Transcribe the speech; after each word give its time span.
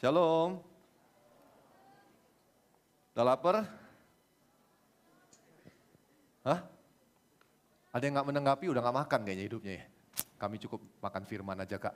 Shalom. 0.00 0.56
Udah 3.12 3.24
lapar? 3.28 3.68
Hah? 6.40 6.64
Ada 7.92 8.08
yang 8.08 8.16
nggak 8.16 8.28
menanggapi 8.32 8.72
udah 8.72 8.80
nggak 8.80 8.96
makan 8.96 9.20
kayaknya 9.28 9.44
hidupnya 9.44 9.72
ya. 9.76 9.84
Kami 10.40 10.56
cukup 10.56 10.80
makan 11.04 11.28
firman 11.28 11.60
aja 11.60 11.76
kak. 11.76 11.92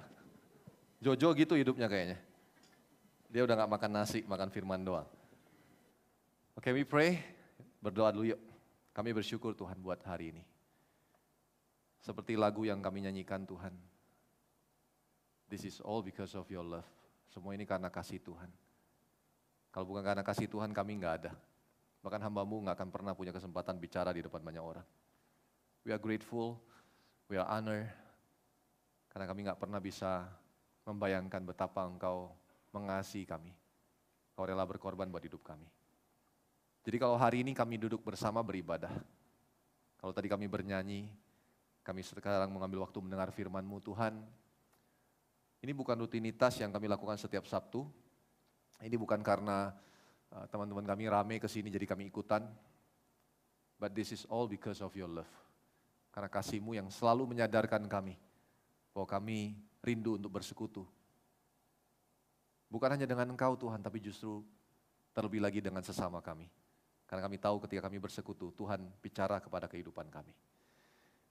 Jojo 1.00 1.32
gitu 1.32 1.56
hidupnya 1.56 1.88
kayaknya. 1.88 2.20
Dia 3.32 3.40
udah 3.48 3.64
nggak 3.64 3.72
makan 3.72 3.90
nasi, 3.96 4.20
makan 4.28 4.52
firman 4.52 4.84
doang. 4.84 5.08
Oke, 6.60 6.68
okay, 6.68 6.72
we 6.76 6.84
pray. 6.84 7.24
Berdoa 7.80 8.12
dulu 8.12 8.36
yuk. 8.36 8.40
Kami 8.92 9.16
bersyukur 9.16 9.56
Tuhan 9.56 9.80
buat 9.80 10.04
hari 10.04 10.36
ini. 10.36 10.44
Seperti 12.04 12.36
lagu 12.36 12.68
yang 12.68 12.84
kami 12.84 13.08
nyanyikan 13.08 13.48
Tuhan. 13.48 13.72
This 15.48 15.64
is 15.64 15.80
all 15.80 16.04
because 16.04 16.36
of 16.36 16.44
your 16.52 16.68
love. 16.68 17.03
Semua 17.34 17.50
ini 17.58 17.66
karena 17.66 17.90
kasih 17.90 18.22
Tuhan. 18.22 18.46
Kalau 19.74 19.90
bukan 19.90 20.06
karena 20.06 20.22
kasih 20.22 20.46
Tuhan 20.46 20.70
kami 20.70 21.02
nggak 21.02 21.14
ada. 21.18 21.32
Bahkan 21.98 22.22
hambamu 22.30 22.62
nggak 22.62 22.78
akan 22.78 22.90
pernah 22.94 23.10
punya 23.10 23.34
kesempatan 23.34 23.74
bicara 23.82 24.14
di 24.14 24.22
depan 24.22 24.38
banyak 24.38 24.62
orang. 24.62 24.86
We 25.82 25.90
are 25.90 25.98
grateful, 25.98 26.62
we 27.26 27.34
are 27.34 27.48
honor, 27.50 27.90
karena 29.10 29.26
kami 29.26 29.50
nggak 29.50 29.58
pernah 29.58 29.82
bisa 29.82 30.30
membayangkan 30.86 31.42
betapa 31.42 31.82
engkau 31.82 32.30
mengasihi 32.70 33.26
kami. 33.26 33.50
Kau 34.38 34.46
rela 34.46 34.62
berkorban 34.62 35.10
buat 35.10 35.26
hidup 35.26 35.42
kami. 35.42 35.66
Jadi 36.86 36.96
kalau 37.02 37.18
hari 37.18 37.42
ini 37.42 37.50
kami 37.50 37.82
duduk 37.82 38.06
bersama 38.06 38.46
beribadah, 38.46 38.94
kalau 39.98 40.14
tadi 40.14 40.30
kami 40.30 40.46
bernyanyi, 40.46 41.10
kami 41.82 42.00
sekarang 42.06 42.52
mengambil 42.52 42.86
waktu 42.86 42.98
mendengar 43.02 43.34
firman-Mu 43.34 43.82
Tuhan, 43.82 44.22
ini 45.64 45.72
bukan 45.72 45.96
rutinitas 45.96 46.60
yang 46.60 46.68
kami 46.68 46.92
lakukan 46.92 47.16
setiap 47.16 47.48
Sabtu, 47.48 47.88
ini 48.84 49.00
bukan 49.00 49.24
karena 49.24 49.72
uh, 50.28 50.44
teman-teman 50.52 50.84
kami 50.84 51.08
rame 51.08 51.40
ke 51.40 51.48
sini 51.48 51.72
jadi 51.72 51.88
kami 51.88 52.12
ikutan, 52.12 52.44
but 53.80 53.96
this 53.96 54.12
is 54.12 54.28
all 54.28 54.44
because 54.44 54.84
of 54.84 54.92
your 54.92 55.08
love. 55.08 55.32
Karena 56.12 56.28
kasihmu 56.28 56.76
yang 56.76 56.92
selalu 56.92 57.32
menyadarkan 57.32 57.80
kami 57.88 58.20
bahwa 58.92 59.08
kami 59.08 59.56
rindu 59.80 60.20
untuk 60.20 60.36
bersekutu. 60.36 60.84
Bukan 62.68 62.92
hanya 62.92 63.08
dengan 63.08 63.32
engkau 63.32 63.56
Tuhan, 63.56 63.80
tapi 63.80 64.04
justru 64.04 64.44
terlebih 65.16 65.40
lagi 65.40 65.64
dengan 65.64 65.80
sesama 65.80 66.20
kami. 66.20 66.44
Karena 67.08 67.24
kami 67.24 67.40
tahu 67.40 67.64
ketika 67.64 67.88
kami 67.88 67.96
bersekutu, 67.96 68.52
Tuhan 68.52 68.84
bicara 69.00 69.40
kepada 69.40 69.64
kehidupan 69.64 70.12
kami. 70.12 70.36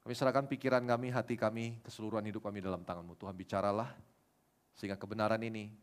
Kami 0.04 0.14
serahkan 0.18 0.50
pikiran 0.50 0.84
kami, 0.84 1.14
hati 1.14 1.38
kami, 1.38 1.80
keseluruhan 1.86 2.26
hidup 2.28 2.44
kami 2.44 2.60
dalam 2.60 2.84
tanganmu. 2.84 3.16
Tuhan 3.16 3.36
bicaralah, 3.40 3.96
sehingga 4.74 4.98
kebenaran 4.98 5.42
ini 5.42 5.74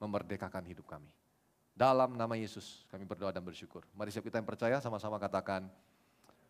memerdekakan 0.00 0.66
hidup 0.66 0.86
kami. 0.90 1.12
Dalam 1.74 2.12
nama 2.18 2.34
Yesus 2.36 2.84
kami 2.90 3.08
berdoa 3.08 3.32
dan 3.32 3.40
bersyukur. 3.40 3.86
Mari 3.96 4.12
siap 4.12 4.26
kita 4.26 4.36
yang 4.36 4.48
percaya 4.48 4.76
sama-sama 4.82 5.16
katakan, 5.16 5.70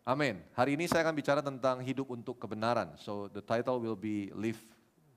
Amin. 0.01 0.41
Hari 0.57 0.73
ini 0.73 0.89
saya 0.89 1.05
akan 1.05 1.13
bicara 1.13 1.45
tentang 1.45 1.77
hidup 1.85 2.09
untuk 2.09 2.41
kebenaran. 2.41 2.97
So 2.97 3.29
the 3.29 3.39
title 3.45 3.77
will 3.77 3.93
be 3.93 4.33
Live 4.33 4.57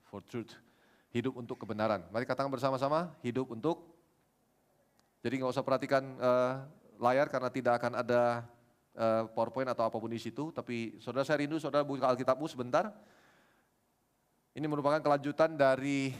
for 0.05 0.21
Truth. 0.21 0.53
Hidup 1.09 1.33
untuk 1.41 1.57
kebenaran. 1.57 2.05
Mari 2.13 2.29
katakan 2.29 2.53
bersama-sama, 2.53 3.09
hidup 3.25 3.49
untuk. 3.49 3.81
Jadi 5.25 5.41
nggak 5.41 5.57
usah 5.57 5.65
perhatikan 5.65 6.05
uh, 6.21 6.69
layar 7.01 7.33
karena 7.33 7.49
tidak 7.49 7.81
akan 7.81 7.97
ada 7.97 8.45
uh, 8.93 9.25
PowerPoint 9.33 9.73
atau 9.73 9.89
apa 9.89 9.97
pun 9.97 10.11
di 10.13 10.21
situ. 10.21 10.53
Tapi 10.53 11.01
saudara 11.01 11.25
saya 11.25 11.41
rindu, 11.41 11.57
saudara 11.57 11.81
buka 11.81 12.05
Alkitabmu 12.05 12.45
sebentar. 12.45 12.93
Ini 14.53 14.69
merupakan 14.69 15.01
kelanjutan 15.01 15.57
dari 15.57 16.13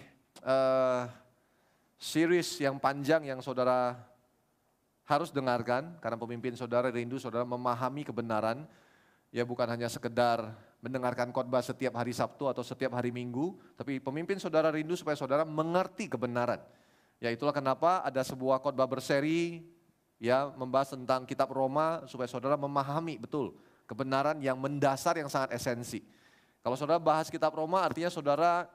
uh, 0.43 1.07
series 2.01 2.59
yang 2.59 2.75
panjang 2.81 3.23
yang 3.29 3.39
saudara 3.39 3.95
harus 5.05 5.29
dengarkan 5.29 5.95
karena 6.01 6.17
pemimpin 6.17 6.57
saudara 6.57 6.89
rindu 6.89 7.21
saudara 7.21 7.45
memahami 7.45 8.03
kebenaran. 8.03 8.65
Ya 9.29 9.43
bukan 9.43 9.67
hanya 9.67 9.91
sekedar 9.91 10.55
mendengarkan 10.79 11.33
khotbah 11.35 11.59
setiap 11.59 11.97
hari 11.99 12.15
Sabtu 12.15 12.47
atau 12.47 12.63
setiap 12.63 12.95
hari 12.95 13.11
Minggu 13.11 13.57
tapi 13.75 13.99
pemimpin 13.99 14.39
saudara 14.39 14.71
rindu 14.71 14.95
supaya 14.95 15.17
saudara 15.17 15.43
mengerti 15.43 16.07
kebenaran. 16.07 16.61
Ya 17.19 17.31
itulah 17.31 17.55
kenapa 17.55 18.03
ada 18.03 18.21
sebuah 18.23 18.59
khotbah 18.63 18.87
berseri 18.87 19.63
ya 20.19 20.51
membahas 20.55 20.95
tentang 20.95 21.27
kitab 21.27 21.51
Roma 21.51 22.03
supaya 22.07 22.27
saudara 22.31 22.55
memahami 22.55 23.19
betul 23.19 23.55
kebenaran 23.85 24.39
yang 24.41 24.57
mendasar 24.57 25.17
yang 25.19 25.29
sangat 25.29 25.55
esensi. 25.55 26.01
Kalau 26.65 26.73
saudara 26.73 26.97
bahas 26.97 27.29
kitab 27.29 27.53
Roma 27.53 27.85
artinya 27.85 28.09
saudara 28.09 28.65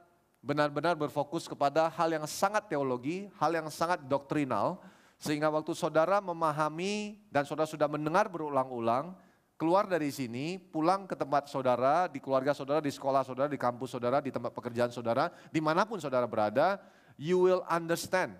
benar-benar 0.41 0.97
berfokus 0.97 1.45
kepada 1.45 1.87
hal 1.93 2.09
yang 2.09 2.25
sangat 2.25 2.65
teologi 2.65 3.29
hal 3.37 3.53
yang 3.53 3.69
sangat 3.69 4.01
doktrinal 4.09 4.81
sehingga 5.21 5.53
waktu 5.53 5.77
saudara 5.77 6.17
memahami 6.17 7.21
dan 7.29 7.45
saudara 7.45 7.69
sudah 7.69 7.85
mendengar 7.85 8.25
berulang-ulang, 8.25 9.13
keluar 9.53 9.85
dari 9.85 10.09
sini, 10.09 10.57
pulang 10.57 11.05
ke 11.05 11.13
tempat 11.13 11.45
saudara, 11.45 12.09
di 12.09 12.17
keluarga 12.17 12.57
saudara, 12.57 12.81
di 12.81 12.89
sekolah 12.89 13.21
saudara, 13.21 13.45
di 13.45 13.61
kampus 13.61 13.93
saudara, 13.93 14.17
di 14.17 14.33
tempat 14.33 14.49
pekerjaan 14.49 14.89
saudara, 14.89 15.29
di 15.53 15.61
mana 15.61 15.85
pun 15.85 16.01
saudara 16.01 16.25
berada, 16.25 16.81
you 17.21 17.37
will 17.37 17.61
understand. 17.69 18.33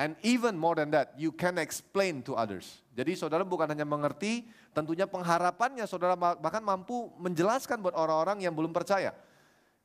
And 0.00 0.16
even 0.24 0.56
more 0.56 0.80
than 0.80 0.88
that, 0.96 1.12
you 1.20 1.28
can 1.28 1.60
explain 1.60 2.24
to 2.24 2.32
others. 2.32 2.80
Jadi 2.96 3.12
saudara 3.12 3.44
bukan 3.44 3.68
hanya 3.68 3.84
mengerti, 3.84 4.48
tentunya 4.72 5.04
pengharapannya 5.04 5.84
saudara 5.84 6.16
bahkan 6.16 6.64
mampu 6.64 7.12
menjelaskan 7.20 7.84
buat 7.84 7.92
orang-orang 7.92 8.48
yang 8.48 8.56
belum 8.56 8.72
percaya. 8.72 9.12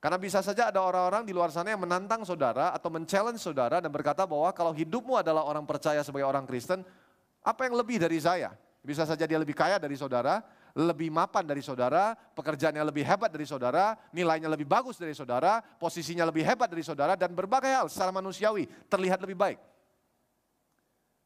Karena 0.04 0.20
bisa 0.20 0.44
saja 0.44 0.68
ada 0.68 0.84
orang-orang 0.84 1.24
di 1.24 1.32
luar 1.32 1.48
sana 1.48 1.72
yang 1.72 1.80
menantang 1.80 2.28
saudara 2.28 2.76
atau 2.76 2.92
men-challenge 2.92 3.40
saudara 3.40 3.80
dan 3.80 3.88
berkata 3.88 4.28
bahwa 4.28 4.52
kalau 4.52 4.76
hidupmu 4.76 5.16
adalah 5.16 5.48
orang 5.48 5.64
percaya 5.64 6.04
sebagai 6.04 6.28
orang 6.28 6.44
Kristen, 6.44 6.84
apa 7.40 7.64
yang 7.64 7.80
lebih 7.80 8.04
dari 8.04 8.20
saya? 8.20 8.52
Bisa 8.84 9.08
saja 9.08 9.24
dia 9.24 9.40
lebih 9.40 9.56
kaya 9.56 9.80
dari 9.80 9.96
saudara, 9.96 10.44
lebih 10.76 11.08
mapan 11.08 11.48
dari 11.48 11.64
saudara, 11.64 12.20
pekerjaannya 12.36 12.84
lebih 12.84 13.08
hebat 13.08 13.32
dari 13.32 13.48
saudara, 13.48 13.96
nilainya 14.12 14.52
lebih 14.52 14.68
bagus 14.68 15.00
dari 15.00 15.16
saudara, 15.16 15.64
posisinya 15.64 16.28
lebih 16.28 16.44
hebat 16.44 16.68
dari 16.68 16.84
saudara, 16.84 17.16
dan 17.16 17.32
berbagai 17.32 17.72
hal 17.72 17.88
secara 17.88 18.12
manusiawi 18.12 18.68
terlihat 18.92 19.24
lebih 19.24 19.40
baik. 19.40 19.56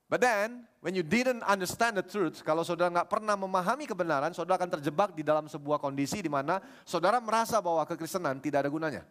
But 0.07 0.23
then, 0.23 0.63
when 0.79 0.95
you 0.95 1.03
didn't 1.03 1.44
understand 1.44 2.00
the 2.00 2.06
truth, 2.06 2.40
kalau 2.40 2.63
saudara 2.63 2.88
nggak 2.88 3.12
pernah 3.12 3.35
memahami 3.35 3.84
kebenaran, 3.84 4.31
saudara 4.31 4.56
akan 4.56 4.79
terjebak 4.79 5.12
di 5.12 5.19
dalam 5.19 5.51
sebuah 5.51 5.84
kondisi 5.84 6.23
di 6.23 6.31
mana 6.31 6.63
saudara 6.88 7.19
merasa 7.19 7.59
bahwa 7.59 7.84
kekristenan 7.84 8.40
tidak 8.40 8.63
ada 8.63 8.72
gunanya. 8.72 9.03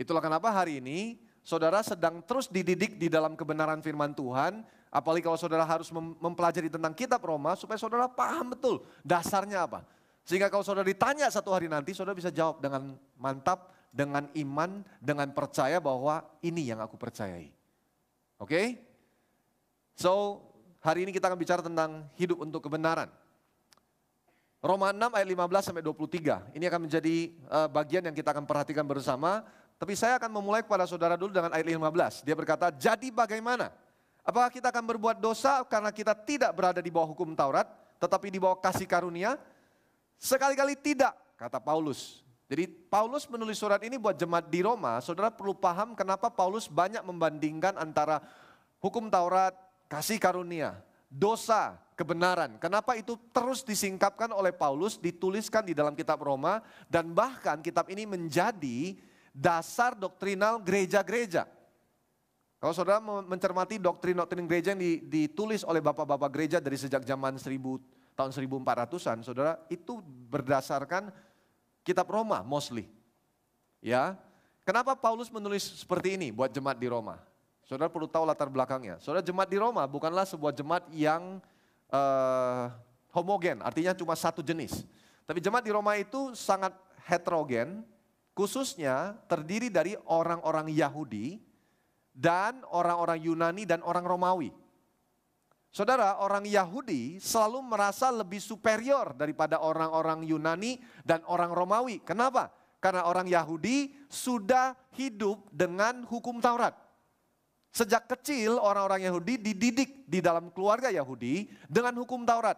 Itulah 0.00 0.24
kenapa 0.24 0.48
hari 0.48 0.80
ini 0.80 1.20
saudara 1.44 1.84
sedang 1.84 2.24
terus 2.24 2.48
dididik 2.48 2.96
di 2.96 3.12
dalam 3.12 3.36
kebenaran 3.36 3.84
firman 3.84 4.16
Tuhan, 4.16 4.64
apalagi 4.88 5.20
kalau 5.20 5.36
saudara 5.36 5.68
harus 5.68 5.92
mempelajari 5.92 6.72
tentang 6.72 6.96
kitab 6.96 7.20
Roma, 7.20 7.52
supaya 7.52 7.76
saudara 7.76 8.08
paham 8.08 8.56
betul 8.56 8.88
dasarnya 9.04 9.68
apa. 9.68 9.84
Sehingga 10.24 10.48
kalau 10.48 10.64
saudara 10.64 10.88
ditanya 10.88 11.28
satu 11.28 11.52
hari 11.52 11.68
nanti, 11.68 11.92
saudara 11.92 12.16
bisa 12.16 12.32
jawab 12.32 12.64
dengan 12.64 12.96
mantap, 13.20 13.76
dengan 13.92 14.32
iman, 14.32 14.80
dengan 14.96 15.28
percaya 15.36 15.76
bahwa 15.76 16.24
ini 16.40 16.72
yang 16.72 16.80
aku 16.80 16.96
percayai. 16.96 17.52
Oke? 18.40 18.48
Okay? 18.48 18.93
So, 19.94 20.42
hari 20.82 21.06
ini 21.06 21.14
kita 21.14 21.30
akan 21.30 21.38
bicara 21.38 21.62
tentang 21.62 22.06
hidup 22.18 22.42
untuk 22.42 22.66
kebenaran. 22.66 23.06
Roma 24.64 24.90
6 24.90 25.12
ayat 25.12 25.28
15 25.28 25.66
sampai 25.70 25.82
23. 25.84 26.56
Ini 26.56 26.64
akan 26.72 26.80
menjadi 26.88 27.16
uh, 27.52 27.68
bagian 27.68 28.02
yang 28.02 28.16
kita 28.16 28.32
akan 28.34 28.48
perhatikan 28.48 28.82
bersama. 28.82 29.44
Tapi 29.76 29.92
saya 29.92 30.16
akan 30.16 30.40
memulai 30.40 30.64
kepada 30.64 30.88
saudara 30.88 31.20
dulu 31.20 31.36
dengan 31.36 31.52
ayat 31.52 31.68
15. 31.68 32.24
Dia 32.24 32.32
berkata, 32.32 32.72
jadi 32.72 33.12
bagaimana? 33.12 33.68
Apakah 34.24 34.48
kita 34.48 34.72
akan 34.72 34.84
berbuat 34.96 35.20
dosa 35.20 35.60
karena 35.68 35.92
kita 35.92 36.16
tidak 36.16 36.56
berada 36.56 36.80
di 36.80 36.88
bawah 36.88 37.12
hukum 37.12 37.36
Taurat, 37.36 37.68
tetapi 38.00 38.32
di 38.32 38.40
bawah 38.40 38.56
kasih 38.56 38.88
karunia? 38.88 39.36
Sekali-kali 40.16 40.80
tidak, 40.80 41.12
kata 41.36 41.60
Paulus. 41.60 42.24
Jadi 42.48 42.64
Paulus 42.88 43.28
menulis 43.28 43.60
surat 43.60 43.84
ini 43.84 44.00
buat 44.00 44.16
jemaat 44.16 44.48
di 44.48 44.64
Roma. 44.64 44.96
Saudara 45.04 45.28
perlu 45.28 45.52
paham 45.52 45.92
kenapa 45.92 46.32
Paulus 46.32 46.64
banyak 46.72 47.04
membandingkan 47.04 47.76
antara 47.76 48.24
hukum 48.80 49.12
Taurat, 49.12 49.52
kasih 49.88 50.18
karunia, 50.18 50.78
dosa, 51.10 51.78
kebenaran. 51.94 52.58
Kenapa 52.58 52.98
itu 52.98 53.14
terus 53.30 53.62
disingkapkan 53.62 54.30
oleh 54.34 54.50
Paulus, 54.50 54.98
dituliskan 54.98 55.62
di 55.62 55.72
dalam 55.72 55.94
kitab 55.94 56.20
Roma, 56.22 56.60
dan 56.90 57.14
bahkan 57.14 57.62
kitab 57.62 57.86
ini 57.90 58.04
menjadi 58.04 58.98
dasar 59.34 59.94
doktrinal 59.94 60.62
gereja-gereja. 60.62 61.46
Kalau 62.58 62.72
saudara 62.72 62.96
mencermati 63.02 63.76
doktrin-doktrin 63.76 64.48
gereja 64.48 64.72
yang 64.72 64.80
ditulis 65.04 65.66
oleh 65.68 65.84
bapak-bapak 65.84 66.30
gereja 66.32 66.58
dari 66.64 66.80
sejak 66.80 67.04
zaman 67.04 67.36
1000 67.36 67.60
tahun 68.14 68.30
1400-an, 68.30 69.18
saudara, 69.20 69.60
itu 69.68 70.00
berdasarkan 70.30 71.12
kitab 71.84 72.08
Roma 72.08 72.40
mostly. 72.40 72.88
Ya. 73.84 74.16
Kenapa 74.64 74.96
Paulus 74.96 75.28
menulis 75.28 75.84
seperti 75.84 76.16
ini 76.16 76.32
buat 76.32 76.48
jemaat 76.48 76.80
di 76.80 76.88
Roma? 76.88 77.20
Saudara 77.64 77.88
perlu 77.88 78.04
tahu 78.04 78.28
latar 78.28 78.52
belakangnya. 78.52 79.00
Saudara 79.00 79.24
jemaat 79.24 79.48
di 79.48 79.56
Roma 79.56 79.88
bukanlah 79.88 80.28
sebuah 80.28 80.52
jemaat 80.52 80.84
yang 80.92 81.40
uh, 81.88 82.68
homogen, 83.16 83.64
artinya 83.64 83.96
cuma 83.96 84.12
satu 84.12 84.44
jenis. 84.44 84.84
Tapi 85.24 85.40
jemaat 85.40 85.64
di 85.64 85.72
Roma 85.72 85.96
itu 85.96 86.36
sangat 86.36 86.76
heterogen, 87.08 87.80
khususnya 88.36 89.16
terdiri 89.24 89.72
dari 89.72 89.96
orang-orang 90.04 90.68
Yahudi 90.68 91.40
dan 92.12 92.60
orang-orang 92.68 93.24
Yunani 93.24 93.64
dan 93.64 93.80
orang 93.80 94.04
Romawi. 94.04 94.52
Saudara, 95.74 96.22
orang 96.22 96.46
Yahudi 96.46 97.18
selalu 97.18 97.58
merasa 97.66 98.06
lebih 98.14 98.38
superior 98.38 99.10
daripada 99.18 99.58
orang-orang 99.58 100.22
Yunani 100.22 100.78
dan 101.02 101.24
orang 101.26 101.50
Romawi. 101.50 101.98
Kenapa? 102.06 102.54
Karena 102.78 103.10
orang 103.10 103.26
Yahudi 103.26 103.90
sudah 104.06 104.78
hidup 104.94 105.50
dengan 105.50 106.06
hukum 106.06 106.38
Taurat. 106.38 106.78
Sejak 107.74 108.06
kecil 108.06 108.54
orang-orang 108.54 109.02
Yahudi 109.10 109.34
dididik 109.34 110.06
di 110.06 110.22
dalam 110.22 110.54
keluarga 110.54 110.94
Yahudi 110.94 111.50
dengan 111.66 111.98
hukum 111.98 112.22
Taurat. 112.22 112.54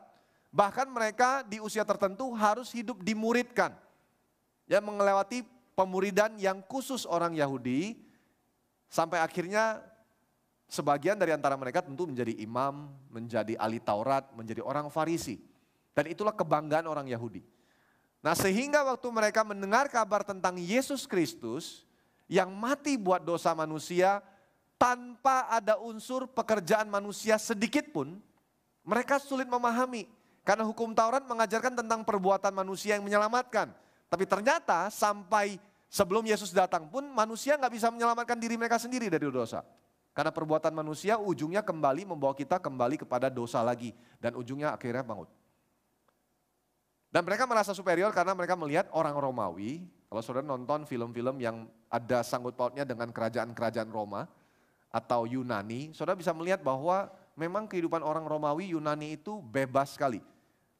Bahkan 0.52 0.92
mereka 0.92 1.40
di 1.40 1.56
usia 1.56 1.88
tertentu 1.88 2.36
harus 2.36 2.68
hidup 2.76 3.00
dimuridkan. 3.00 3.72
Ya 4.68 4.84
melewati 4.84 5.40
pemuridan 5.72 6.36
yang 6.36 6.60
khusus 6.68 7.08
orang 7.08 7.32
Yahudi 7.32 7.96
sampai 8.92 9.24
akhirnya 9.24 9.80
Sebagian 10.66 11.14
dari 11.14 11.30
antara 11.30 11.54
mereka 11.54 11.78
tentu 11.78 12.10
menjadi 12.10 12.34
imam, 12.42 12.90
menjadi 13.06 13.54
ahli 13.54 13.78
Taurat, 13.78 14.26
menjadi 14.34 14.66
orang 14.66 14.90
Farisi. 14.90 15.38
Dan 15.94 16.10
itulah 16.10 16.34
kebanggaan 16.34 16.90
orang 16.90 17.06
Yahudi. 17.06 17.46
Nah 18.18 18.34
sehingga 18.34 18.82
waktu 18.82 19.06
mereka 19.14 19.46
mendengar 19.46 19.86
kabar 19.86 20.26
tentang 20.26 20.58
Yesus 20.58 21.06
Kristus 21.06 21.86
yang 22.26 22.50
mati 22.50 22.98
buat 22.98 23.22
dosa 23.22 23.54
manusia 23.54 24.18
tanpa 24.76 25.48
ada 25.48 25.80
unsur 25.80 26.28
pekerjaan 26.28 26.88
manusia 26.88 27.40
sedikit 27.40 27.88
pun, 27.92 28.20
mereka 28.84 29.20
sulit 29.20 29.48
memahami. 29.48 30.08
Karena 30.46 30.62
hukum 30.62 30.94
Taurat 30.94 31.26
mengajarkan 31.26 31.74
tentang 31.74 32.06
perbuatan 32.06 32.54
manusia 32.54 32.94
yang 32.94 33.02
menyelamatkan. 33.02 33.74
Tapi 34.06 34.24
ternyata 34.30 34.86
sampai 34.94 35.58
sebelum 35.90 36.22
Yesus 36.22 36.54
datang 36.54 36.86
pun 36.86 37.02
manusia 37.10 37.58
nggak 37.58 37.74
bisa 37.74 37.90
menyelamatkan 37.90 38.38
diri 38.38 38.54
mereka 38.54 38.78
sendiri 38.78 39.10
dari 39.10 39.26
dosa. 39.26 39.66
Karena 40.14 40.30
perbuatan 40.30 40.70
manusia 40.70 41.18
ujungnya 41.18 41.66
kembali 41.66 42.06
membawa 42.06 42.32
kita 42.32 42.62
kembali 42.62 43.02
kepada 43.02 43.26
dosa 43.26 43.58
lagi. 43.60 43.90
Dan 44.22 44.38
ujungnya 44.38 44.70
akhirnya 44.70 45.02
bangun. 45.02 45.26
Dan 47.10 47.26
mereka 47.26 47.44
merasa 47.48 47.74
superior 47.74 48.14
karena 48.14 48.36
mereka 48.36 48.54
melihat 48.54 48.86
orang 48.94 49.18
Romawi, 49.18 49.82
kalau 50.06 50.22
saudara 50.22 50.46
nonton 50.46 50.86
film-film 50.86 51.42
yang 51.42 51.66
ada 51.90 52.22
sanggut 52.22 52.54
pautnya 52.54 52.86
dengan 52.86 53.10
kerajaan-kerajaan 53.10 53.90
Roma 53.90 54.30
atau 54.90 55.28
Yunani, 55.28 55.92
saudara 55.92 56.16
bisa 56.16 56.32
melihat 56.32 56.62
bahwa 56.62 57.10
memang 57.36 57.68
kehidupan 57.68 58.00
orang 58.00 58.24
Romawi 58.24 58.72
Yunani 58.72 59.18
itu 59.20 59.38
bebas 59.44 59.94
sekali. 59.94 60.24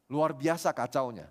Luar 0.09 0.33
biasa 0.33 0.71
kacaunya. 0.71 1.29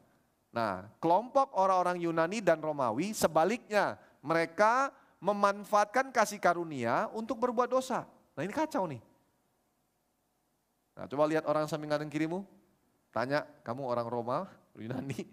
Nah, 0.52 0.88
kelompok 1.02 1.52
orang-orang 1.56 2.00
Yunani 2.00 2.40
dan 2.40 2.62
Romawi 2.62 3.12
sebaliknya, 3.12 4.00
mereka 4.24 4.92
memanfaatkan 5.20 6.12
kasih 6.12 6.40
karunia 6.40 7.08
untuk 7.12 7.40
berbuat 7.40 7.68
dosa. 7.68 8.04
Nah 8.36 8.42
ini 8.44 8.52
kacau 8.52 8.84
nih. 8.84 9.00
Nah 10.96 11.04
coba 11.08 11.24
lihat 11.28 11.44
orang 11.48 11.64
samping 11.68 11.88
kanan 11.88 12.08
kirimu, 12.08 12.44
tanya 13.12 13.44
kamu 13.64 13.84
orang 13.84 14.06
Roma, 14.08 14.38
Yunani. 14.76 15.24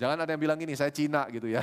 Jangan 0.00 0.24
ada 0.24 0.32
yang 0.32 0.40
bilang 0.40 0.56
gini, 0.56 0.72
saya 0.72 0.88
Cina 0.88 1.28
gitu 1.28 1.44
ya. 1.44 1.60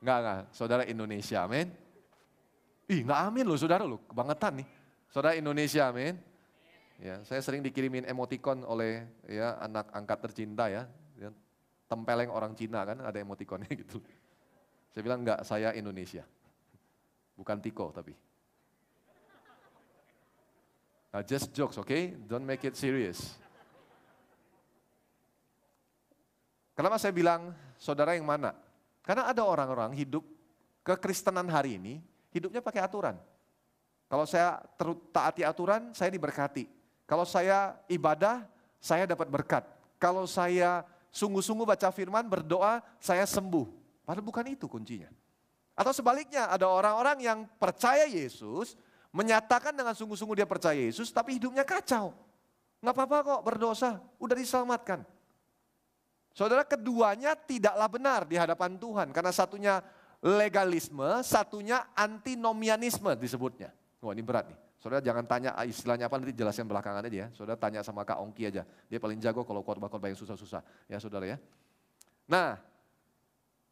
enggak, 0.00 0.16
enggak, 0.24 0.38
saudara 0.56 0.88
Indonesia, 0.88 1.44
amin. 1.44 1.68
Ih, 2.88 3.04
enggak 3.04 3.20
amin 3.20 3.44
loh 3.44 3.60
saudara 3.60 3.84
loh, 3.84 4.00
kebangetan 4.08 4.64
nih. 4.64 4.68
Saudara 5.12 5.36
Indonesia, 5.36 5.92
amin. 5.92 6.16
Ya, 7.04 7.20
saya 7.28 7.44
sering 7.44 7.60
dikirimin 7.60 8.08
emoticon 8.08 8.64
oleh 8.64 9.04
ya 9.28 9.60
anak 9.60 9.92
angkat 9.92 10.18
tercinta 10.24 10.72
ya, 10.72 10.88
ya 11.20 11.28
tempeleng 11.84 12.32
orang 12.32 12.56
Cina 12.56 12.80
kan 12.88 12.96
ada 13.04 13.20
emoticonnya 13.20 13.68
gitu. 13.84 14.00
Saya 14.88 15.04
bilang 15.04 15.20
enggak, 15.20 15.44
saya 15.44 15.76
Indonesia. 15.76 16.24
Bukan 17.36 17.60
Tiko 17.60 17.92
tapi. 17.92 18.16
Nah, 21.12 21.20
just 21.28 21.52
jokes, 21.52 21.76
okay? 21.76 22.16
Don't 22.24 22.48
make 22.48 22.64
it 22.64 22.72
serious. 22.72 23.36
Kenapa 26.80 26.96
saya 26.96 27.12
bilang 27.12 27.52
saudara 27.76 28.16
yang 28.16 28.24
mana? 28.24 28.56
Karena 29.04 29.28
ada 29.28 29.44
orang-orang 29.44 29.92
hidup 29.92 30.24
kekristenan 30.80 31.44
hari 31.52 31.76
ini, 31.76 32.00
hidupnya 32.32 32.64
pakai 32.64 32.80
aturan. 32.80 33.20
Kalau 34.08 34.24
saya 34.24 34.64
taati 35.12 35.44
aturan, 35.44 35.92
saya 35.92 36.08
diberkati. 36.08 36.64
Kalau 37.04 37.28
saya 37.28 37.76
ibadah, 37.84 38.48
saya 38.80 39.04
dapat 39.04 39.28
berkat. 39.28 39.60
Kalau 40.00 40.24
saya 40.24 40.80
sungguh-sungguh 41.12 41.68
baca 41.68 41.92
firman, 41.92 42.24
berdoa, 42.24 42.80
saya 42.96 43.28
sembuh. 43.28 43.68
Padahal 44.08 44.24
bukan 44.24 44.48
itu 44.48 44.64
kuncinya. 44.64 45.12
Atau 45.76 45.92
sebaliknya, 45.92 46.48
ada 46.48 46.64
orang-orang 46.64 47.20
yang 47.20 47.44
percaya 47.60 48.08
Yesus, 48.08 48.72
menyatakan 49.12 49.76
dengan 49.76 49.92
sungguh-sungguh 49.92 50.32
dia 50.32 50.48
percaya 50.48 50.80
Yesus, 50.80 51.12
tapi 51.12 51.36
hidupnya 51.36 51.60
kacau. 51.60 52.16
Nggak 52.80 52.94
apa-apa 52.96 53.16
kok 53.20 53.40
berdosa, 53.44 54.00
udah 54.16 54.32
diselamatkan. 54.32 55.19
Saudara 56.30 56.62
keduanya 56.62 57.34
tidaklah 57.34 57.88
benar 57.90 58.20
di 58.24 58.38
hadapan 58.38 58.78
Tuhan, 58.78 59.10
karena 59.10 59.34
satunya 59.34 59.82
legalisme, 60.22 61.24
satunya 61.26 61.90
antinomianisme 61.96 63.10
disebutnya. 63.16 63.72
Wah 64.00 64.12
ini 64.16 64.24
berat 64.24 64.48
nih. 64.48 64.58
Saudara 64.80 65.04
jangan 65.04 65.28
tanya 65.28 65.52
ah, 65.52 65.68
istilahnya 65.68 66.08
apa 66.08 66.16
nanti 66.16 66.32
jelaskan 66.32 66.64
belakangan 66.64 67.04
aja 67.04 67.18
ya. 67.24 67.28
Saudara 67.36 67.60
tanya 67.60 67.84
sama 67.84 68.00
Kak 68.00 68.16
Ongki 68.16 68.48
aja. 68.48 68.64
Dia 68.88 68.96
paling 68.96 69.20
jago 69.20 69.44
kalau 69.44 69.60
khotbah-khotbah 69.60 70.08
yang 70.08 70.16
susah-susah. 70.16 70.64
Ya 70.88 70.96
saudara 70.96 71.28
ya. 71.28 71.36
Nah 72.24 72.56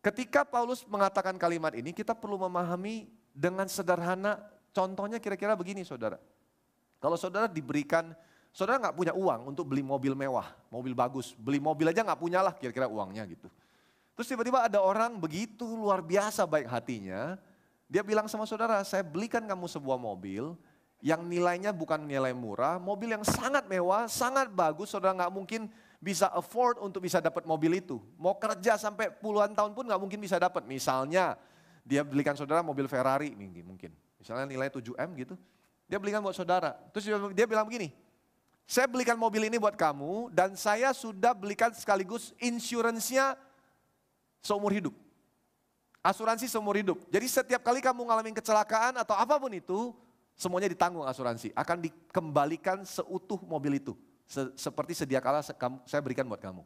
ketika 0.05 0.45
Paulus 0.45 0.85
mengatakan 0.85 1.41
kalimat 1.41 1.73
ini 1.73 1.97
kita 1.97 2.13
perlu 2.13 2.37
memahami 2.37 3.09
dengan 3.33 3.65
sederhana. 3.73 4.37
Contohnya 4.69 5.17
kira-kira 5.17 5.57
begini 5.57 5.81
saudara. 5.81 6.21
Kalau 7.01 7.17
saudara 7.17 7.49
diberikan, 7.49 8.13
saudara 8.59 8.83
nggak 8.83 8.97
punya 8.99 9.15
uang 9.15 9.55
untuk 9.55 9.71
beli 9.71 9.87
mobil 9.87 10.19
mewah, 10.19 10.51
mobil 10.67 10.91
bagus. 10.91 11.31
Beli 11.39 11.63
mobil 11.63 11.95
aja 11.95 12.03
nggak 12.03 12.19
punya 12.19 12.43
lah 12.43 12.51
kira-kira 12.59 12.91
uangnya 12.91 13.23
gitu. 13.31 13.47
Terus 14.19 14.27
tiba-tiba 14.27 14.67
ada 14.67 14.83
orang 14.83 15.15
begitu 15.15 15.63
luar 15.63 16.03
biasa 16.03 16.43
baik 16.43 16.67
hatinya. 16.67 17.39
Dia 17.87 18.03
bilang 18.03 18.27
sama 18.27 18.51
saudara, 18.51 18.83
saya 18.83 19.07
belikan 19.07 19.47
kamu 19.47 19.71
sebuah 19.71 19.95
mobil, 19.95 20.59
yang 20.99 21.23
nilainya 21.23 21.71
bukan 21.71 22.03
nilai 22.03 22.35
murah, 22.35 22.83
mobil 22.83 23.15
yang 23.15 23.23
sangat 23.23 23.71
mewah, 23.71 24.11
sangat 24.11 24.51
bagus, 24.51 24.91
saudara 24.91 25.15
nggak 25.15 25.31
mungkin 25.31 25.71
bisa 26.03 26.27
afford 26.35 26.83
untuk 26.83 27.07
bisa 27.07 27.23
dapat 27.23 27.47
mobil 27.47 27.79
itu. 27.79 28.03
Mau 28.19 28.35
kerja 28.43 28.75
sampai 28.75 29.07
puluhan 29.15 29.55
tahun 29.55 29.71
pun 29.71 29.87
nggak 29.87 30.03
mungkin 30.03 30.19
bisa 30.19 30.35
dapat. 30.35 30.67
Misalnya 30.67 31.39
dia 31.87 32.03
belikan 32.03 32.35
saudara 32.35 32.59
mobil 32.67 32.91
Ferrari 32.91 33.39
mungkin, 33.39 33.95
misalnya 34.19 34.51
nilai 34.51 34.67
7M 34.67 35.15
gitu, 35.15 35.39
dia 35.87 36.03
belikan 36.03 36.19
buat 36.19 36.35
saudara. 36.35 36.75
Terus 36.91 37.07
dia 37.33 37.47
bilang 37.47 37.65
begini, 37.65 37.95
saya 38.69 38.85
belikan 38.85 39.17
mobil 39.17 39.49
ini 39.49 39.57
buat 39.57 39.73
kamu 39.73 40.29
dan 40.37 40.53
saya 40.53 40.93
sudah 40.93 41.33
belikan 41.33 41.73
sekaligus 41.73 42.37
insuransinya 42.37 43.33
seumur 44.45 44.77
hidup. 44.77 44.93
Asuransi 46.05 46.47
seumur 46.53 46.77
hidup. 46.77 47.01
Jadi 47.09 47.27
setiap 47.27 47.65
kali 47.65 47.81
kamu 47.81 48.05
ngalamin 48.05 48.37
kecelakaan 48.37 49.01
atau 49.01 49.17
apa 49.17 49.41
pun 49.41 49.51
itu, 49.57 49.97
Semuanya 50.39 50.71
ditanggung 50.71 51.03
asuransi, 51.03 51.51
akan 51.51 51.83
dikembalikan 51.83 52.87
seutuh 52.87 53.43
mobil 53.43 53.83
itu. 53.83 53.99
seperti 54.55 54.93
sedia 54.93 55.25
kala 55.25 55.41
saya 55.43 56.01
berikan 56.05 56.23
buat 56.29 56.39
kamu. 56.39 56.61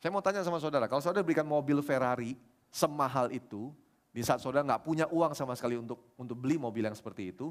Saya 0.00 0.08
mau 0.14 0.22
tanya 0.24 0.40
sama 0.46 0.62
saudara, 0.62 0.86
kalau 0.86 1.02
saudara 1.02 1.26
berikan 1.26 1.44
mobil 1.44 1.82
Ferrari 1.84 2.38
semahal 2.70 3.28
itu, 3.34 3.74
di 4.14 4.22
saat 4.24 4.38
saudara 4.40 4.62
nggak 4.62 4.80
punya 4.86 5.04
uang 5.10 5.34
sama 5.34 5.52
sekali 5.58 5.76
untuk 5.76 6.00
untuk 6.16 6.38
beli 6.38 6.54
mobil 6.56 6.86
yang 6.86 6.94
seperti 6.94 7.34
itu, 7.34 7.50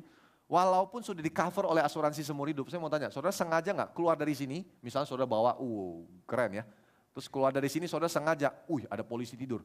walaupun 0.49 1.05
sudah 1.05 1.21
di 1.21 1.29
cover 1.29 1.69
oleh 1.69 1.85
asuransi 1.85 2.25
seumur 2.25 2.49
hidup, 2.49 2.65
saya 2.73 2.81
mau 2.81 2.89
tanya, 2.89 3.13
saudara 3.13 3.29
sengaja 3.29 3.69
nggak 3.69 3.93
keluar 3.93 4.17
dari 4.17 4.33
sini, 4.33 4.65
misalnya 4.81 5.05
saudara 5.05 5.29
bawa, 5.29 5.53
uh 5.61 6.01
keren 6.25 6.59
ya, 6.59 6.63
terus 7.13 7.29
keluar 7.29 7.53
dari 7.53 7.69
sini 7.69 7.85
saudara 7.85 8.09
sengaja, 8.09 8.49
uh 8.49 8.81
ada 8.89 9.05
polisi 9.05 9.37
tidur, 9.37 9.61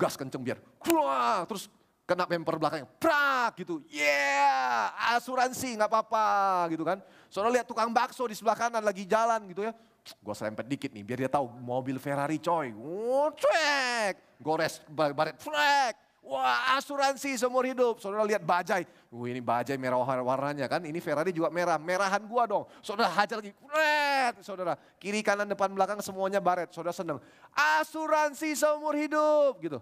gas 0.00 0.16
kenceng 0.16 0.40
biar, 0.40 0.58
keluar, 0.80 1.44
terus 1.44 1.68
kena 2.08 2.24
bemper 2.24 2.56
belakangnya, 2.56 2.88
prak 2.96 3.60
gitu, 3.60 3.84
yeah, 3.92 4.96
asuransi 5.12 5.76
nggak 5.76 5.92
apa-apa 5.92 6.72
gitu 6.72 6.88
kan. 6.88 7.04
Soalnya 7.28 7.60
lihat 7.60 7.68
tukang 7.68 7.92
bakso 7.92 8.24
di 8.24 8.32
sebelah 8.32 8.56
kanan 8.56 8.80
lagi 8.80 9.04
jalan 9.04 9.44
gitu 9.52 9.60
ya, 9.60 9.76
gue 10.08 10.34
serempet 10.34 10.64
dikit 10.64 10.88
nih 10.88 11.04
biar 11.04 11.18
dia 11.20 11.30
tahu 11.36 11.52
mobil 11.52 12.00
Ferrari 12.00 12.40
coy, 12.40 12.72
oh, 12.72 13.28
cek, 13.36 14.40
gores 14.40 14.80
baret, 14.88 15.36
prak, 15.36 15.94
wah 16.28 16.76
asuransi 16.76 17.40
seumur 17.40 17.64
hidup. 17.64 17.96
Saudara 18.04 18.28
lihat 18.28 18.44
bajai, 18.44 18.84
wah 19.08 19.26
ini 19.26 19.40
bajai 19.40 19.80
merah 19.80 19.96
warnanya 19.98 20.68
kan, 20.68 20.84
ini 20.84 21.00
Ferrari 21.00 21.32
juga 21.32 21.48
merah, 21.48 21.80
merahan 21.80 22.20
gua 22.28 22.44
dong. 22.44 22.64
Saudara 22.84 23.08
hajar 23.08 23.40
lagi, 23.40 23.56
prak, 23.56 24.44
saudara 24.44 24.76
kiri 25.00 25.24
kanan 25.24 25.48
depan 25.48 25.72
belakang 25.72 26.04
semuanya 26.04 26.38
baret, 26.38 26.68
saudara 26.68 26.92
seneng. 26.92 27.18
Asuransi 27.56 28.52
seumur 28.52 28.92
hidup 28.92 29.56
gitu. 29.64 29.80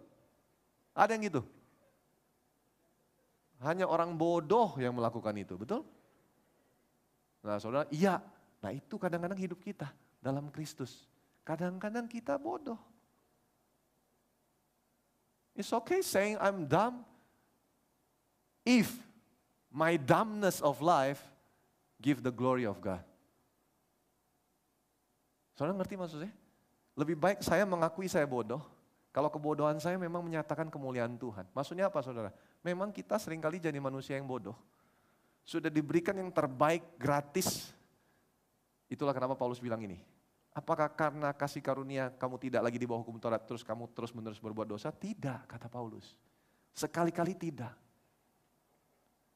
Ada 0.95 1.19
yang 1.19 1.29
gitu? 1.29 1.43
Hanya 3.61 3.91
orang 3.91 4.15
bodoh 4.15 4.79
yang 4.79 4.95
melakukan 4.95 5.35
itu, 5.37 5.59
betul? 5.59 5.83
Nah 7.43 7.59
saudara, 7.59 7.85
iya. 7.91 8.23
Nah 8.63 8.71
itu 8.73 8.97
kadang-kadang 8.97 9.37
hidup 9.37 9.61
kita 9.61 9.91
dalam 10.23 10.49
Kristus. 10.49 11.05
Kadang-kadang 11.47 12.09
kita 12.11 12.41
bodoh. 12.41 12.96
It's 15.57 15.73
okay 15.73 16.05
saying 16.05 16.37
I'm 16.37 16.69
dumb 16.69 17.01
if 18.61 18.93
my 19.73 19.97
dumbness 19.97 20.61
of 20.61 20.85
life 20.85 21.25
give 21.97 22.21
the 22.21 22.31
glory 22.31 22.69
of 22.69 22.77
God. 22.79 23.01
Saudara 25.57 25.73
ngerti 25.81 25.97
maksudnya? 25.97 26.33
Lebih 26.93 27.17
baik 27.17 27.41
saya 27.41 27.65
mengakui 27.65 28.09
saya 28.09 28.29
bodoh, 28.29 28.61
kalau 29.17 29.33
kebodohan 29.33 29.81
saya 29.81 29.97
memang 29.97 30.21
menyatakan 30.21 30.69
kemuliaan 30.69 31.17
Tuhan. 31.17 31.49
Maksudnya 31.57 31.89
apa 31.89 32.05
saudara? 32.05 32.29
Memang 32.61 32.93
kita 32.93 33.17
sering 33.17 33.41
kali 33.41 33.57
jadi 33.57 33.81
manusia 33.81 34.21
yang 34.21 34.29
bodoh. 34.29 34.53
Sudah 35.41 35.73
diberikan 35.73 36.13
yang 36.13 36.29
terbaik 36.29 36.85
gratis. 37.01 37.73
Itulah 38.93 39.17
kenapa 39.17 39.33
Paulus 39.33 39.57
bilang 39.57 39.81
ini. 39.81 39.97
Apakah 40.57 40.89
karena 40.89 41.37
kasih 41.37 41.61
karunia 41.61 42.09
kamu 42.17 42.41
tidak 42.41 42.65
lagi 42.65 42.81
di 42.81 42.89
bawah 42.89 43.05
hukum 43.05 43.21
Taurat 43.21 43.45
terus 43.45 43.61
kamu 43.61 43.93
terus 43.93 44.09
menerus 44.17 44.41
berbuat 44.41 44.65
dosa? 44.65 44.89
Tidak, 44.89 45.45
kata 45.45 45.69
Paulus. 45.69 46.17
Sekali-kali 46.73 47.37
tidak. 47.37 47.77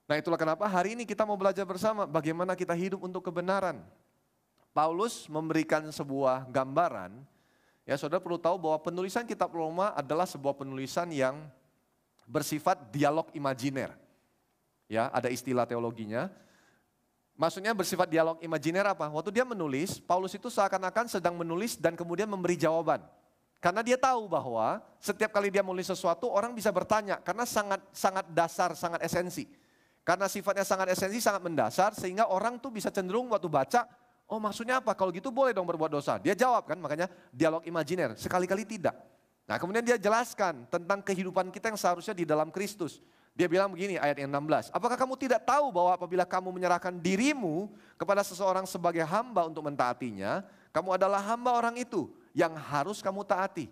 Nah 0.09 0.17
itulah 0.17 0.41
kenapa 0.41 0.65
hari 0.65 0.97
ini 0.97 1.05
kita 1.05 1.29
mau 1.29 1.37
belajar 1.37 1.69
bersama 1.69 2.09
bagaimana 2.09 2.57
kita 2.57 2.73
hidup 2.73 3.05
untuk 3.05 3.21
kebenaran. 3.21 3.85
Paulus 4.73 5.29
memberikan 5.29 5.85
sebuah 5.93 6.49
gambaran 6.49 7.21
Ya, 7.91 7.99
saudara 7.99 8.23
perlu 8.23 8.39
tahu 8.39 8.55
bahwa 8.55 8.79
penulisan 8.79 9.27
kitab 9.27 9.51
Roma 9.51 9.91
adalah 9.99 10.23
sebuah 10.23 10.55
penulisan 10.55 11.11
yang 11.11 11.43
bersifat 12.23 12.79
dialog 12.95 13.27
imajiner. 13.35 13.91
Ya, 14.87 15.11
ada 15.11 15.27
istilah 15.27 15.67
teologinya. 15.67 16.31
Maksudnya 17.41 17.73
bersifat 17.73 18.05
dialog 18.13 18.37
imajiner 18.45 18.85
apa? 18.85 19.09
Waktu 19.09 19.33
dia 19.33 19.49
menulis, 19.49 19.97
Paulus 19.97 20.37
itu 20.37 20.53
seakan-akan 20.53 21.09
sedang 21.09 21.41
menulis 21.41 21.81
dan 21.81 21.97
kemudian 21.97 22.29
memberi 22.29 22.53
jawaban. 22.53 23.01
Karena 23.65 23.81
dia 23.81 23.97
tahu 23.97 24.29
bahwa 24.29 24.85
setiap 25.01 25.33
kali 25.33 25.49
dia 25.49 25.65
menulis 25.65 25.89
sesuatu 25.89 26.29
orang 26.29 26.53
bisa 26.53 26.69
bertanya 26.69 27.17
karena 27.25 27.49
sangat 27.49 27.81
sangat 27.97 28.29
dasar, 28.29 28.77
sangat 28.77 29.01
esensi. 29.01 29.49
Karena 30.05 30.29
sifatnya 30.29 30.69
sangat 30.69 30.93
esensi, 30.93 31.17
sangat 31.17 31.41
mendasar 31.41 31.97
sehingga 31.97 32.29
orang 32.29 32.61
tuh 32.61 32.69
bisa 32.69 32.93
cenderung 32.93 33.33
waktu 33.33 33.49
baca 33.49 33.89
Oh 34.31 34.39
maksudnya 34.39 34.79
apa? 34.79 34.95
Kalau 34.95 35.11
gitu 35.11 35.35
boleh 35.35 35.51
dong 35.51 35.67
berbuat 35.67 35.91
dosa. 35.91 36.15
Dia 36.23 36.39
jawab 36.39 36.71
kan, 36.71 36.79
makanya 36.79 37.11
dialog 37.35 37.67
imajiner. 37.67 38.15
Sekali-kali 38.15 38.63
tidak. 38.63 38.95
Nah 39.51 39.59
kemudian 39.59 39.83
dia 39.83 39.99
jelaskan 39.99 40.71
tentang 40.71 41.03
kehidupan 41.03 41.51
kita 41.51 41.75
yang 41.75 41.75
seharusnya 41.75 42.15
di 42.15 42.23
dalam 42.23 42.55
Kristus. 42.55 43.03
Dia 43.35 43.47
bilang 43.47 43.73
begini 43.73 43.97
ayat 43.97 44.21
yang 44.21 44.29
16. 44.29 44.75
Apakah 44.75 44.99
kamu 44.99 45.15
tidak 45.17 45.47
tahu 45.47 45.71
bahwa 45.73 45.97
apabila 45.97 46.25
kamu 46.27 46.51
menyerahkan 46.51 46.93
dirimu 46.99 47.71
kepada 47.97 48.21
seseorang 48.27 48.67
sebagai 48.67 49.07
hamba 49.07 49.47
untuk 49.47 49.65
mentaatinya, 49.65 50.45
kamu 50.75 50.99
adalah 51.01 51.23
hamba 51.25 51.55
orang 51.55 51.79
itu 51.79 52.11
yang 52.37 52.53
harus 52.55 53.01
kamu 53.01 53.23
taati. 53.25 53.71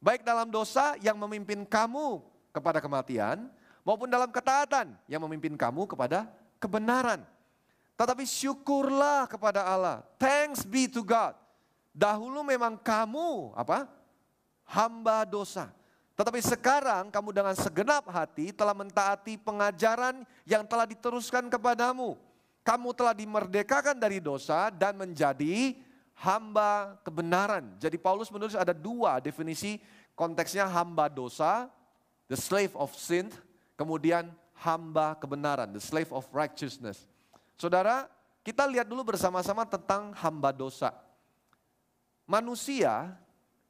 Baik 0.00 0.24
dalam 0.24 0.48
dosa 0.48 0.96
yang 1.04 1.14
memimpin 1.20 1.62
kamu 1.68 2.24
kepada 2.50 2.80
kematian, 2.80 3.52
maupun 3.84 4.08
dalam 4.08 4.28
ketaatan 4.32 4.96
yang 5.06 5.20
memimpin 5.24 5.54
kamu 5.56 5.84
kepada 5.88 6.28
kebenaran. 6.56 7.24
Tetapi 8.00 8.24
syukurlah 8.24 9.28
kepada 9.28 9.60
Allah. 9.60 10.00
Thanks 10.16 10.64
be 10.64 10.88
to 10.88 11.04
God. 11.04 11.36
Dahulu 11.92 12.40
memang 12.40 12.80
kamu 12.80 13.52
apa? 13.52 13.84
Hamba 14.64 15.28
dosa. 15.28 15.68
Tetapi 16.20 16.36
sekarang 16.44 17.08
kamu 17.08 17.32
dengan 17.32 17.56
segenap 17.56 18.04
hati 18.12 18.52
telah 18.52 18.76
mentaati 18.76 19.40
pengajaran 19.40 20.20
yang 20.44 20.68
telah 20.68 20.84
diteruskan 20.84 21.48
kepadamu. 21.48 22.12
Kamu 22.60 22.92
telah 22.92 23.16
dimerdekakan 23.16 23.96
dari 23.96 24.20
dosa 24.20 24.68
dan 24.68 25.00
menjadi 25.00 25.80
hamba 26.20 27.00
kebenaran. 27.00 27.72
Jadi 27.80 27.96
Paulus 27.96 28.28
menulis 28.28 28.52
ada 28.52 28.76
dua 28.76 29.16
definisi 29.16 29.80
konteksnya 30.12 30.68
hamba 30.68 31.08
dosa, 31.08 31.72
the 32.28 32.36
slave 32.36 32.76
of 32.76 32.92
sin, 32.92 33.32
kemudian 33.80 34.28
hamba 34.60 35.16
kebenaran, 35.16 35.72
the 35.72 35.80
slave 35.80 36.12
of 36.12 36.28
righteousness. 36.36 37.08
Saudara, 37.56 38.12
kita 38.44 38.68
lihat 38.68 38.84
dulu 38.84 39.08
bersama-sama 39.16 39.64
tentang 39.64 40.12
hamba 40.20 40.52
dosa. 40.52 40.92
Manusia, 42.28 43.16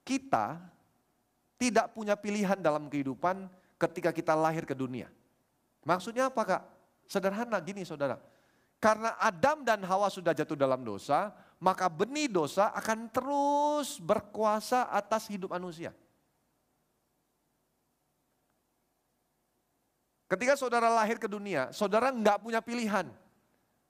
kita 0.02 0.58
tidak 1.60 1.92
punya 1.92 2.16
pilihan 2.16 2.56
dalam 2.56 2.88
kehidupan 2.88 3.44
ketika 3.76 4.16
kita 4.16 4.32
lahir 4.32 4.64
ke 4.64 4.72
dunia. 4.72 5.12
Maksudnya 5.84 6.32
apa 6.32 6.42
kak? 6.42 6.62
Sederhana 7.04 7.60
gini 7.60 7.84
saudara. 7.84 8.16
Karena 8.80 9.12
Adam 9.20 9.60
dan 9.60 9.84
Hawa 9.84 10.08
sudah 10.08 10.32
jatuh 10.32 10.56
dalam 10.56 10.80
dosa, 10.80 11.36
maka 11.60 11.92
benih 11.92 12.32
dosa 12.32 12.72
akan 12.72 13.12
terus 13.12 14.00
berkuasa 14.00 14.88
atas 14.88 15.28
hidup 15.28 15.52
manusia. 15.52 15.92
Ketika 20.30 20.56
saudara 20.56 20.88
lahir 20.88 21.20
ke 21.20 21.28
dunia, 21.28 21.68
saudara 21.76 22.08
nggak 22.08 22.40
punya 22.40 22.64
pilihan. 22.64 23.04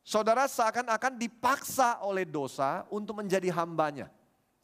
Saudara 0.02 0.48
seakan-akan 0.50 1.20
dipaksa 1.20 2.02
oleh 2.02 2.26
dosa 2.26 2.82
untuk 2.90 3.20
menjadi 3.20 3.52
hambanya. 3.54 4.10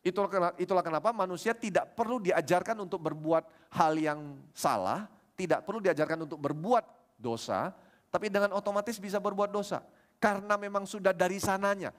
Itulah, 0.06 0.54
itulah 0.54 0.86
kenapa 0.86 1.10
manusia 1.10 1.50
tidak 1.50 1.98
perlu 1.98 2.22
diajarkan 2.22 2.78
untuk 2.78 3.02
berbuat 3.02 3.74
hal 3.74 3.98
yang 3.98 4.38
salah, 4.54 5.10
tidak 5.34 5.66
perlu 5.66 5.82
diajarkan 5.82 6.30
untuk 6.30 6.38
berbuat 6.38 6.86
dosa, 7.18 7.74
tapi 8.06 8.30
dengan 8.30 8.54
otomatis 8.54 9.02
bisa 9.02 9.18
berbuat 9.18 9.50
dosa. 9.50 9.82
Karena 10.22 10.54
memang 10.54 10.86
sudah 10.86 11.10
dari 11.10 11.42
sananya. 11.42 11.90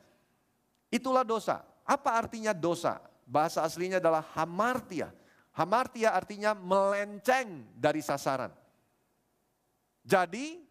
Itulah 0.87 1.27
dosa. 1.27 1.67
Apa 1.83 2.15
artinya 2.15 2.55
dosa? 2.55 3.03
Bahasa 3.27 3.59
aslinya 3.59 3.99
adalah 3.99 4.23
hamartia. 4.39 5.11
Hamartia 5.51 6.15
artinya 6.15 6.55
melenceng 6.55 7.67
dari 7.75 7.99
sasaran. 7.99 8.55
Jadi 10.07 10.63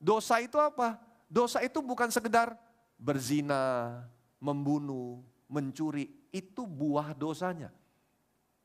dosa 0.00 0.40
itu 0.40 0.56
apa? 0.56 0.96
Dosa 1.28 1.60
itu 1.60 1.84
bukan 1.84 2.08
sekedar 2.08 2.56
berzina, 2.96 4.00
membunuh, 4.40 5.20
mencuri. 5.44 6.19
Itu 6.30 6.66
buah 6.66 7.14
dosanya. 7.14 7.74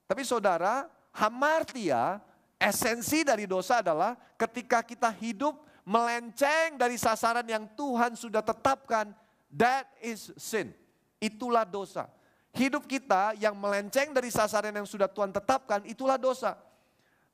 Tapi 0.06 0.22
saudara, 0.22 0.86
hamartia, 1.14 2.22
esensi 2.62 3.26
dari 3.26 3.50
dosa 3.50 3.82
adalah 3.82 4.14
ketika 4.38 4.86
kita 4.86 5.10
hidup 5.10 5.58
melenceng 5.86 6.78
dari 6.78 6.98
sasaran 6.98 7.46
yang 7.46 7.66
Tuhan 7.78 8.14
sudah 8.18 8.42
tetapkan, 8.42 9.14
that 9.50 9.90
is 10.02 10.34
sin. 10.38 10.74
Itulah 11.22 11.66
dosa. 11.66 12.10
Hidup 12.56 12.88
kita 12.88 13.36
yang 13.36 13.58
melenceng 13.58 14.16
dari 14.16 14.32
sasaran 14.32 14.72
yang 14.72 14.88
sudah 14.88 15.10
Tuhan 15.12 15.34
tetapkan, 15.34 15.84
itulah 15.84 16.16
dosa. 16.16 16.56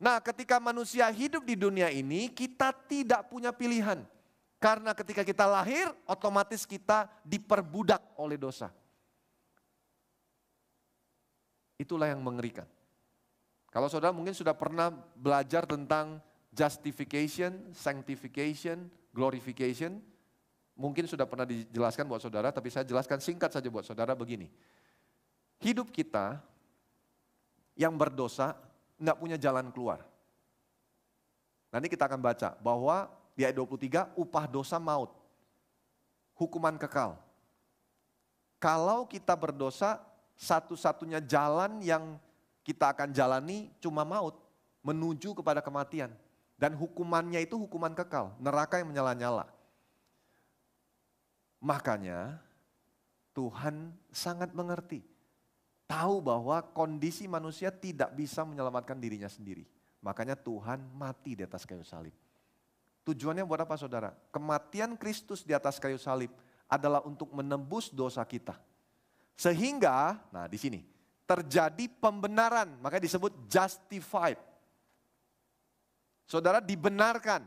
Nah 0.01 0.17
ketika 0.17 0.57
manusia 0.57 1.05
hidup 1.13 1.45
di 1.45 1.53
dunia 1.53 1.93
ini, 1.93 2.31
kita 2.31 2.73
tidak 2.89 3.29
punya 3.29 3.53
pilihan. 3.53 4.01
Karena 4.61 4.93
ketika 4.93 5.25
kita 5.25 5.45
lahir, 5.45 5.89
otomatis 6.05 6.65
kita 6.65 7.09
diperbudak 7.25 8.01
oleh 8.17 8.38
dosa. 8.38 8.69
Itulah 11.81 12.13
yang 12.13 12.21
mengerikan. 12.21 12.69
Kalau 13.73 13.89
saudara 13.89 14.13
mungkin 14.13 14.38
sudah 14.38 14.53
pernah 14.53 14.93
belajar 15.17 15.65
tentang 15.65 16.21
justification, 16.53 17.73
sanctification, 17.73 18.85
glorification, 19.09 19.97
mungkin 20.77 21.09
sudah 21.09 21.25
pernah 21.25 21.50
dijelaskan 21.50 22.05
buat 22.05 22.21
saudara, 22.21 22.53
tapi 22.53 22.69
saya 22.69 22.85
jelaskan 22.85 23.17
singkat 23.17 23.50
saja 23.50 23.65
buat 23.73 23.88
saudara 23.88 24.13
begini. 24.13 24.51
Hidup 25.57 25.89
kita 25.89 26.38
yang 27.73 27.97
berdosa 27.97 28.53
nggak 29.01 29.17
punya 29.17 29.38
jalan 29.41 29.73
keluar. 29.73 30.05
Nanti 31.73 31.88
kita 31.88 32.05
akan 32.05 32.19
baca 32.19 32.59
bahwa 32.59 33.07
di 33.31 33.47
ayat 33.47 33.55
23, 33.55 34.11
upah 34.19 34.45
dosa 34.45 34.75
maut. 34.77 35.15
Hukuman 36.35 36.75
kekal. 36.75 37.15
Kalau 38.59 39.07
kita 39.07 39.33
berdosa, 39.33 40.03
satu-satunya 40.41 41.21
jalan 41.21 41.77
yang 41.86 42.17
kita 42.65 42.98
akan 42.98 43.13
jalani 43.13 43.69
cuma 43.77 44.01
maut. 44.01 44.33
Menuju 44.81 45.38
kepada 45.38 45.62
kematian. 45.62 46.10
Dan 46.57 46.74
hukumannya 46.74 47.45
itu 47.45 47.57
hukuman 47.57 47.93
kekal, 47.93 48.33
neraka 48.41 48.81
yang 48.81 48.89
menyala-nyala. 48.89 49.45
Makanya 51.62 52.41
Tuhan 53.38 53.93
sangat 54.10 54.50
mengerti. 54.57 55.05
Tahu 55.86 56.21
bahwa 56.21 56.65
kondisi 56.74 57.29
manusia 57.29 57.69
tidak 57.69 58.10
bisa 58.17 58.41
menyelamatkan 58.41 58.98
dirinya 58.98 59.29
sendiri. 59.29 59.69
Makanya 60.01 60.33
Tuhan 60.33 60.81
mati 60.98 61.38
di 61.38 61.45
atas 61.45 61.65
kayu 61.65 61.86
salib. 61.86 62.13
Tujuannya 63.05 63.45
buat 63.45 63.62
apa 63.62 63.77
saudara? 63.77 64.13
Kematian 64.33 64.98
Kristus 64.98 65.45
di 65.45 65.53
atas 65.53 65.77
kayu 65.77 66.01
salib 66.01 66.33
adalah 66.65 67.05
untuk 67.05 67.29
menembus 67.33 67.93
dosa 67.93 68.25
kita. 68.25 68.57
Sehingga, 69.41 70.21
nah 70.29 70.45
di 70.45 70.53
sini, 70.62 70.86
terjadi 71.25 71.89
pembenaran, 71.98 72.77
makanya 72.77 73.10
disebut 73.10 73.33
justified. 73.50 74.38
Saudara 76.29 76.62
dibenarkan. 76.62 77.41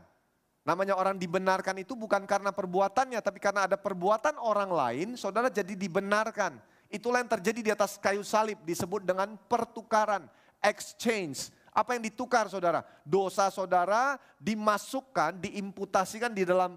Namanya 0.67 0.99
orang 0.99 1.15
dibenarkan 1.15 1.79
itu 1.79 1.95
bukan 1.95 2.27
karena 2.27 2.51
perbuatannya, 2.51 3.21
tapi 3.23 3.39
karena 3.39 3.63
ada 3.63 3.79
perbuatan 3.79 4.35
orang 4.43 4.67
lain, 4.75 5.07
saudara 5.15 5.47
jadi 5.47 5.71
dibenarkan. 5.71 6.59
Itulah 6.91 7.23
yang 7.23 7.31
terjadi 7.31 7.59
di 7.63 7.71
atas 7.71 7.95
kayu 7.95 8.27
salib 8.27 8.59
disebut 8.67 9.07
dengan 9.07 9.39
pertukaran, 9.47 10.27
exchange. 10.59 11.47
Apa 11.71 11.95
yang 11.95 12.03
ditukar 12.03 12.51
saudara? 12.51 12.83
Dosa 13.07 13.47
saudara 13.53 14.19
dimasukkan, 14.41 15.39
diimputasikan 15.39 16.35
di 16.35 16.43
dalam 16.43 16.75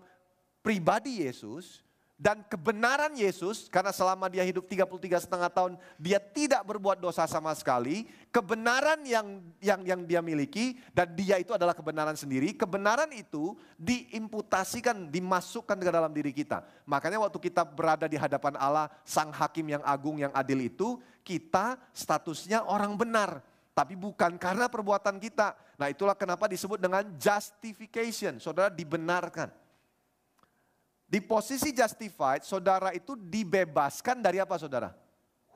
pribadi 0.63 1.27
Yesus 1.27 1.88
dan 2.19 2.43
kebenaran 2.51 3.15
Yesus 3.15 3.71
karena 3.71 3.95
selama 3.95 4.27
dia 4.27 4.43
hidup 4.43 4.67
33 4.67 5.23
setengah 5.23 5.47
tahun 5.47 5.79
dia 6.03 6.19
tidak 6.19 6.67
berbuat 6.67 6.99
dosa 6.99 7.23
sama 7.31 7.55
sekali. 7.55 8.11
Kebenaran 8.35 9.07
yang 9.07 9.39
yang 9.63 9.81
yang 9.87 10.01
dia 10.03 10.19
miliki 10.19 10.83
dan 10.91 11.15
dia 11.15 11.39
itu 11.39 11.55
adalah 11.55 11.79
kebenaran 11.79 12.19
sendiri. 12.19 12.59
Kebenaran 12.59 13.15
itu 13.15 13.55
diimputasikan 13.79 15.07
dimasukkan 15.07 15.79
ke 15.79 15.91
dalam 15.95 16.11
diri 16.11 16.35
kita. 16.35 16.67
Makanya 16.91 17.23
waktu 17.23 17.39
kita 17.39 17.63
berada 17.63 18.11
di 18.11 18.19
hadapan 18.19 18.59
Allah 18.59 18.91
sang 19.07 19.31
hakim 19.31 19.79
yang 19.79 19.83
agung 19.87 20.19
yang 20.19 20.35
adil 20.35 20.59
itu 20.59 20.99
kita 21.23 21.79
statusnya 21.95 22.67
orang 22.67 22.99
benar. 22.99 23.47
Tapi 23.79 23.95
bukan 23.95 24.35
karena 24.43 24.67
perbuatan 24.67 25.23
kita. 25.23 25.55
Nah 25.79 25.87
itulah 25.87 26.19
kenapa 26.19 26.51
disebut 26.51 26.83
dengan 26.83 27.07
justification. 27.15 28.43
Saudara 28.43 28.75
dibenarkan 28.75 29.68
di 31.09 31.25
posisi 31.25 31.73
justified, 31.73 32.45
saudara 32.45 32.93
itu 32.93 33.17
dibebaskan 33.17 34.21
dari 34.21 34.45
apa 34.45 34.61
saudara? 34.61 34.93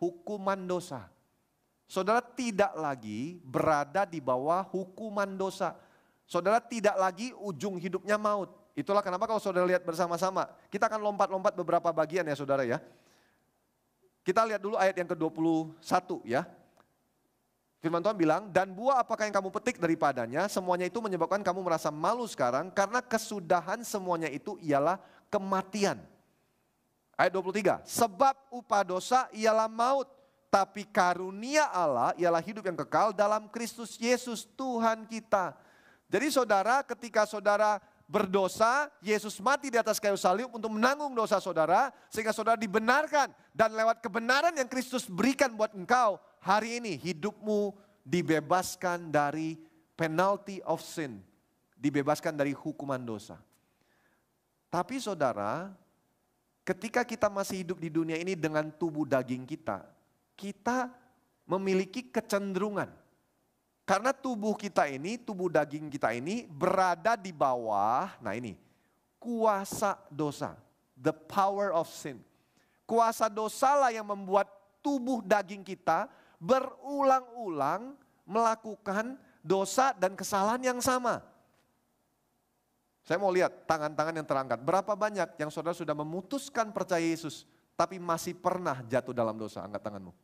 Hukuman 0.00 0.56
dosa. 0.64 1.12
Saudara 1.84 2.24
tidak 2.24 2.72
lagi 2.72 3.36
berada 3.44 4.08
di 4.08 4.16
bawah 4.16 4.64
hukuman 4.72 5.28
dosa. 5.36 5.76
Saudara 6.24 6.56
tidak 6.56 6.96
lagi 6.96 7.36
ujung 7.36 7.76
hidupnya 7.76 8.16
maut. 8.16 8.48
Itulah 8.72 9.04
kenapa 9.04 9.28
kalau 9.28 9.36
saudara 9.44 9.68
lihat 9.68 9.84
bersama-sama, 9.84 10.48
kita 10.72 10.88
akan 10.88 11.12
lompat-lompat 11.12 11.52
beberapa 11.52 11.92
bagian 11.92 12.24
ya 12.24 12.32
saudara 12.32 12.64
ya. 12.64 12.80
Kita 14.24 14.48
lihat 14.48 14.64
dulu 14.64 14.80
ayat 14.80 14.96
yang 14.96 15.12
ke-21 15.12 15.84
ya. 16.24 16.48
Firman 17.84 18.00
Tuhan 18.00 18.16
bilang, 18.16 18.48
dan 18.48 18.72
buah 18.72 19.04
apakah 19.04 19.28
yang 19.28 19.34
kamu 19.34 19.52
petik 19.52 19.76
daripadanya, 19.76 20.48
semuanya 20.48 20.86
itu 20.88 21.02
menyebabkan 21.02 21.42
kamu 21.44 21.60
merasa 21.66 21.90
malu 21.90 22.24
sekarang, 22.24 22.70
karena 22.70 23.02
kesudahan 23.02 23.82
semuanya 23.82 24.30
itu 24.30 24.54
ialah 24.62 25.02
kematian. 25.32 25.96
Ayat 27.16 27.32
23, 27.32 27.80
sebab 27.88 28.36
upah 28.52 28.84
dosa 28.84 29.32
ialah 29.32 29.72
maut, 29.72 30.08
tapi 30.52 30.84
karunia 30.84 31.72
Allah 31.72 32.12
ialah 32.20 32.44
hidup 32.44 32.68
yang 32.68 32.76
kekal 32.84 33.16
dalam 33.16 33.48
Kristus 33.48 33.96
Yesus 33.96 34.44
Tuhan 34.52 35.08
kita. 35.08 35.56
Jadi 36.12 36.28
saudara 36.28 36.84
ketika 36.84 37.24
saudara 37.24 37.80
berdosa, 38.04 38.92
Yesus 39.00 39.40
mati 39.40 39.72
di 39.72 39.80
atas 39.80 39.96
kayu 39.96 40.20
salib 40.20 40.52
untuk 40.52 40.68
menanggung 40.68 41.16
dosa 41.16 41.40
saudara, 41.40 41.88
sehingga 42.12 42.36
saudara 42.36 42.60
dibenarkan. 42.60 43.32
Dan 43.56 43.72
lewat 43.72 44.04
kebenaran 44.04 44.52
yang 44.52 44.68
Kristus 44.68 45.08
berikan 45.08 45.56
buat 45.56 45.72
engkau, 45.72 46.20
hari 46.44 46.84
ini 46.84 47.00
hidupmu 47.00 47.72
dibebaskan 48.04 49.08
dari 49.08 49.56
penalty 49.96 50.60
of 50.68 50.84
sin, 50.84 51.24
dibebaskan 51.80 52.36
dari 52.36 52.52
hukuman 52.52 53.00
dosa. 53.00 53.40
Tapi 54.72 54.96
saudara, 54.96 55.68
ketika 56.64 57.04
kita 57.04 57.28
masih 57.28 57.60
hidup 57.60 57.76
di 57.76 57.92
dunia 57.92 58.16
ini 58.16 58.32
dengan 58.32 58.72
tubuh 58.72 59.04
daging 59.04 59.44
kita, 59.44 59.84
kita 60.32 60.88
memiliki 61.44 62.08
kecenderungan. 62.08 62.88
Karena 63.84 64.16
tubuh 64.16 64.56
kita 64.56 64.88
ini, 64.88 65.20
tubuh 65.20 65.52
daging 65.52 65.92
kita 65.92 66.16
ini 66.16 66.48
berada 66.48 67.20
di 67.20 67.36
bawah, 67.36 68.16
nah 68.24 68.32
ini, 68.32 68.56
kuasa 69.20 70.00
dosa. 70.08 70.56
The 70.96 71.12
power 71.12 71.76
of 71.76 71.92
sin. 71.92 72.24
Kuasa 72.88 73.28
dosa 73.28 73.76
lah 73.76 73.92
yang 73.92 74.08
membuat 74.08 74.48
tubuh 74.80 75.20
daging 75.20 75.60
kita 75.60 76.08
berulang-ulang 76.40 77.92
melakukan 78.24 79.20
dosa 79.44 79.92
dan 79.92 80.16
kesalahan 80.16 80.62
yang 80.64 80.80
sama. 80.80 81.20
Saya 83.02 83.18
mau 83.18 83.34
lihat 83.34 83.66
tangan-tangan 83.66 84.14
yang 84.14 84.26
terangkat. 84.26 84.58
Berapa 84.62 84.94
banyak 84.94 85.34
yang 85.34 85.50
saudara 85.50 85.74
sudah 85.74 85.94
memutuskan 85.94 86.70
percaya 86.70 87.02
Yesus, 87.02 87.42
tapi 87.74 87.98
masih 87.98 88.38
pernah 88.38 88.78
jatuh 88.86 89.10
dalam 89.10 89.34
dosa? 89.34 89.66
Angkat 89.66 89.82
tanganmu. 89.82 90.14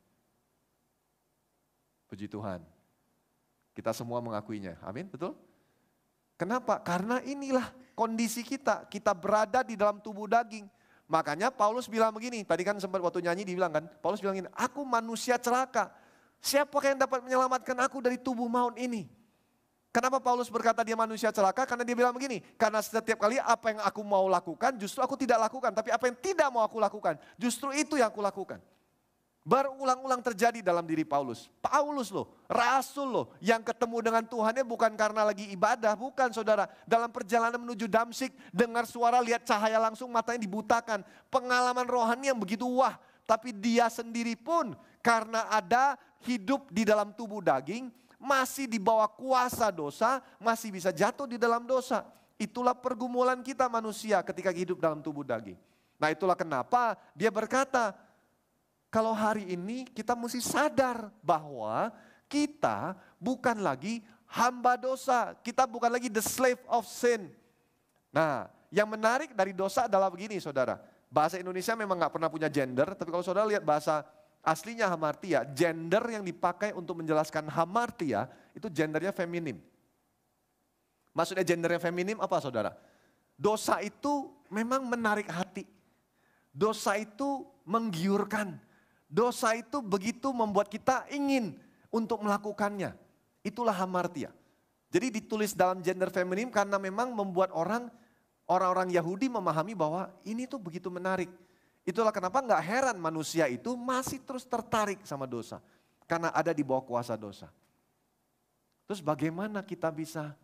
Puji 2.06 2.30
Tuhan. 2.30 2.62
Kita 3.74 3.90
semua 3.90 4.22
mengakuinya. 4.22 4.78
Amin, 4.82 5.10
betul? 5.10 5.34
Kenapa? 6.38 6.78
Karena 6.78 7.18
inilah 7.26 7.66
kondisi 7.98 8.46
kita. 8.46 8.86
Kita 8.86 9.10
berada 9.10 9.66
di 9.66 9.74
dalam 9.74 9.98
tubuh 9.98 10.30
daging. 10.30 10.70
Makanya 11.10 11.50
Paulus 11.50 11.90
bilang 11.90 12.14
begini, 12.14 12.46
tadi 12.46 12.62
kan 12.62 12.78
sempat 12.78 13.00
waktu 13.00 13.24
nyanyi 13.24 13.42
dibilang 13.42 13.72
kan, 13.72 13.88
Paulus 14.04 14.20
bilang 14.20 14.38
gini, 14.38 14.50
aku 14.54 14.84
manusia 14.84 15.40
celaka. 15.40 15.90
Siapa 16.38 16.78
yang 16.84 17.00
dapat 17.00 17.24
menyelamatkan 17.24 17.74
aku 17.82 17.98
dari 18.04 18.20
tubuh 18.20 18.46
maut 18.46 18.76
ini? 18.78 19.08
Kenapa 19.98 20.22
Paulus 20.22 20.46
berkata 20.46 20.86
dia 20.86 20.94
manusia 20.94 21.34
celaka? 21.34 21.66
Karena 21.66 21.82
dia 21.82 21.98
bilang 21.98 22.14
begini, 22.14 22.38
karena 22.54 22.78
setiap 22.78 23.18
kali 23.18 23.34
apa 23.42 23.74
yang 23.74 23.82
aku 23.82 24.06
mau 24.06 24.30
lakukan 24.30 24.78
justru 24.78 25.02
aku 25.02 25.18
tidak 25.18 25.42
lakukan. 25.50 25.74
Tapi 25.74 25.90
apa 25.90 26.06
yang 26.06 26.14
tidak 26.22 26.54
mau 26.54 26.62
aku 26.62 26.78
lakukan 26.78 27.18
justru 27.34 27.74
itu 27.74 27.98
yang 27.98 28.06
aku 28.06 28.22
lakukan. 28.22 28.62
Berulang-ulang 29.42 30.22
terjadi 30.22 30.62
dalam 30.62 30.86
diri 30.86 31.02
Paulus. 31.02 31.50
Paulus 31.58 32.14
loh, 32.14 32.30
rasul 32.46 33.10
loh, 33.10 33.26
yang 33.42 33.58
ketemu 33.58 33.98
dengan 33.98 34.22
Tuhannya 34.22 34.62
bukan 34.62 34.94
karena 34.94 35.26
lagi 35.26 35.50
ibadah, 35.50 35.98
bukan 35.98 36.30
saudara. 36.30 36.70
Dalam 36.86 37.10
perjalanan 37.10 37.58
menuju 37.58 37.90
Damsik, 37.90 38.30
dengar 38.54 38.86
suara, 38.86 39.18
lihat 39.18 39.42
cahaya 39.48 39.82
langsung, 39.82 40.14
matanya 40.14 40.46
dibutakan. 40.46 41.02
Pengalaman 41.26 41.88
rohani 41.90 42.30
yang 42.30 42.38
begitu 42.38 42.70
wah, 42.70 43.00
tapi 43.26 43.50
dia 43.50 43.90
sendiri 43.90 44.38
pun 44.38 44.78
karena 45.02 45.50
ada 45.50 45.98
hidup 46.22 46.68
di 46.68 46.84
dalam 46.84 47.16
tubuh 47.16 47.40
daging, 47.40 47.88
masih 48.18 48.66
di 48.66 48.76
bawah 48.82 49.06
kuasa 49.06 49.70
dosa, 49.70 50.18
masih 50.42 50.74
bisa 50.74 50.90
jatuh 50.90 51.24
di 51.24 51.38
dalam 51.38 51.64
dosa. 51.64 52.02
Itulah 52.38 52.74
pergumulan 52.74 53.40
kita 53.42 53.70
manusia 53.70 54.20
ketika 54.26 54.50
hidup 54.50 54.82
dalam 54.82 54.98
tubuh 54.98 55.22
daging. 55.22 55.58
Nah 55.98 56.10
itulah 56.10 56.34
kenapa 56.34 56.98
dia 57.14 57.30
berkata, 57.30 57.94
kalau 58.90 59.14
hari 59.14 59.54
ini 59.54 59.86
kita 59.90 60.18
mesti 60.18 60.42
sadar 60.42 61.10
bahwa 61.22 61.90
kita 62.30 62.94
bukan 63.18 63.58
lagi 63.62 64.04
hamba 64.28 64.76
dosa. 64.76 65.34
Kita 65.40 65.64
bukan 65.64 65.88
lagi 65.88 66.12
the 66.12 66.22
slave 66.22 66.60
of 66.68 66.84
sin. 66.84 67.32
Nah, 68.12 68.48
yang 68.68 68.88
menarik 68.88 69.32
dari 69.32 69.56
dosa 69.56 69.88
adalah 69.88 70.12
begini 70.12 70.36
saudara. 70.40 70.80
Bahasa 71.08 71.40
Indonesia 71.40 71.72
memang 71.72 71.96
nggak 71.96 72.12
pernah 72.12 72.28
punya 72.28 72.52
gender, 72.52 72.92
tapi 72.92 73.08
kalau 73.08 73.24
saudara 73.24 73.48
lihat 73.48 73.64
bahasa 73.64 74.04
aslinya 74.42 74.88
hamartia, 74.88 75.44
gender 75.54 76.02
yang 76.08 76.24
dipakai 76.24 76.72
untuk 76.72 77.00
menjelaskan 77.02 77.46
hamartia 77.50 78.26
itu 78.54 78.66
gendernya 78.70 79.14
feminim. 79.14 79.58
Maksudnya 81.14 81.42
gendernya 81.42 81.82
feminim 81.82 82.18
apa 82.22 82.38
saudara? 82.38 82.74
Dosa 83.38 83.78
itu 83.82 84.30
memang 84.50 84.86
menarik 84.86 85.26
hati. 85.30 85.66
Dosa 86.50 86.98
itu 86.98 87.46
menggiurkan. 87.62 88.58
Dosa 89.08 89.54
itu 89.54 89.80
begitu 89.80 90.34
membuat 90.34 90.68
kita 90.68 91.06
ingin 91.08 91.54
untuk 91.88 92.20
melakukannya. 92.20 92.92
Itulah 93.46 93.72
hamartia. 93.72 94.34
Jadi 94.88 95.20
ditulis 95.20 95.52
dalam 95.52 95.84
gender 95.84 96.08
feminim 96.08 96.48
karena 96.48 96.80
memang 96.80 97.12
membuat 97.12 97.52
orang 97.52 97.92
orang-orang 98.48 98.88
Yahudi 98.96 99.28
memahami 99.28 99.76
bahwa 99.76 100.08
ini 100.24 100.48
tuh 100.48 100.56
begitu 100.56 100.88
menarik. 100.88 101.28
Itulah 101.88 102.12
kenapa 102.12 102.44
nggak 102.44 102.62
heran 102.68 102.96
manusia 103.00 103.48
itu 103.48 103.72
masih 103.72 104.20
terus 104.20 104.44
tertarik 104.44 105.00
sama 105.08 105.24
dosa. 105.24 105.64
Karena 106.04 106.28
ada 106.36 106.52
di 106.52 106.60
bawah 106.60 106.84
kuasa 106.84 107.16
dosa. 107.16 107.48
Terus 108.84 109.00
bagaimana 109.00 109.64
kita 109.64 109.88
bisa 109.88 110.36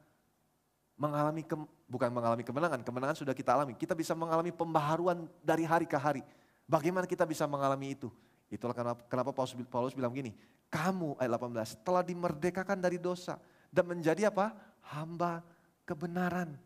mengalami, 0.97 1.45
ke, 1.45 1.53
bukan 1.85 2.09
mengalami 2.09 2.41
kemenangan, 2.49 2.81
kemenangan 2.81 3.17
sudah 3.21 3.37
kita 3.37 3.53
alami. 3.53 3.77
Kita 3.77 3.93
bisa 3.93 4.17
mengalami 4.17 4.57
pembaharuan 4.57 5.29
dari 5.45 5.69
hari 5.69 5.85
ke 5.85 6.01
hari. 6.01 6.25
Bagaimana 6.65 7.05
kita 7.05 7.29
bisa 7.29 7.45
mengalami 7.45 7.93
itu? 7.93 8.09
Itulah 8.49 8.73
kenapa, 8.73 9.05
kenapa 9.05 9.31
Paulus, 9.37 9.53
Paulus 9.69 9.93
bilang 9.93 10.17
gini, 10.17 10.33
kamu 10.73 11.21
ayat 11.21 11.29
18 11.29 11.85
telah 11.85 12.01
dimerdekakan 12.01 12.81
dari 12.81 12.97
dosa 12.97 13.37
dan 13.69 13.85
menjadi 13.85 14.33
apa? 14.33 14.57
Hamba 14.81 15.45
kebenaran. 15.85 16.57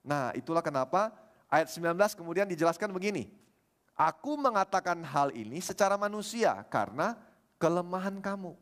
Nah 0.00 0.32
itulah 0.32 0.64
kenapa 0.64 1.12
ayat 1.52 1.68
19 1.68 1.92
kemudian 2.16 2.48
dijelaskan 2.48 2.88
begini. 2.88 3.43
Aku 3.94 4.34
mengatakan 4.34 4.98
hal 5.06 5.30
ini 5.30 5.62
secara 5.62 5.94
manusia 5.94 6.66
karena 6.66 7.14
kelemahan 7.62 8.18
kamu. 8.18 8.58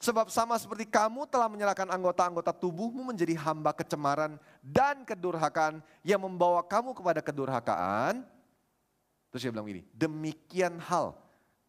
Sebab 0.00 0.28
sama 0.32 0.56
seperti 0.56 0.88
kamu 0.88 1.28
telah 1.28 1.48
menyerahkan 1.48 1.88
anggota-anggota 1.88 2.52
tubuhmu 2.52 3.08
menjadi 3.08 3.36
hamba 3.40 3.72
kecemaran 3.72 4.40
dan 4.60 5.04
kedurhakaan 5.04 5.84
yang 6.00 6.20
membawa 6.20 6.64
kamu 6.64 6.96
kepada 6.96 7.20
kedurhakaan. 7.24 8.24
Terus 9.32 9.40
dia 9.44 9.52
bilang 9.52 9.68
gini, 9.68 9.82
demikian 9.92 10.80
hal 10.80 11.16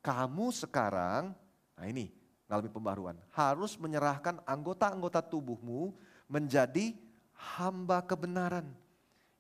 kamu 0.04 0.52
sekarang, 0.52 1.32
nah 1.76 1.86
ini 1.88 2.12
mengalami 2.48 2.70
pembaruan, 2.72 3.18
harus 3.34 3.76
menyerahkan 3.80 4.40
anggota-anggota 4.44 5.24
tubuhmu 5.24 5.96
menjadi 6.28 6.94
hamba 7.56 8.04
kebenaran 8.04 8.68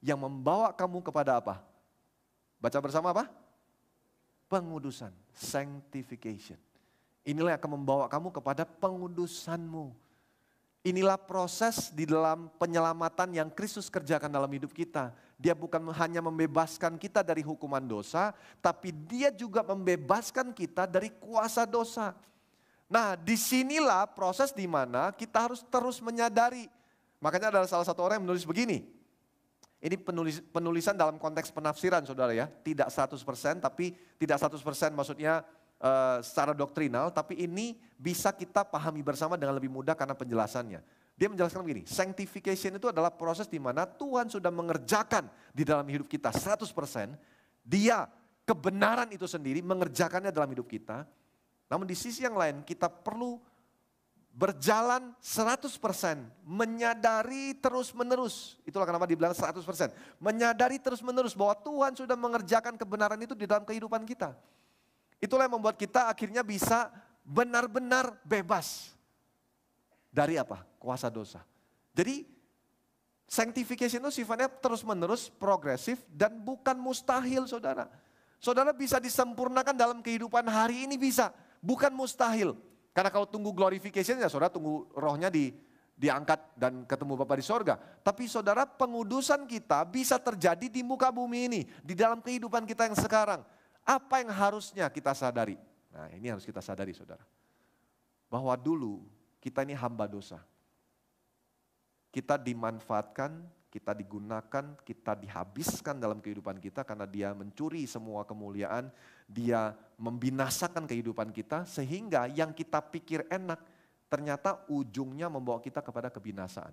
yang 0.04 0.20
membawa 0.20 0.74
kamu 0.74 1.04
kepada 1.04 1.40
apa? 1.40 1.62
Baca 2.60 2.80
bersama 2.82 3.14
apa? 3.14 3.45
Pengudusan, 4.50 5.12
sanctification. 5.34 6.60
Inilah 7.26 7.58
yang 7.58 7.62
akan 7.62 7.74
membawa 7.82 8.06
kamu 8.06 8.30
kepada 8.30 8.64
pengudusanmu. 8.64 9.94
Inilah 10.86 11.18
proses 11.18 11.90
di 11.90 12.06
dalam 12.06 12.46
penyelamatan 12.62 13.34
yang 13.34 13.50
Kristus 13.50 13.90
kerjakan 13.90 14.30
dalam 14.30 14.52
hidup 14.54 14.70
kita. 14.70 15.10
Dia 15.34 15.58
bukan 15.58 15.82
hanya 15.98 16.22
membebaskan 16.22 17.02
kita 17.02 17.26
dari 17.26 17.42
hukuman 17.42 17.82
dosa, 17.82 18.38
tapi 18.62 18.94
dia 18.94 19.34
juga 19.34 19.66
membebaskan 19.66 20.54
kita 20.54 20.86
dari 20.86 21.10
kuasa 21.10 21.66
dosa. 21.66 22.14
Nah 22.86 23.18
di 23.18 23.34
sinilah 23.34 24.06
proses 24.14 24.54
di 24.54 24.70
mana 24.70 25.10
kita 25.10 25.50
harus 25.50 25.66
terus 25.66 25.98
menyadari. 25.98 26.70
Makanya 27.18 27.50
ada 27.50 27.66
salah 27.66 27.90
satu 27.90 28.06
orang 28.06 28.22
yang 28.22 28.30
menulis 28.30 28.46
begini. 28.46 28.95
Ini 29.86 30.02
penulis, 30.02 30.42
penulisan 30.50 30.98
dalam 30.98 31.22
konteks 31.22 31.54
penafsiran 31.54 32.02
saudara 32.02 32.34
ya. 32.34 32.50
Tidak 32.50 32.90
100% 32.90 33.22
tapi 33.62 33.94
tidak 34.18 34.42
100% 34.42 34.58
maksudnya 34.98 35.46
uh, 35.78 36.18
secara 36.26 36.58
doktrinal. 36.58 37.14
Tapi 37.14 37.46
ini 37.46 37.78
bisa 37.94 38.34
kita 38.34 38.66
pahami 38.66 39.06
bersama 39.06 39.38
dengan 39.38 39.54
lebih 39.54 39.70
mudah 39.70 39.94
karena 39.94 40.18
penjelasannya. 40.18 40.82
Dia 41.16 41.32
menjelaskan 41.32 41.64
begini, 41.64 41.88
sanctification 41.88 42.76
itu 42.76 42.92
adalah 42.92 43.08
proses 43.08 43.48
di 43.48 43.56
mana 43.56 43.88
Tuhan 43.88 44.28
sudah 44.28 44.52
mengerjakan 44.52 45.32
di 45.56 45.64
dalam 45.64 45.88
hidup 45.88 46.12
kita 46.12 46.34
100%. 46.34 46.66
Dia 47.64 48.04
kebenaran 48.44 49.08
itu 49.14 49.24
sendiri 49.24 49.64
mengerjakannya 49.64 50.34
dalam 50.34 50.52
hidup 50.52 50.68
kita 50.68 51.08
namun 51.66 51.86
di 51.90 51.98
sisi 51.98 52.22
yang 52.22 52.38
lain 52.38 52.62
kita 52.62 52.90
perlu 52.90 53.42
berjalan 54.36 55.16
100%, 55.24 55.72
menyadari 56.44 57.56
terus 57.56 57.96
menerus. 57.96 58.60
Itulah 58.68 58.84
kenapa 58.84 59.08
dibilang 59.08 59.32
100%. 59.32 59.64
Menyadari 60.20 60.76
terus 60.76 61.00
menerus 61.00 61.32
bahwa 61.32 61.56
Tuhan 61.56 61.96
sudah 61.96 62.20
mengerjakan 62.20 62.76
kebenaran 62.76 63.16
itu 63.24 63.32
di 63.32 63.48
dalam 63.48 63.64
kehidupan 63.64 64.04
kita. 64.04 64.36
Itulah 65.24 65.48
yang 65.48 65.56
membuat 65.56 65.80
kita 65.80 66.12
akhirnya 66.12 66.44
bisa 66.44 66.92
benar-benar 67.24 68.20
bebas. 68.28 68.92
Dari 70.12 70.36
apa? 70.36 70.68
Kuasa 70.84 71.08
dosa. 71.08 71.40
Jadi 71.96 72.28
sanctification 73.24 74.04
itu 74.04 74.20
sifatnya 74.20 74.52
terus 74.52 74.84
menerus, 74.84 75.32
progresif 75.32 76.04
dan 76.12 76.36
bukan 76.44 76.76
mustahil 76.76 77.48
saudara. 77.48 77.88
Saudara 78.44 78.76
bisa 78.76 79.00
disempurnakan 79.00 79.74
dalam 79.80 80.04
kehidupan 80.04 80.44
hari 80.52 80.84
ini 80.92 81.00
bisa 81.00 81.32
Bukan 81.66 81.90
mustahil. 81.98 82.54
Karena 82.96 83.12
kalau 83.12 83.28
tunggu 83.28 83.52
glorification 83.52 84.16
ya 84.24 84.32
saudara 84.32 84.48
tunggu 84.48 84.88
rohnya 84.96 85.28
di 85.28 85.52
diangkat 86.00 86.56
dan 86.56 86.88
ketemu 86.88 87.20
Bapak 87.20 87.44
di 87.44 87.46
sorga. 87.46 87.76
Tapi 87.76 88.24
saudara 88.32 88.64
pengudusan 88.64 89.44
kita 89.44 89.84
bisa 89.84 90.16
terjadi 90.16 90.72
di 90.72 90.80
muka 90.80 91.12
bumi 91.12 91.40
ini. 91.52 91.62
Di 91.84 91.92
dalam 91.92 92.24
kehidupan 92.24 92.64
kita 92.64 92.88
yang 92.88 92.96
sekarang. 92.96 93.44
Apa 93.84 94.24
yang 94.24 94.32
harusnya 94.32 94.88
kita 94.88 95.12
sadari? 95.12 95.60
Nah 95.92 96.08
ini 96.16 96.32
harus 96.32 96.48
kita 96.48 96.64
sadari 96.64 96.96
saudara. 96.96 97.24
Bahwa 98.32 98.56
dulu 98.56 99.04
kita 99.44 99.68
ini 99.68 99.76
hamba 99.76 100.08
dosa. 100.08 100.40
Kita 102.16 102.40
dimanfaatkan 102.40 103.44
kita 103.76 103.92
digunakan, 103.92 104.80
kita 104.88 105.20
dihabiskan 105.20 106.00
dalam 106.00 106.24
kehidupan 106.24 106.64
kita 106.64 106.88
karena 106.88 107.04
dia 107.04 107.36
mencuri 107.36 107.84
semua 107.84 108.24
kemuliaan, 108.24 108.88
dia 109.26 109.74
membinasakan 109.98 110.86
kehidupan 110.86 111.34
kita 111.34 111.66
sehingga 111.66 112.30
yang 112.30 112.54
kita 112.54 112.80
pikir 112.80 113.26
enak 113.28 113.60
ternyata 114.06 114.64
ujungnya 114.70 115.28
membawa 115.28 115.58
kita 115.60 115.82
kepada 115.82 116.14
kebinasaan. 116.14 116.72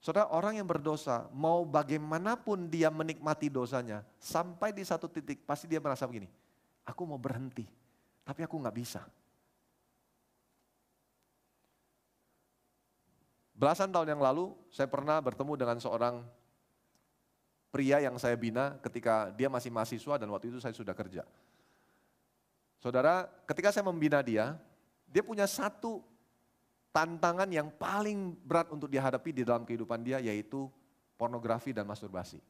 Saudara 0.00 0.32
orang 0.32 0.56
yang 0.56 0.64
berdosa 0.64 1.28
mau 1.36 1.60
bagaimanapun 1.68 2.72
dia 2.72 2.88
menikmati 2.88 3.52
dosanya 3.52 4.00
sampai 4.16 4.72
di 4.72 4.80
satu 4.80 5.12
titik 5.12 5.44
pasti 5.44 5.68
dia 5.68 5.76
merasa 5.76 6.08
begini, 6.08 6.24
aku 6.88 7.04
mau 7.04 7.20
berhenti 7.20 7.68
tapi 8.24 8.40
aku 8.40 8.56
nggak 8.56 8.76
bisa. 8.76 9.04
Belasan 13.52 13.92
tahun 13.92 14.16
yang 14.16 14.22
lalu 14.24 14.56
saya 14.72 14.88
pernah 14.88 15.20
bertemu 15.20 15.52
dengan 15.52 15.76
seorang 15.76 16.24
pria 17.70 18.02
yang 18.02 18.18
saya 18.18 18.34
bina 18.34 18.76
ketika 18.82 19.30
dia 19.34 19.46
masih 19.46 19.70
mahasiswa 19.70 20.18
dan 20.18 20.28
waktu 20.30 20.50
itu 20.50 20.58
saya 20.58 20.74
sudah 20.74 20.92
kerja. 20.94 21.22
Saudara, 22.82 23.30
ketika 23.46 23.70
saya 23.70 23.86
membina 23.86 24.18
dia, 24.20 24.58
dia 25.06 25.22
punya 25.22 25.46
satu 25.46 26.02
tantangan 26.90 27.46
yang 27.46 27.70
paling 27.70 28.34
berat 28.42 28.70
untuk 28.74 28.90
dihadapi 28.90 29.30
di 29.30 29.42
dalam 29.46 29.62
kehidupan 29.62 30.02
dia 30.02 30.18
yaitu 30.18 30.66
pornografi 31.14 31.70
dan 31.70 31.86
masturbasi. 31.86 32.42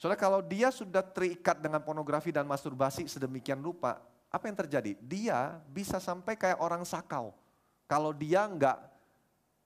Saudara, 0.00 0.16
kalau 0.16 0.40
dia 0.40 0.72
sudah 0.72 1.04
terikat 1.04 1.60
dengan 1.60 1.82
pornografi 1.84 2.32
dan 2.32 2.48
masturbasi 2.48 3.04
sedemikian 3.04 3.60
rupa, 3.60 4.00
apa 4.30 4.46
yang 4.48 4.56
terjadi? 4.56 4.96
Dia 5.02 5.58
bisa 5.68 5.98
sampai 5.98 6.38
kayak 6.38 6.62
orang 6.62 6.86
sakau. 6.86 7.34
Kalau 7.90 8.14
dia 8.14 8.46
nggak 8.46 8.78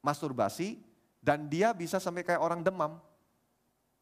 masturbasi 0.01 0.81
dan 1.21 1.47
dia 1.47 1.71
bisa 1.77 2.01
sampai 2.01 2.25
kayak 2.25 2.41
orang 2.41 2.65
demam. 2.65 2.99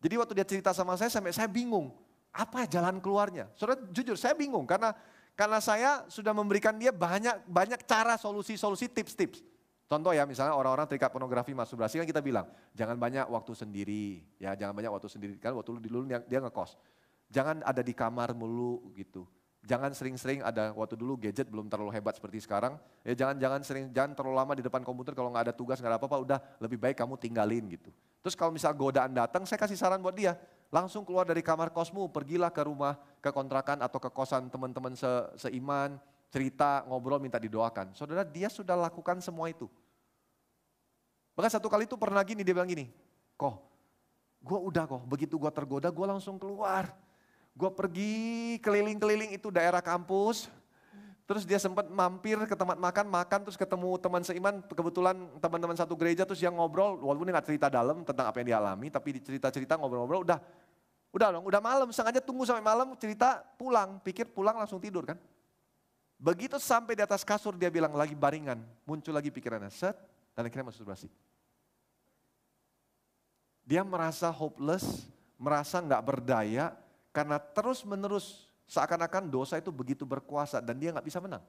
Jadi 0.03 0.15
waktu 0.19 0.33
dia 0.35 0.47
cerita 0.47 0.75
sama 0.75 0.99
saya 0.99 1.07
sampai 1.07 1.31
saya 1.31 1.47
bingung, 1.47 1.95
apa 2.35 2.67
jalan 2.67 2.99
keluarnya? 2.99 3.47
Saudara 3.55 3.79
jujur 3.95 4.19
saya 4.19 4.35
bingung 4.35 4.67
karena 4.67 4.91
karena 5.38 5.62
saya 5.62 6.03
sudah 6.11 6.35
memberikan 6.35 6.75
dia 6.75 6.91
banyak 6.91 7.47
banyak 7.47 7.87
cara 7.87 8.19
solusi-solusi 8.19 8.91
tips-tips. 8.91 9.47
Contoh 9.87 10.11
ya 10.11 10.27
misalnya 10.27 10.57
orang-orang 10.59 10.88
terikat 10.88 11.12
pornografi 11.12 11.53
masturbasi 11.55 12.01
kan 12.01 12.09
kita 12.09 12.25
bilang 12.25 12.49
jangan 12.73 12.97
banyak 12.97 13.29
waktu 13.29 13.53
sendiri 13.53 14.25
ya 14.41 14.57
jangan 14.57 14.73
banyak 14.73 14.88
waktu 14.88 15.09
sendiri 15.09 15.33
kan 15.37 15.53
waktu 15.55 15.79
dulu 15.79 16.09
dia, 16.11 16.19
dia 16.27 16.41
ngekos. 16.43 16.75
Jangan 17.31 17.62
ada 17.62 17.81
di 17.81 17.95
kamar 17.95 18.35
mulu 18.35 18.91
gitu. 18.99 19.23
Jangan 19.62 19.94
sering-sering 19.94 20.42
ada 20.42 20.75
waktu 20.75 20.98
dulu 20.98 21.14
gadget 21.14 21.46
belum 21.46 21.70
terlalu 21.70 21.94
hebat 21.94 22.18
seperti 22.18 22.42
sekarang. 22.42 22.75
Ya 23.07 23.14
jangan 23.14 23.38
jangan 23.38 23.61
sering 23.62 23.94
jangan 23.94 24.18
terlalu 24.18 24.35
lama 24.35 24.53
di 24.59 24.62
depan 24.66 24.83
komputer 24.83 25.14
kalau 25.14 25.31
nggak 25.31 25.51
ada 25.51 25.55
tugas 25.55 25.79
nggak 25.79 25.92
ada 25.94 25.98
apa-apa 26.03 26.18
udah 26.18 26.38
lebih 26.59 26.83
baik 26.83 26.98
kamu 26.98 27.14
tinggalin 27.14 27.62
gitu. 27.70 27.94
Terus 28.27 28.35
kalau 28.35 28.51
misal 28.51 28.75
godaan 28.75 29.14
datang 29.14 29.46
saya 29.46 29.62
kasih 29.62 29.79
saran 29.79 30.03
buat 30.03 30.18
dia 30.18 30.35
langsung 30.75 31.07
keluar 31.07 31.22
dari 31.22 31.46
kamar 31.46 31.70
kosmu 31.70 32.11
pergilah 32.11 32.51
ke 32.51 32.66
rumah 32.66 32.98
ke 33.22 33.31
kontrakan 33.31 33.87
atau 33.87 34.03
ke 34.03 34.11
kosan 34.11 34.51
teman-teman 34.51 34.98
se 34.98 35.11
seiman 35.38 35.94
cerita 36.33 36.83
ngobrol 36.90 37.22
minta 37.22 37.38
didoakan. 37.38 37.94
Saudara 37.94 38.27
dia 38.27 38.51
sudah 38.51 38.75
lakukan 38.75 39.22
semua 39.22 39.46
itu. 39.46 39.70
Bahkan 41.38 41.53
satu 41.55 41.70
kali 41.70 41.87
itu 41.87 41.94
pernah 41.94 42.20
gini 42.27 42.42
dia 42.42 42.51
bilang 42.51 42.66
gini, 42.66 42.90
kok 43.38 43.62
gue 44.42 44.59
udah 44.59 44.90
kok 44.90 45.03
begitu 45.07 45.38
gue 45.38 45.53
tergoda 45.55 45.87
gue 45.87 46.07
langsung 46.07 46.35
keluar 46.35 46.90
Gue 47.53 47.69
pergi 47.69 48.57
keliling-keliling 48.65 49.37
itu 49.37 49.53
daerah 49.53 49.85
kampus, 49.85 50.49
terus 51.29 51.45
dia 51.45 51.61
sempat 51.61 51.85
mampir 51.93 52.41
ke 52.49 52.57
tempat 52.57 52.81
makan, 52.81 53.07
makan 53.12 53.41
terus 53.45 53.61
ketemu 53.61 53.97
teman 54.01 54.25
seiman, 54.25 54.55
kebetulan 54.73 55.17
teman-teman 55.37 55.77
satu 55.77 55.93
gereja 55.95 56.25
terus 56.25 56.41
yang 56.41 56.57
ngobrol, 56.57 56.97
walaupun 57.05 57.29
dia 57.29 57.37
gak 57.37 57.49
cerita 57.53 57.69
dalam 57.69 58.05
tentang 58.09 58.27
apa 58.29 58.37
yang 58.41 58.57
dialami, 58.57 58.88
tapi 58.88 59.21
cerita-cerita 59.21 59.77
ngobrol-ngobrol 59.77 60.25
udah. 60.25 60.41
Udah 61.12 61.29
dong, 61.29 61.45
udah 61.45 61.61
malam, 61.61 61.93
sengaja 61.93 62.25
tunggu 62.25 62.49
sampai 62.49 62.65
malam 62.65 62.97
cerita 62.97 63.45
pulang, 63.61 64.01
pikir 64.01 64.33
pulang 64.33 64.57
langsung 64.57 64.81
tidur 64.81 65.05
kan. 65.05 65.21
Begitu 66.17 66.57
sampai 66.57 66.97
di 66.97 67.05
atas 67.05 67.21
kasur 67.21 67.53
dia 67.53 67.69
bilang 67.69 67.93
lagi 67.93 68.17
baringan, 68.17 68.65
muncul 68.88 69.12
lagi 69.12 69.29
pikirannya, 69.29 69.69
set, 69.69 69.93
dan 70.33 70.49
akhirnya 70.49 70.73
masturbasi. 70.73 71.12
Dia 73.69 73.85
merasa 73.85 74.33
hopeless, 74.33 75.05
merasa 75.37 75.85
nggak 75.85 76.01
berdaya, 76.01 76.73
karena 77.12 77.37
terus 77.37 77.85
menerus 77.85 78.48
seakan-akan 78.64 79.29
dosa 79.29 79.61
itu 79.61 79.68
begitu 79.68 80.09
berkuasa 80.09 80.64
dan 80.64 80.81
dia 80.81 80.90
nggak 80.90 81.05
bisa 81.05 81.20
menang. 81.20 81.44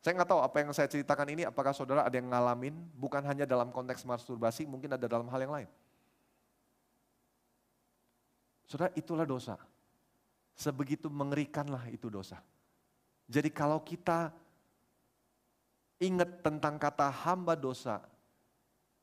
Saya 0.00 0.16
nggak 0.16 0.30
tahu 0.32 0.40
apa 0.40 0.56
yang 0.64 0.70
saya 0.72 0.88
ceritakan 0.88 1.28
ini 1.36 1.42
apakah 1.44 1.76
saudara 1.76 2.08
ada 2.08 2.16
yang 2.16 2.32
ngalamin 2.32 2.72
bukan 2.96 3.20
hanya 3.28 3.44
dalam 3.44 3.68
konteks 3.68 4.06
masturbasi, 4.08 4.64
mungkin 4.64 4.96
ada 4.96 5.04
dalam 5.04 5.28
hal 5.28 5.40
yang 5.44 5.52
lain. 5.52 5.68
Saudara 8.64 8.90
itulah 8.96 9.28
dosa. 9.28 9.60
Sebegitu 10.56 11.12
mengerikanlah 11.12 11.84
itu 11.92 12.08
dosa. 12.08 12.40
Jadi 13.28 13.52
kalau 13.52 13.82
kita 13.84 14.32
ingat 16.00 16.40
tentang 16.40 16.80
kata 16.80 17.12
hamba 17.12 17.52
dosa, 17.58 18.00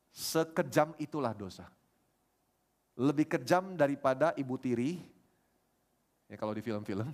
sekejam 0.09 0.97
itulah 0.97 1.35
dosa 1.35 1.69
lebih 2.93 3.25
kejam 3.25 3.73
daripada 3.73 4.33
ibu 4.37 4.53
tiri, 4.57 5.01
ya 6.29 6.37
kalau 6.37 6.53
di 6.53 6.61
film-film, 6.61 7.09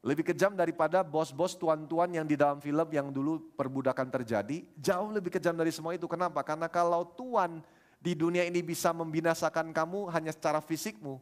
lebih 0.00 0.30
kejam 0.32 0.54
daripada 0.54 1.02
bos-bos 1.02 1.58
tuan-tuan 1.58 2.08
yang 2.14 2.24
di 2.24 2.38
dalam 2.38 2.62
film 2.62 2.88
yang 2.88 3.10
dulu 3.10 3.52
perbudakan 3.58 4.08
terjadi, 4.08 4.64
jauh 4.78 5.10
lebih 5.10 5.34
kejam 5.34 5.52
dari 5.58 5.74
semua 5.74 5.92
itu. 5.92 6.06
Kenapa? 6.06 6.40
Karena 6.46 6.70
kalau 6.70 7.04
tuan 7.18 7.60
di 7.98 8.14
dunia 8.14 8.46
ini 8.46 8.62
bisa 8.62 8.94
membinasakan 8.94 9.74
kamu 9.74 10.08
hanya 10.14 10.30
secara 10.30 10.62
fisikmu, 10.62 11.18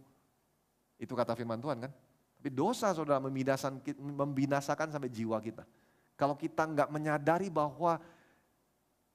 itu 1.01 1.13
kata 1.17 1.33
firman 1.33 1.59
Tuhan 1.59 1.89
kan. 1.89 1.93
Tapi 2.37 2.51
dosa 2.53 2.93
saudara 2.93 3.19
membinasakan, 3.19 3.81
membinasakan 3.97 4.93
sampai 4.93 5.11
jiwa 5.11 5.41
kita. 5.41 5.65
Kalau 6.15 6.37
kita 6.37 6.63
nggak 6.69 6.89
menyadari 6.93 7.49
bahwa 7.49 7.99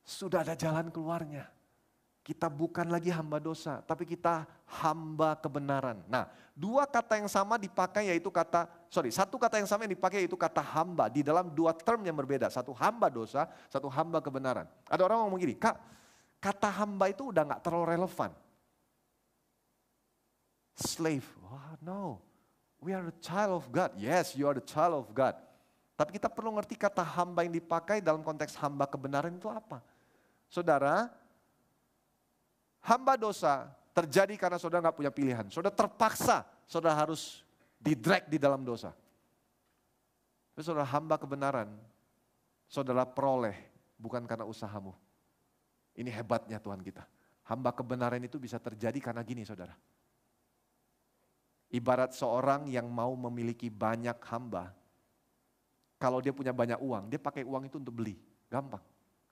sudah 0.01 0.41
ada 0.41 0.57
jalan 0.57 0.89
keluarnya. 0.89 1.45
Kita 2.21 2.53
bukan 2.53 2.85
lagi 2.85 3.09
hamba 3.09 3.41
dosa, 3.41 3.81
tapi 3.81 4.05
kita 4.05 4.45
hamba 4.69 5.33
kebenaran. 5.41 6.05
Nah, 6.05 6.29
dua 6.53 6.85
kata 6.85 7.17
yang 7.17 7.25
sama 7.25 7.57
dipakai 7.57 8.13
yaitu 8.13 8.29
kata, 8.29 8.69
sorry, 8.93 9.09
satu 9.09 9.41
kata 9.41 9.57
yang 9.57 9.65
sama 9.65 9.89
yang 9.89 9.97
dipakai 9.97 10.21
yaitu 10.21 10.37
kata 10.37 10.61
hamba 10.61 11.09
di 11.09 11.25
dalam 11.25 11.49
dua 11.49 11.73
term 11.73 12.05
yang 12.05 12.13
berbeda. 12.13 12.45
Satu 12.53 12.77
hamba 12.77 13.09
dosa, 13.09 13.49
satu 13.73 13.89
hamba 13.89 14.21
kebenaran. 14.21 14.69
Ada 14.85 15.01
orang 15.01 15.25
ngomong 15.25 15.41
gini, 15.41 15.57
kak, 15.57 15.73
kata 16.37 16.69
hamba 16.69 17.09
itu 17.09 17.33
udah 17.33 17.57
gak 17.57 17.61
terlalu 17.65 17.97
relevan. 17.97 18.29
Slave, 20.77 21.25
oh, 21.41 21.73
no, 21.81 22.21
we 22.77 22.93
are 22.93 23.01
the 23.01 23.17
child 23.17 23.57
of 23.57 23.65
God. 23.73 23.97
Yes, 23.97 24.37
you 24.37 24.45
are 24.45 24.53
the 24.53 24.65
child 24.65 24.93
of 24.93 25.09
God. 25.09 25.33
Tapi 25.97 26.21
kita 26.21 26.29
perlu 26.29 26.53
ngerti 26.53 26.77
kata 26.77 27.01
hamba 27.01 27.45
yang 27.45 27.53
dipakai 27.53 28.01
dalam 28.01 28.21
konteks 28.21 28.57
hamba 28.57 28.85
kebenaran 28.85 29.33
itu 29.33 29.49
apa. 29.49 29.81
Saudara, 30.49 31.13
hamba 32.85 33.17
dosa 33.17 33.69
terjadi 33.91 34.37
karena 34.37 34.57
saudara 34.57 34.89
nggak 34.89 34.97
punya 34.97 35.11
pilihan. 35.13 35.45
Saudara 35.51 35.73
terpaksa, 35.73 36.47
saudara 36.65 36.97
harus 36.97 37.45
didrag 37.77 38.25
di 38.27 38.37
dalam 38.41 38.61
dosa. 38.65 38.93
Tapi 40.51 40.63
saudara 40.63 40.87
hamba 40.89 41.15
kebenaran, 41.17 41.69
saudara 42.67 43.07
peroleh 43.07 43.55
bukan 43.97 44.25
karena 44.25 44.43
usahamu. 44.45 44.95
Ini 45.95 46.09
hebatnya 46.09 46.57
Tuhan 46.57 46.79
kita. 46.81 47.03
Hamba 47.47 47.75
kebenaran 47.75 48.21
itu 48.23 48.39
bisa 48.39 48.61
terjadi 48.61 48.97
karena 49.01 49.21
gini 49.27 49.43
saudara. 49.43 49.75
Ibarat 51.71 52.11
seorang 52.11 52.67
yang 52.67 52.87
mau 52.91 53.15
memiliki 53.15 53.71
banyak 53.71 54.19
hamba, 54.27 54.75
kalau 55.95 56.19
dia 56.19 56.35
punya 56.35 56.51
banyak 56.51 56.79
uang, 56.83 57.07
dia 57.07 57.19
pakai 57.19 57.47
uang 57.47 57.71
itu 57.71 57.79
untuk 57.79 57.95
beli, 57.95 58.19
gampang. 58.51 58.83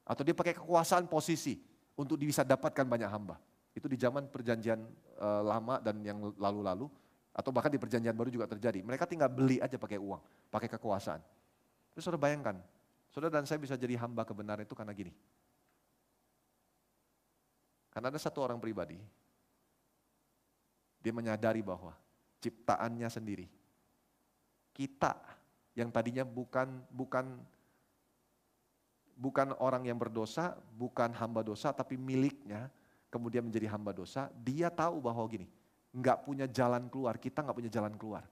Atau 0.08 0.24
dia 0.24 0.32
pakai 0.32 0.56
kekuasaan 0.56 1.12
posisi, 1.12 1.60
untuk 2.00 2.16
bisa 2.16 2.48
dapatkan 2.48 2.88
banyak 2.88 3.12
hamba. 3.12 3.36
Itu 3.76 3.92
di 3.92 4.00
zaman 4.00 4.32
perjanjian 4.32 4.80
uh, 5.20 5.44
lama 5.44 5.84
dan 5.84 6.00
yang 6.00 6.32
lalu-lalu, 6.40 6.88
atau 7.36 7.52
bahkan 7.52 7.68
di 7.68 7.76
perjanjian 7.76 8.16
baru 8.16 8.32
juga 8.32 8.48
terjadi. 8.48 8.80
Mereka 8.80 9.04
tinggal 9.04 9.28
beli 9.28 9.60
aja 9.60 9.76
pakai 9.76 10.00
uang, 10.00 10.24
pakai 10.48 10.72
kekuasaan. 10.72 11.20
Terus 11.92 12.08
saudara 12.08 12.24
bayangkan, 12.24 12.56
saudara 13.12 13.36
dan 13.36 13.44
saya 13.44 13.60
bisa 13.60 13.76
jadi 13.76 14.00
hamba 14.00 14.24
kebenaran 14.24 14.64
itu 14.64 14.72
karena 14.72 14.96
gini. 14.96 15.12
Karena 17.92 18.08
ada 18.08 18.20
satu 18.22 18.40
orang 18.40 18.64
pribadi, 18.64 18.96
dia 21.04 21.12
menyadari 21.12 21.60
bahwa 21.60 21.92
ciptaannya 22.40 23.12
sendiri, 23.12 23.48
kita 24.72 25.20
yang 25.76 25.92
tadinya 25.92 26.24
bukan 26.24 26.80
bukan 26.96 27.44
bukan 29.20 29.52
orang 29.60 29.84
yang 29.84 30.00
berdosa, 30.00 30.56
bukan 30.80 31.12
hamba 31.12 31.44
dosa, 31.44 31.76
tapi 31.76 32.00
miliknya, 32.00 32.72
kemudian 33.12 33.44
menjadi 33.44 33.68
hamba 33.76 33.92
dosa, 33.92 34.32
dia 34.40 34.72
tahu 34.72 35.04
bahwa 35.04 35.28
gini, 35.28 35.52
nggak 35.92 36.24
punya 36.24 36.48
jalan 36.48 36.88
keluar, 36.88 37.20
kita 37.20 37.44
nggak 37.44 37.58
punya 37.60 37.72
jalan 37.72 37.94
keluar. 38.00 38.24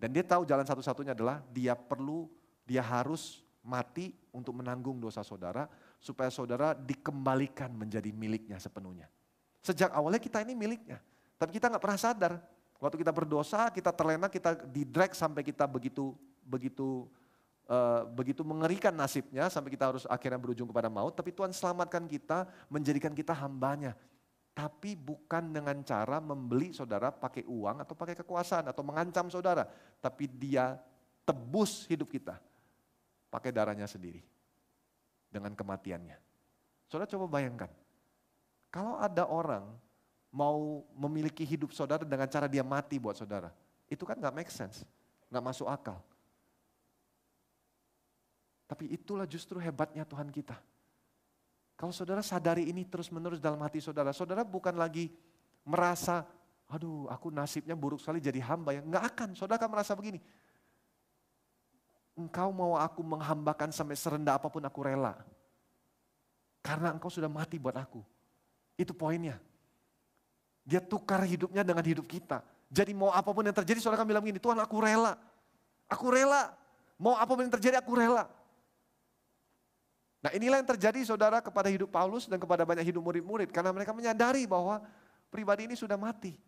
Dan 0.00 0.16
dia 0.16 0.24
tahu 0.24 0.48
jalan 0.48 0.64
satu-satunya 0.64 1.12
adalah 1.12 1.44
dia 1.52 1.76
perlu, 1.76 2.32
dia 2.64 2.80
harus 2.80 3.44
mati 3.60 4.16
untuk 4.32 4.56
menanggung 4.56 4.96
dosa 4.96 5.20
saudara, 5.20 5.68
supaya 6.00 6.32
saudara 6.32 6.72
dikembalikan 6.72 7.68
menjadi 7.68 8.08
miliknya 8.10 8.56
sepenuhnya. 8.56 9.12
Sejak 9.60 9.92
awalnya 9.92 10.18
kita 10.18 10.40
ini 10.42 10.56
miliknya, 10.56 10.98
tapi 11.36 11.60
kita 11.60 11.68
nggak 11.68 11.82
pernah 11.84 12.00
sadar. 12.00 12.32
Waktu 12.82 12.98
kita 12.98 13.14
berdosa, 13.14 13.70
kita 13.70 13.94
terlena, 13.94 14.26
kita 14.26 14.58
didrag 14.66 15.14
sampai 15.14 15.46
kita 15.46 15.70
begitu 15.70 16.18
begitu 16.42 17.06
uh, 17.68 18.08
begitu 18.10 18.42
mengerikan 18.42 18.94
nasibnya 18.94 19.46
sampai 19.52 19.74
kita 19.74 19.94
harus 19.94 20.04
akhirnya 20.08 20.40
berujung 20.40 20.66
kepada 20.70 20.90
maut, 20.90 21.14
tapi 21.14 21.30
Tuhan 21.30 21.54
selamatkan 21.54 22.06
kita, 22.10 22.48
menjadikan 22.72 23.12
kita 23.12 23.34
hambanya. 23.36 23.94
Tapi 24.52 24.92
bukan 24.92 25.48
dengan 25.48 25.80
cara 25.80 26.20
membeli 26.20 26.76
saudara 26.76 27.08
pakai 27.08 27.48
uang 27.48 27.80
atau 27.80 27.96
pakai 27.96 28.20
kekuasaan 28.20 28.68
atau 28.68 28.84
mengancam 28.84 29.32
saudara. 29.32 29.64
Tapi 29.96 30.28
dia 30.28 30.76
tebus 31.24 31.88
hidup 31.88 32.12
kita 32.12 32.36
pakai 33.32 33.48
darahnya 33.48 33.88
sendiri. 33.88 34.20
Dengan 35.32 35.56
kematiannya. 35.56 36.20
Saudara 36.84 37.08
coba 37.08 37.40
bayangkan. 37.40 37.72
Kalau 38.68 39.00
ada 39.00 39.24
orang 39.24 39.64
mau 40.28 40.84
memiliki 40.92 41.40
hidup 41.48 41.72
saudara 41.72 42.04
dengan 42.04 42.28
cara 42.28 42.44
dia 42.44 42.60
mati 42.60 43.00
buat 43.00 43.16
saudara. 43.16 43.48
Itu 43.88 44.04
kan 44.04 44.20
gak 44.20 44.36
make 44.36 44.52
sense. 44.52 44.84
Gak 45.32 45.40
masuk 45.40 45.64
akal. 45.72 45.96
Tapi 48.72 48.88
itulah 48.88 49.28
justru 49.28 49.60
hebatnya 49.60 50.00
Tuhan 50.08 50.32
kita. 50.32 50.56
Kalau 51.76 51.92
saudara 51.92 52.24
sadari 52.24 52.72
ini 52.72 52.88
terus-menerus 52.88 53.36
dalam 53.36 53.60
hati 53.60 53.84
saudara, 53.84 54.16
saudara 54.16 54.48
bukan 54.48 54.72
lagi 54.72 55.12
merasa, 55.60 56.24
aduh 56.72 57.04
aku 57.12 57.28
nasibnya 57.28 57.76
buruk 57.76 58.00
sekali 58.00 58.16
jadi 58.16 58.40
hamba. 58.40 58.72
ya 58.72 58.80
Enggak 58.80 59.12
akan, 59.12 59.36
saudara 59.36 59.60
akan 59.60 59.76
merasa 59.76 59.92
begini. 59.92 60.24
Engkau 62.16 62.48
mau 62.48 62.80
aku 62.80 63.04
menghambakan 63.04 63.76
sampai 63.76 63.92
serendah 63.92 64.40
apa 64.40 64.48
pun 64.48 64.64
aku 64.64 64.80
rela. 64.88 65.20
Karena 66.64 66.96
engkau 66.96 67.12
sudah 67.12 67.28
mati 67.28 67.60
buat 67.60 67.76
aku. 67.76 68.00
Itu 68.80 68.96
poinnya. 68.96 69.36
Dia 70.64 70.80
tukar 70.80 71.20
hidupnya 71.28 71.60
dengan 71.60 71.84
hidup 71.84 72.08
kita. 72.08 72.40
Jadi 72.72 72.96
mau 72.96 73.12
apa 73.12 73.36
pun 73.36 73.44
yang 73.44 73.52
terjadi, 73.52 73.84
saudara 73.84 74.00
akan 74.00 74.08
bilang 74.16 74.24
begini, 74.24 74.40
Tuhan 74.40 74.56
aku 74.56 74.80
rela. 74.80 75.20
Aku 75.92 76.08
rela. 76.08 76.56
Mau 76.96 77.12
apa 77.20 77.36
pun 77.36 77.44
yang 77.44 77.52
terjadi, 77.52 77.76
aku 77.76 78.00
rela. 78.00 78.40
Nah 80.22 80.30
inilah 80.30 80.62
yang 80.62 80.70
terjadi 80.70 81.02
saudara 81.02 81.42
kepada 81.42 81.66
hidup 81.66 81.90
Paulus 81.90 82.30
dan 82.30 82.38
kepada 82.38 82.62
banyak 82.62 82.86
hidup 82.86 83.02
murid-murid. 83.02 83.50
Karena 83.50 83.74
mereka 83.74 83.90
menyadari 83.90 84.46
bahwa 84.46 84.78
pribadi 85.34 85.66
ini 85.66 85.74
sudah 85.74 85.98
mati. 85.98 86.38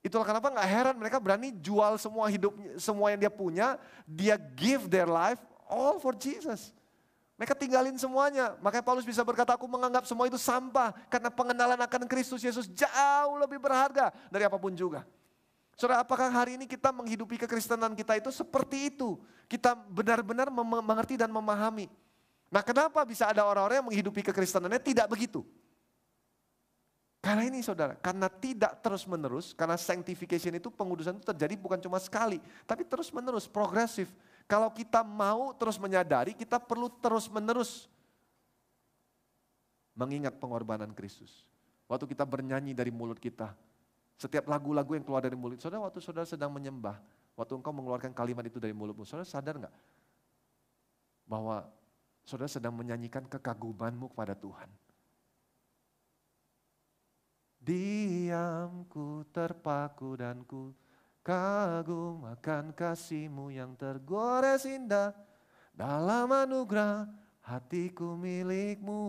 Itulah 0.00 0.24
kenapa 0.24 0.48
nggak 0.48 0.68
heran 0.70 0.96
mereka 0.96 1.20
berani 1.20 1.52
jual 1.52 1.98
semua 2.00 2.30
hidup, 2.32 2.56
semua 2.80 3.12
yang 3.12 3.20
dia 3.20 3.32
punya, 3.32 3.76
dia 4.06 4.38
give 4.38 4.88
their 4.88 5.10
life 5.10 5.42
all 5.68 6.00
for 6.00 6.16
Jesus. 6.16 6.72
Mereka 7.36 7.52
tinggalin 7.52 8.00
semuanya. 8.00 8.56
Makanya 8.64 8.80
Paulus 8.80 9.04
bisa 9.04 9.20
berkata, 9.20 9.52
aku 9.52 9.68
menganggap 9.68 10.08
semua 10.08 10.24
itu 10.24 10.40
sampah. 10.40 10.96
Karena 11.12 11.28
pengenalan 11.28 11.76
akan 11.84 12.08
Kristus 12.08 12.40
Yesus 12.40 12.64
jauh 12.64 13.36
lebih 13.36 13.60
berharga 13.60 14.08
dari 14.32 14.48
apa 14.48 14.56
pun 14.56 14.72
juga. 14.72 15.04
Saudara, 15.76 16.00
apakah 16.00 16.32
hari 16.32 16.56
ini 16.56 16.64
kita 16.64 16.88
menghidupi 16.88 17.36
kekristenan 17.36 17.92
kita 17.92 18.16
itu 18.16 18.32
seperti 18.32 18.88
itu? 18.88 19.20
Kita 19.44 19.76
benar-benar 19.76 20.48
mengerti 20.56 21.20
dan 21.20 21.28
memahami. 21.28 21.92
Nah 22.50 22.62
kenapa 22.62 23.02
bisa 23.02 23.30
ada 23.30 23.42
orang-orang 23.42 23.82
yang 23.82 23.88
menghidupi 23.90 24.22
kekristenannya 24.22 24.78
tidak 24.78 25.10
begitu? 25.10 25.42
Karena 27.26 27.42
ini 27.42 27.58
saudara, 27.58 27.98
karena 27.98 28.30
tidak 28.30 28.78
terus 28.78 29.02
menerus, 29.02 29.50
karena 29.50 29.74
sanctification 29.74 30.54
itu 30.62 30.70
pengudusan 30.70 31.18
itu 31.18 31.26
terjadi 31.26 31.58
bukan 31.58 31.82
cuma 31.82 31.98
sekali, 31.98 32.38
tapi 32.62 32.86
terus 32.86 33.10
menerus, 33.10 33.50
progresif. 33.50 34.06
Kalau 34.46 34.70
kita 34.70 35.02
mau 35.02 35.50
terus 35.58 35.74
menyadari, 35.74 36.38
kita 36.38 36.62
perlu 36.62 36.86
terus 37.02 37.26
menerus 37.26 37.90
mengingat 39.98 40.38
pengorbanan 40.38 40.94
Kristus. 40.94 41.42
Waktu 41.90 42.06
kita 42.14 42.22
bernyanyi 42.22 42.78
dari 42.78 42.94
mulut 42.94 43.18
kita, 43.18 43.50
setiap 44.14 44.46
lagu-lagu 44.46 44.94
yang 44.94 45.02
keluar 45.02 45.18
dari 45.18 45.34
mulut, 45.34 45.58
saudara 45.58 45.82
waktu 45.82 45.98
saudara 45.98 46.30
sedang 46.30 46.54
menyembah, 46.54 46.94
waktu 47.34 47.58
engkau 47.58 47.74
mengeluarkan 47.74 48.14
kalimat 48.14 48.46
itu 48.46 48.62
dari 48.62 48.70
mulutmu, 48.70 49.02
saudara 49.02 49.26
sadar 49.26 49.58
nggak? 49.66 49.74
Bahwa 51.26 51.66
saudara 52.26 52.50
sedang 52.50 52.74
menyanyikan 52.74 53.24
kekagumanmu 53.30 54.10
kepada 54.10 54.34
Tuhan. 54.34 54.66
Diamku 57.62 59.26
terpaku 59.30 60.18
dan 60.18 60.42
ku 60.42 60.74
kagum 61.22 62.26
akan 62.26 62.74
kasihmu 62.74 63.50
yang 63.50 63.74
tergores 63.74 64.66
indah 64.66 65.10
dalam 65.74 66.30
anugerah 66.30 67.06
hatiku 67.42 68.14
milikmu. 68.14 69.02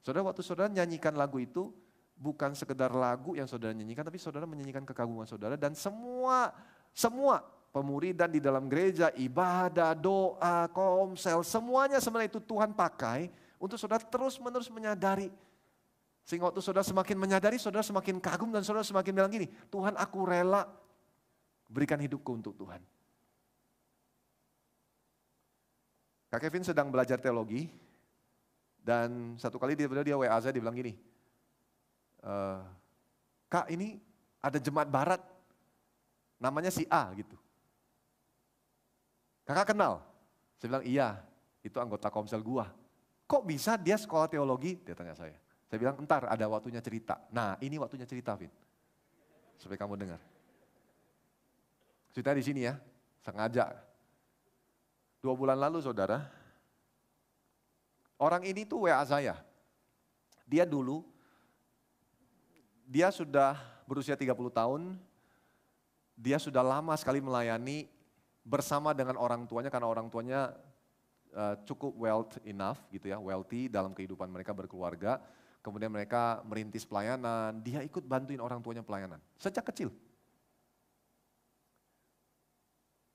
Saudara 0.00 0.32
waktu 0.32 0.40
saudara 0.40 0.72
nyanyikan 0.72 1.12
lagu 1.16 1.36
itu 1.40 1.72
bukan 2.16 2.52
sekedar 2.52 2.92
lagu 2.92 3.32
yang 3.32 3.48
saudara 3.48 3.72
nyanyikan 3.72 4.04
tapi 4.04 4.20
saudara 4.20 4.44
menyanyikan 4.44 4.84
kekaguman 4.84 5.24
saudara 5.24 5.56
dan 5.56 5.72
semua 5.72 6.52
semua 6.92 7.40
pemuridan 7.70 8.30
di 8.30 8.42
dalam 8.42 8.66
gereja, 8.66 9.14
ibadah, 9.14 9.94
doa, 9.94 10.66
komsel, 10.74 11.46
semuanya 11.46 12.02
sebenarnya 12.02 12.30
itu 12.34 12.42
Tuhan 12.42 12.74
pakai 12.74 13.30
untuk 13.62 13.78
saudara 13.78 14.02
terus 14.02 14.38
menerus 14.42 14.70
menyadari. 14.70 15.30
Sehingga 16.26 16.50
waktu 16.50 16.62
saudara 16.62 16.86
semakin 16.86 17.16
menyadari, 17.18 17.56
saudara 17.58 17.82
semakin 17.86 18.18
kagum 18.18 18.50
dan 18.54 18.62
saudara 18.66 18.86
semakin 18.86 19.12
bilang 19.14 19.32
gini, 19.32 19.46
Tuhan 19.70 19.94
aku 19.98 20.18
rela 20.26 20.66
berikan 21.70 21.98
hidupku 21.98 22.30
untuk 22.34 22.54
Tuhan. 22.58 22.82
Kak 26.30 26.38
Kevin 26.46 26.62
sedang 26.62 26.94
belajar 26.94 27.18
teologi 27.18 27.66
dan 28.78 29.34
satu 29.34 29.58
kali 29.58 29.74
dia 29.74 29.90
dia 29.90 30.14
WA 30.14 30.38
saya 30.38 30.54
dia 30.54 30.62
bilang 30.62 30.78
gini, 30.78 30.94
e, 32.22 32.34
Kak 33.50 33.66
ini 33.74 33.98
ada 34.38 34.62
jemaat 34.62 34.86
barat 34.86 35.18
namanya 36.38 36.70
si 36.70 36.86
A 36.86 37.10
gitu. 37.18 37.34
Kakak 39.50 39.74
kenal? 39.74 39.98
Saya 40.62 40.70
bilang, 40.70 40.86
iya, 40.86 41.18
itu 41.66 41.74
anggota 41.82 42.06
komsel 42.06 42.38
gua. 42.38 42.70
Kok 43.26 43.42
bisa 43.42 43.74
dia 43.74 43.98
sekolah 43.98 44.30
teologi? 44.30 44.78
Dia 44.78 44.94
tanya 44.94 45.18
saya. 45.18 45.34
Saya 45.66 45.78
bilang, 45.82 45.98
entar 45.98 46.22
ada 46.30 46.46
waktunya 46.46 46.78
cerita. 46.78 47.18
Nah, 47.34 47.58
ini 47.58 47.74
waktunya 47.74 48.06
cerita, 48.06 48.38
Vin. 48.38 48.46
Supaya 49.58 49.74
kamu 49.74 49.98
dengar. 49.98 50.22
Cerita 52.14 52.30
di 52.30 52.46
sini 52.46 52.62
ya, 52.62 52.78
sengaja. 53.26 53.74
Dua 55.18 55.34
bulan 55.34 55.58
lalu, 55.58 55.82
saudara, 55.82 56.30
orang 58.22 58.46
ini 58.46 58.62
tuh 58.62 58.86
WA 58.86 59.02
saya. 59.02 59.34
Dia 60.46 60.62
dulu, 60.62 61.02
dia 62.86 63.10
sudah 63.10 63.58
berusia 63.82 64.14
30 64.14 64.30
tahun, 64.54 64.94
dia 66.14 66.38
sudah 66.38 66.62
lama 66.62 66.94
sekali 66.94 67.18
melayani 67.18 67.90
bersama 68.44 68.96
dengan 68.96 69.20
orang 69.20 69.44
tuanya 69.44 69.68
karena 69.68 69.88
orang 69.88 70.08
tuanya 70.08 70.54
uh, 71.36 71.54
cukup 71.64 71.92
wealth 71.96 72.34
enough 72.42 72.80
gitu 72.90 73.12
ya, 73.12 73.18
wealthy 73.20 73.68
dalam 73.68 73.92
kehidupan 73.94 74.30
mereka 74.30 74.50
berkeluarga. 74.56 75.20
Kemudian 75.60 75.92
mereka 75.92 76.40
merintis 76.48 76.88
pelayanan, 76.88 77.60
dia 77.60 77.84
ikut 77.84 78.00
bantuin 78.08 78.40
orang 78.40 78.64
tuanya 78.64 78.80
pelayanan 78.80 79.20
sejak 79.36 79.68
kecil. 79.68 79.92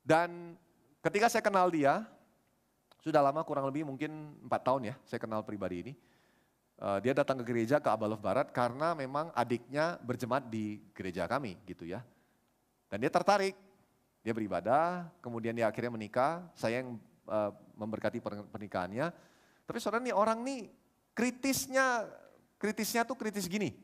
Dan 0.06 0.54
ketika 1.02 1.26
saya 1.26 1.42
kenal 1.42 1.74
dia, 1.74 2.06
sudah 3.02 3.26
lama 3.26 3.42
kurang 3.42 3.66
lebih 3.66 3.86
mungkin 3.86 4.38
empat 4.46 4.62
tahun 4.62 4.94
ya 4.94 4.96
saya 5.10 5.18
kenal 5.18 5.42
pribadi 5.42 5.90
ini. 5.90 5.94
Uh, 6.76 7.00
dia 7.00 7.16
datang 7.16 7.40
ke 7.40 7.48
gereja 7.48 7.80
ke 7.82 7.88
Abalov 7.88 8.20
Barat 8.20 8.52
karena 8.52 8.92
memang 8.94 9.32
adiknya 9.32 9.96
berjemaat 10.04 10.46
di 10.46 10.84
gereja 10.94 11.26
kami 11.26 11.58
gitu 11.66 11.88
ya. 11.88 12.06
Dan 12.92 13.02
dia 13.02 13.10
tertarik, 13.10 13.58
dia 14.26 14.34
beribadah, 14.34 15.06
kemudian 15.22 15.54
dia 15.54 15.70
akhirnya 15.70 15.94
menikah, 15.94 16.42
saya 16.58 16.82
yang 16.82 16.98
uh, 17.30 17.54
memberkati 17.78 18.18
pernikahannya. 18.50 19.14
Tapi 19.70 19.78
saudara 19.78 20.02
nih 20.02 20.18
orang 20.18 20.42
nih 20.42 20.66
kritisnya, 21.14 22.10
kritisnya 22.58 23.06
tuh 23.06 23.14
kritis 23.14 23.46
gini. 23.46 23.78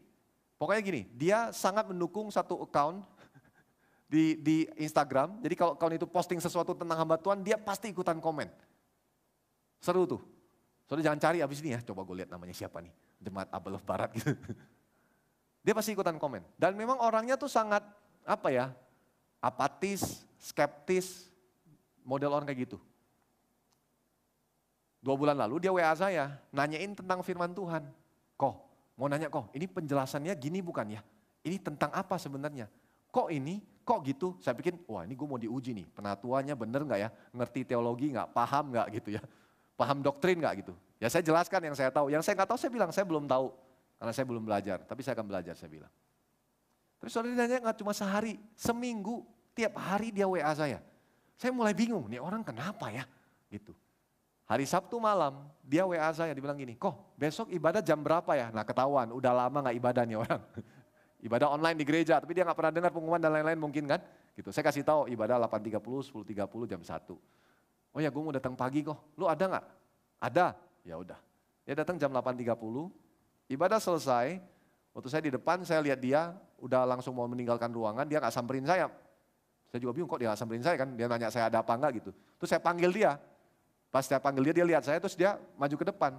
Pokoknya 0.58 0.82
gini, 0.82 1.06
dia 1.14 1.54
sangat 1.54 1.86
mendukung 1.86 2.34
satu 2.34 2.58
account 2.66 3.06
di, 4.14 4.42
di 4.42 4.66
Instagram. 4.82 5.38
Jadi 5.46 5.54
kalau 5.54 5.78
account 5.78 5.94
itu 5.94 6.10
posting 6.10 6.42
sesuatu 6.42 6.74
tentang 6.74 6.98
hamba 6.98 7.22
Tuhan, 7.22 7.46
dia 7.46 7.62
pasti 7.62 7.94
ikutan 7.94 8.18
komen. 8.18 8.50
Seru 9.78 10.10
tuh. 10.10 10.26
Saudara 10.90 11.06
jangan 11.06 11.22
cari 11.22 11.46
abis 11.46 11.62
ini 11.62 11.78
ya, 11.78 11.86
coba 11.86 12.02
gue 12.02 12.26
lihat 12.26 12.34
namanya 12.34 12.58
siapa 12.58 12.82
nih. 12.82 12.90
Jemaat 13.22 13.54
Abel 13.54 13.78
Barat 13.86 14.10
gitu. 14.18 14.34
Dia 15.66 15.78
pasti 15.78 15.94
ikutan 15.94 16.18
komen. 16.18 16.42
Dan 16.58 16.74
memang 16.74 16.98
orangnya 16.98 17.38
tuh 17.38 17.46
sangat, 17.46 17.86
apa 18.26 18.50
ya, 18.50 18.74
apatis, 19.38 20.26
skeptis, 20.42 21.30
model 22.02 22.34
orang 22.34 22.50
kayak 22.50 22.66
gitu. 22.66 22.78
Dua 25.02 25.14
bulan 25.14 25.38
lalu 25.38 25.62
dia 25.62 25.72
WA 25.74 25.94
saya, 25.94 26.38
nanyain 26.50 26.94
tentang 26.98 27.22
firman 27.22 27.54
Tuhan. 27.54 27.86
Kok, 28.38 28.56
mau 28.98 29.06
nanya 29.06 29.30
kok, 29.30 29.54
ini 29.54 29.70
penjelasannya 29.70 30.34
gini 30.38 30.62
bukan 30.62 30.98
ya? 30.98 31.02
Ini 31.42 31.58
tentang 31.62 31.94
apa 31.94 32.18
sebenarnya? 32.18 32.70
Kok 33.10 33.34
ini, 33.34 33.62
kok 33.82 34.02
gitu? 34.06 34.38
Saya 34.42 34.54
pikir, 34.54 34.78
wah 34.86 35.06
ini 35.06 35.18
gue 35.18 35.28
mau 35.30 35.42
diuji 35.42 35.74
nih, 35.74 35.86
penatuannya 35.94 36.54
bener 36.54 36.82
nggak 36.86 37.00
ya? 37.02 37.10
Ngerti 37.34 37.74
teologi 37.74 38.14
nggak? 38.14 38.30
Paham 38.34 38.74
nggak 38.74 38.88
gitu 39.02 39.10
ya? 39.18 39.22
Paham 39.78 40.06
doktrin 40.06 40.38
nggak 40.38 40.66
gitu? 40.66 40.74
Ya 41.02 41.10
saya 41.10 41.26
jelaskan 41.26 41.66
yang 41.66 41.74
saya 41.74 41.90
tahu. 41.90 42.14
Yang 42.14 42.30
saya 42.30 42.38
nggak 42.38 42.50
tahu 42.54 42.60
saya 42.62 42.72
bilang, 42.74 42.90
saya 42.94 43.06
belum 43.10 43.26
tahu. 43.26 43.50
Karena 43.98 44.14
saya 44.14 44.26
belum 44.26 44.44
belajar, 44.46 44.78
tapi 44.86 45.02
saya 45.02 45.14
akan 45.18 45.28
belajar 45.30 45.54
saya 45.58 45.70
bilang. 45.70 45.90
Tapi 47.02 47.10
saudara 47.10 47.34
nanya 47.34 47.58
nggak 47.58 47.78
cuma 47.82 47.94
sehari, 47.98 48.38
seminggu, 48.54 49.26
tiap 49.56 49.76
hari 49.80 50.12
dia 50.12 50.28
WA 50.28 50.52
saya. 50.56 50.80
Saya 51.36 51.52
mulai 51.56 51.74
bingung, 51.74 52.06
nih 52.06 52.22
orang 52.22 52.46
kenapa 52.46 52.94
ya? 52.94 53.04
Gitu. 53.50 53.74
Hari 54.46 54.68
Sabtu 54.68 55.00
malam, 55.00 55.48
dia 55.64 55.88
WA 55.88 56.12
saya, 56.12 56.36
dibilang 56.36 56.60
gini, 56.60 56.76
kok 56.76 57.16
besok 57.16 57.48
ibadah 57.56 57.80
jam 57.80 58.04
berapa 58.04 58.36
ya? 58.36 58.52
Nah 58.52 58.68
ketahuan, 58.68 59.10
udah 59.16 59.32
lama 59.32 59.72
gak 59.72 59.76
ibadah 59.80 60.04
nih 60.04 60.20
orang. 60.20 60.42
ibadah 61.28 61.56
online 61.56 61.80
di 61.80 61.86
gereja, 61.88 62.20
tapi 62.20 62.36
dia 62.36 62.44
gak 62.44 62.60
pernah 62.60 62.74
dengar 62.76 62.92
pengumuman 62.92 63.22
dan 63.22 63.32
lain-lain 63.32 63.56
mungkin 63.56 63.88
kan? 63.88 64.04
Gitu. 64.36 64.52
Saya 64.52 64.68
kasih 64.68 64.84
tahu 64.84 65.08
ibadah 65.08 65.40
8.30, 65.48 65.80
10.30, 66.14 66.68
jam 66.68 66.82
1. 66.84 67.16
Oh 67.92 68.00
ya 68.00 68.12
gue 68.12 68.22
mau 68.24 68.36
datang 68.36 68.56
pagi 68.56 68.84
kok, 68.84 69.16
lu 69.16 69.28
ada 69.28 69.60
gak? 69.60 69.66
Ada, 70.20 70.48
ya 70.84 70.96
udah. 71.00 71.20
Dia 71.64 71.74
datang 71.82 71.96
jam 71.96 72.12
8.30, 72.12 72.52
ibadah 73.56 73.80
selesai, 73.80 74.40
waktu 74.92 75.08
saya 75.08 75.24
di 75.26 75.32
depan 75.32 75.64
saya 75.64 75.80
lihat 75.80 76.00
dia 76.04 76.36
udah 76.60 76.84
langsung 76.84 77.16
mau 77.16 77.26
meninggalkan 77.26 77.72
ruangan, 77.72 78.04
dia 78.04 78.20
gak 78.20 78.36
samperin 78.36 78.68
saya. 78.68 78.92
Saya 79.72 79.80
juga 79.80 79.96
bingung 79.96 80.12
kok 80.12 80.20
dia 80.20 80.36
samperin 80.36 80.60
saya 80.60 80.76
kan, 80.76 80.92
dia 80.94 81.08
nanya 81.08 81.32
saya 81.32 81.48
ada 81.48 81.64
apa 81.64 81.72
enggak 81.80 82.04
gitu. 82.04 82.12
Terus 82.36 82.50
saya 82.52 82.60
panggil 82.60 82.92
dia, 82.92 83.16
Pas 83.92 84.08
saya 84.08 84.24
panggil 84.24 84.48
dia, 84.50 84.64
dia 84.64 84.66
lihat 84.66 84.84
saya 84.88 84.98
terus 85.04 85.20
dia 85.20 85.36
maju 85.60 85.76
ke 85.76 85.86
depan. 85.92 86.16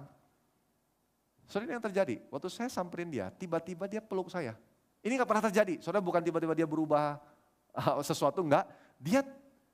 Saudara 1.49 1.73
yang 1.73 1.81
terjadi, 1.81 2.21
waktu 2.29 2.47
saya 2.53 2.69
samperin 2.69 3.09
dia, 3.09 3.33
tiba-tiba 3.33 3.89
dia 3.89 3.99
peluk 3.99 4.29
saya. 4.29 4.53
Ini 5.01 5.17
nggak 5.17 5.27
pernah 5.27 5.43
terjadi, 5.49 5.81
saudara 5.81 5.99
bukan 6.05 6.21
tiba-tiba 6.21 6.53
dia 6.53 6.69
berubah 6.69 7.17
uh, 7.73 7.99
sesuatu, 8.05 8.45
enggak. 8.45 8.69
Dia 9.01 9.25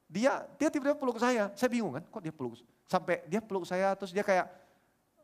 dia 0.07 0.47
dia 0.55 0.67
tiba-tiba 0.71 0.95
peluk 0.95 1.19
saya, 1.19 1.51
saya 1.53 1.69
bingung 1.69 1.99
kan, 1.99 2.03
kok 2.07 2.23
dia 2.23 2.33
peluk, 2.33 2.57
sampai 2.87 3.21
dia 3.27 3.43
peluk 3.43 3.67
saya 3.67 3.93
terus 3.99 4.15
dia 4.15 4.23
kayak, 4.23 4.47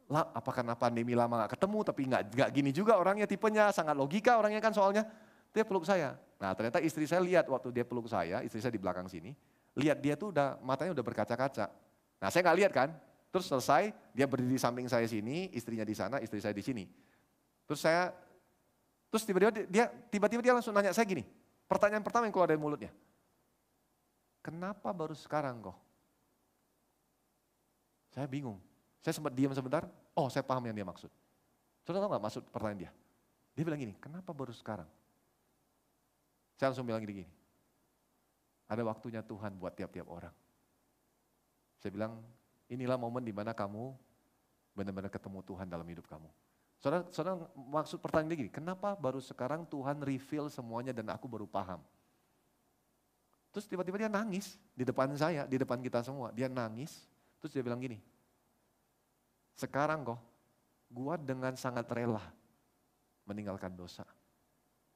lah 0.06 0.30
apa 0.36 0.52
karena 0.54 0.78
pandemi 0.78 1.18
lama 1.18 1.41
nggak 1.41 1.58
ketemu 1.58 1.80
tapi 1.82 2.02
nggak 2.06 2.22
nggak 2.30 2.50
gini 2.54 2.70
juga 2.70 2.94
orangnya 3.02 3.26
tipenya 3.26 3.74
sangat 3.74 3.98
logika 3.98 4.38
orangnya 4.38 4.62
kan 4.62 4.70
soalnya 4.76 5.08
dia 5.50 5.63
peluk 5.63 5.88
saya. 5.88 6.20
Nah 6.39 6.52
ternyata 6.52 6.84
istri 6.84 7.08
saya 7.08 7.24
lihat 7.24 7.48
waktu 7.48 7.71
dia 7.71 7.86
peluk 7.88 8.12
saya, 8.12 8.43
istri 8.43 8.60
saya 8.60 8.74
di 8.76 8.82
belakang 8.82 9.08
sini, 9.08 9.32
lihat 9.80 10.04
dia 10.04 10.19
tuh 10.19 10.36
udah 10.36 10.60
matanya 10.60 10.91
udah 10.91 11.06
berkaca-kaca. 11.06 11.71
Nah 12.19 12.28
saya 12.32 12.41
nggak 12.43 12.58
lihat 12.60 12.71
kan, 12.76 12.89
terus 13.32 13.48
selesai 13.48 13.95
dia 14.12 14.28
berdiri 14.28 14.56
di 14.56 14.62
samping 14.62 14.88
saya 14.91 15.08
sini, 15.08 15.52
istrinya 15.56 15.88
di 15.88 15.95
sana, 15.95 16.19
istri 16.19 16.43
saya 16.43 16.52
di 16.52 16.63
sini. 16.63 16.84
Terus 17.65 17.80
saya, 17.80 18.12
terus 19.08 19.24
tiba-tiba 19.24 19.52
dia 19.67 19.86
tiba-tiba 20.12 20.41
dia 20.43 20.54
langsung 20.54 20.76
nanya 20.76 20.91
saya 20.91 21.08
gini, 21.08 21.24
pertanyaan 21.71 22.04
pertama 22.04 22.28
yang 22.28 22.36
keluar 22.36 22.52
dari 22.52 22.60
mulutnya, 22.60 22.91
kenapa 24.43 24.91
baru 24.91 25.15
sekarang 25.15 25.63
kok? 25.63 25.78
Saya 28.12 28.28
bingung, 28.32 28.60
saya 29.04 29.12
sempat 29.12 29.36
diam 29.36 29.52
sebentar, 29.52 29.88
oh 30.15 30.28
saya 30.32 30.43
paham 30.43 30.63
yang 30.67 30.76
dia 30.76 30.88
maksud. 30.88 31.12
Saudara 31.84 32.08
tahu 32.08 32.12
nggak 32.15 32.24
maksud 32.24 32.43
pertanyaan 32.52 32.80
dia? 32.88 32.91
Dia 33.56 33.63
bilang 33.63 33.80
gini, 33.80 33.93
kenapa 34.00 34.32
baru 34.36 34.52
sekarang? 34.52 34.88
Saya 36.56 36.72
langsung 36.72 36.88
bilang 36.88 37.04
gini, 37.04 37.24
gini 37.24 37.32
ada 38.65 38.82
waktunya 38.82 39.22
Tuhan 39.22 39.58
buat 39.62 39.78
tiap-tiap 39.78 40.10
orang. 40.10 40.34
Saya 41.78 41.94
bilang, 41.94 42.18
inilah 42.65 42.98
momen 42.98 43.22
di 43.22 43.30
mana 43.30 43.54
kamu 43.54 43.94
benar-benar 44.74 45.13
ketemu 45.13 45.39
Tuhan 45.46 45.70
dalam 45.70 45.86
hidup 45.86 46.10
kamu. 46.10 46.26
Saudara, 46.82 47.06
saudara 47.13 47.38
maksud 47.54 48.02
pertanyaan 48.02 48.36
gini, 48.36 48.52
kenapa 48.52 48.98
baru 48.98 49.22
sekarang 49.22 49.70
Tuhan 49.70 50.02
reveal 50.02 50.50
semuanya 50.50 50.91
dan 50.91 51.13
aku 51.13 51.30
baru 51.30 51.46
paham? 51.46 51.82
Terus 53.54 53.70
tiba-tiba 53.70 54.02
dia 54.02 54.12
nangis 54.12 54.60
di 54.76 54.84
depan 54.84 55.13
saya, 55.15 55.48
di 55.48 55.56
depan 55.56 55.80
kita 55.80 56.04
semua. 56.04 56.34
Dia 56.36 56.52
nangis, 56.52 57.08
terus 57.39 57.56
dia 57.56 57.63
bilang 57.63 57.80
gini, 57.80 58.02
sekarang 59.56 60.04
kok 60.04 60.20
gua 60.91 61.15
dengan 61.15 61.56
sangat 61.56 61.88
rela 61.94 62.22
meninggalkan 63.24 63.72
dosa. 63.72 64.04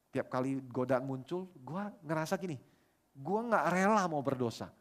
Tiap 0.10 0.28
kali 0.28 0.58
godaan 0.70 1.06
muncul, 1.06 1.46
gua 1.62 1.94
ngerasa 2.02 2.38
gini, 2.42 2.58
gua 3.14 3.46
nggak 3.46 3.66
rela 3.70 4.04
mau 4.10 4.22
berdosa. 4.26 4.74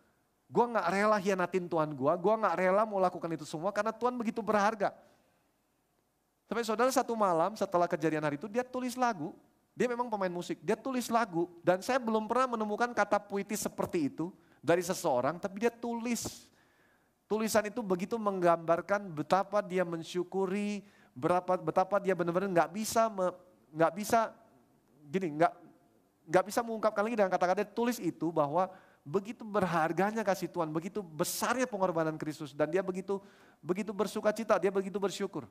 Gue 0.49 0.64
gak 0.64 0.88
rela 0.88 1.21
hianatin 1.21 1.69
Tuhan 1.69 1.93
gue, 1.93 2.09
gue 2.09 2.35
gak 2.41 2.57
rela 2.57 2.88
mau 2.88 2.97
lakukan 2.97 3.29
itu 3.37 3.45
semua 3.45 3.69
karena 3.69 3.93
Tuhan 3.93 4.17
begitu 4.17 4.41
berharga. 4.41 4.97
Sampai 6.49 6.64
saudara 6.64 6.88
satu 6.88 7.12
malam 7.12 7.53
setelah 7.53 7.85
kejadian 7.85 8.25
hari 8.25 8.41
itu 8.41 8.49
dia 8.49 8.64
tulis 8.64 8.97
lagu, 8.97 9.37
dia 9.77 9.85
memang 9.85 10.09
pemain 10.09 10.33
musik, 10.33 10.57
dia 10.64 10.73
tulis 10.73 11.12
lagu 11.12 11.53
dan 11.61 11.85
saya 11.85 12.01
belum 12.01 12.25
pernah 12.25 12.57
menemukan 12.57 12.97
kata 12.97 13.21
puitis 13.21 13.61
seperti 13.61 14.09
itu 14.09 14.33
dari 14.64 14.81
seseorang, 14.81 15.37
tapi 15.37 15.69
dia 15.69 15.73
tulis. 15.73 16.49
Tulisan 17.29 17.69
itu 17.69 17.85
begitu 17.85 18.17
menggambarkan 18.17 19.05
betapa 19.12 19.61
dia 19.61 19.85
mensyukuri, 19.85 20.81
berapa 21.12 21.61
betapa 21.61 22.01
dia 22.01 22.17
benar-benar 22.17 22.49
nggak 22.49 22.71
bisa 22.73 23.12
nggak 23.69 23.93
bisa 23.93 24.33
gini 25.09 25.40
nggak 25.40 25.52
nggak 26.28 26.44
bisa 26.44 26.61
mengungkapkan 26.61 27.00
lagi 27.00 27.16
dengan 27.16 27.32
kata-kata 27.32 27.64
tulis 27.64 27.96
itu 27.96 28.28
bahwa 28.28 28.68
begitu 29.00 29.40
berharganya 29.40 30.20
kasih 30.20 30.52
Tuhan, 30.52 30.68
begitu 30.68 31.00
besarnya 31.00 31.64
pengorbanan 31.64 32.20
Kristus 32.20 32.52
dan 32.52 32.68
dia 32.68 32.84
begitu 32.84 33.16
begitu 33.64 33.96
bersuka 33.96 34.28
cita, 34.36 34.61
dia 34.61 34.68
begitu 34.68 35.00
bersyukur. 35.00 35.48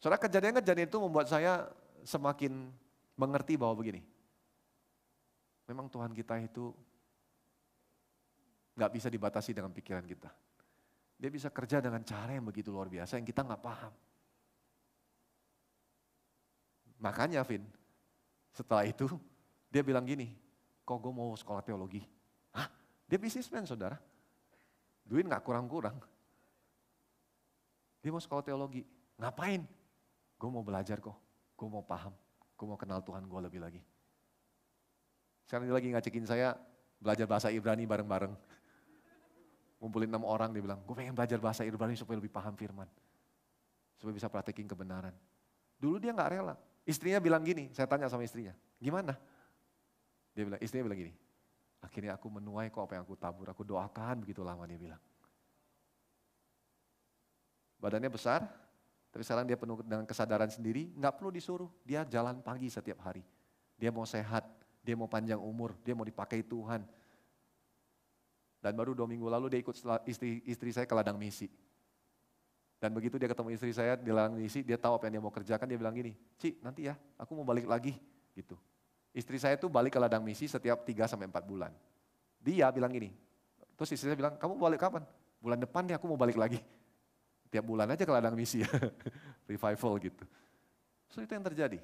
Saudara 0.00 0.20
kejadian-kejadian 0.20 0.88
itu 0.88 0.98
membuat 1.00 1.28
saya 1.28 1.68
semakin 2.04 2.72
mengerti 3.16 3.56
bahwa 3.56 3.76
begini. 3.76 4.04
Memang 5.64 5.88
Tuhan 5.88 6.12
kita 6.12 6.36
itu 6.44 6.72
nggak 8.76 8.90
bisa 8.92 9.08
dibatasi 9.08 9.56
dengan 9.56 9.72
pikiran 9.72 10.04
kita. 10.04 10.28
Dia 11.16 11.30
bisa 11.32 11.48
kerja 11.48 11.80
dengan 11.80 12.04
cara 12.04 12.36
yang 12.36 12.44
begitu 12.44 12.68
luar 12.68 12.92
biasa 12.92 13.16
yang 13.16 13.24
kita 13.24 13.40
nggak 13.40 13.62
paham. 13.64 13.92
Makanya 17.04 17.44
Vin, 17.44 17.60
setelah 18.48 18.88
itu 18.88 19.04
dia 19.68 19.84
bilang 19.84 20.08
gini, 20.08 20.32
kok 20.88 20.96
gue 20.96 21.12
mau 21.12 21.36
sekolah 21.36 21.60
teologi? 21.60 22.00
Hah? 22.56 22.64
Dia 23.04 23.20
bisnismen 23.20 23.68
saudara. 23.68 24.00
Duit 25.04 25.28
gak 25.28 25.44
kurang-kurang. 25.44 26.00
Dia 28.00 28.08
mau 28.08 28.24
sekolah 28.24 28.40
teologi. 28.40 28.88
Ngapain? 29.20 29.68
Gue 30.40 30.48
mau 30.48 30.64
belajar 30.64 30.96
kok, 30.96 31.14
gue 31.60 31.68
mau 31.68 31.84
paham, 31.84 32.16
gue 32.56 32.66
mau 32.66 32.80
kenal 32.80 33.04
Tuhan 33.04 33.28
gue 33.28 33.40
lebih 33.44 33.60
lagi. 33.60 33.80
Sekarang 35.44 35.68
dia 35.68 35.76
lagi 35.76 35.88
ngajakin 35.92 36.24
saya 36.24 36.56
belajar 36.96 37.28
bahasa 37.28 37.52
Ibrani 37.52 37.84
bareng-bareng. 37.84 38.32
Ngumpulin 39.78 40.08
enam 40.08 40.24
orang, 40.24 40.56
dia 40.56 40.64
bilang, 40.64 40.80
gue 40.80 40.96
pengen 40.96 41.12
belajar 41.12 41.36
bahasa 41.36 41.68
Ibrani 41.68 41.92
supaya 42.00 42.16
lebih 42.16 42.32
paham 42.32 42.56
firman. 42.56 42.88
Supaya 44.00 44.16
bisa 44.16 44.32
praktekin 44.32 44.64
kebenaran. 44.64 45.12
Dulu 45.76 46.00
dia 46.00 46.16
nggak 46.16 46.30
rela. 46.32 46.56
Istrinya 46.84 47.16
bilang 47.16 47.40
gini, 47.40 47.72
saya 47.72 47.88
tanya 47.88 48.12
sama 48.12 48.28
istrinya, 48.28 48.52
gimana? 48.76 49.16
Dia 50.36 50.44
bilang, 50.44 50.60
istrinya 50.60 50.84
bilang 50.84 51.00
gini, 51.08 51.12
akhirnya 51.80 52.12
aku 52.12 52.28
menuai 52.28 52.68
kok 52.68 52.84
apa 52.84 53.00
yang 53.00 53.04
aku 53.08 53.16
tabur, 53.16 53.48
aku 53.48 53.64
doakan 53.64 54.20
begitu 54.20 54.44
lama 54.44 54.68
dia 54.68 54.76
bilang. 54.76 55.02
Badannya 57.80 58.12
besar, 58.12 58.44
tapi 59.08 59.22
sekarang 59.24 59.48
dia 59.48 59.56
penuh 59.56 59.80
dengan 59.80 60.04
kesadaran 60.04 60.52
sendiri, 60.52 60.92
nggak 60.92 61.16
perlu 61.16 61.32
disuruh, 61.32 61.72
dia 61.86 62.04
jalan 62.04 62.44
pagi 62.44 62.68
setiap 62.68 63.00
hari. 63.06 63.24
Dia 63.80 63.88
mau 63.88 64.04
sehat, 64.04 64.44
dia 64.84 64.92
mau 64.92 65.08
panjang 65.08 65.40
umur, 65.40 65.72
dia 65.80 65.96
mau 65.96 66.04
dipakai 66.04 66.44
Tuhan. 66.44 66.84
Dan 68.60 68.72
baru 68.76 68.92
dua 68.96 69.08
minggu 69.08 69.28
lalu 69.28 69.52
dia 69.52 69.60
ikut 69.60 69.76
istri, 70.08 70.44
istri 70.48 70.72
saya 70.72 70.88
ke 70.88 70.92
ladang 70.92 71.16
misi. 71.16 71.48
Dan 72.84 72.92
begitu 72.92 73.16
dia 73.16 73.32
ketemu 73.32 73.56
istri 73.56 73.72
saya 73.72 73.96
di 73.96 74.12
ladang 74.12 74.36
misi, 74.36 74.60
dia 74.60 74.76
tahu 74.76 75.00
apa 75.00 75.08
yang 75.08 75.16
dia 75.16 75.22
mau 75.24 75.32
kerjakan, 75.32 75.64
dia 75.64 75.80
bilang 75.80 75.96
gini, 75.96 76.12
Ci 76.36 76.60
nanti 76.60 76.84
ya 76.84 76.92
aku 77.16 77.32
mau 77.32 77.40
balik 77.40 77.64
lagi. 77.64 77.96
gitu. 78.36 78.60
Istri 79.16 79.40
saya 79.40 79.56
tuh 79.56 79.72
balik 79.72 79.96
ke 79.96 80.00
ladang 80.02 80.20
misi 80.20 80.44
setiap 80.44 80.84
3 80.84 81.08
sampai 81.08 81.24
4 81.32 81.48
bulan. 81.48 81.72
Dia 82.44 82.68
bilang 82.68 82.92
gini, 82.92 83.08
terus 83.72 83.88
istri 83.96 84.12
saya 84.12 84.20
bilang, 84.20 84.36
kamu 84.36 84.60
balik 84.60 84.84
kapan? 84.84 85.00
Bulan 85.40 85.64
depan 85.64 85.88
nih 85.88 85.96
aku 85.96 86.04
mau 86.12 86.20
balik 86.20 86.36
lagi. 86.36 86.60
Tiap 87.48 87.64
bulan 87.64 87.88
aja 87.88 88.04
ke 88.04 88.12
ladang 88.12 88.36
misi 88.36 88.60
ya, 88.60 88.68
revival 89.48 89.96
gitu. 90.04 90.24
So 91.08 91.24
itu 91.24 91.32
yang 91.32 91.46
terjadi. 91.48 91.80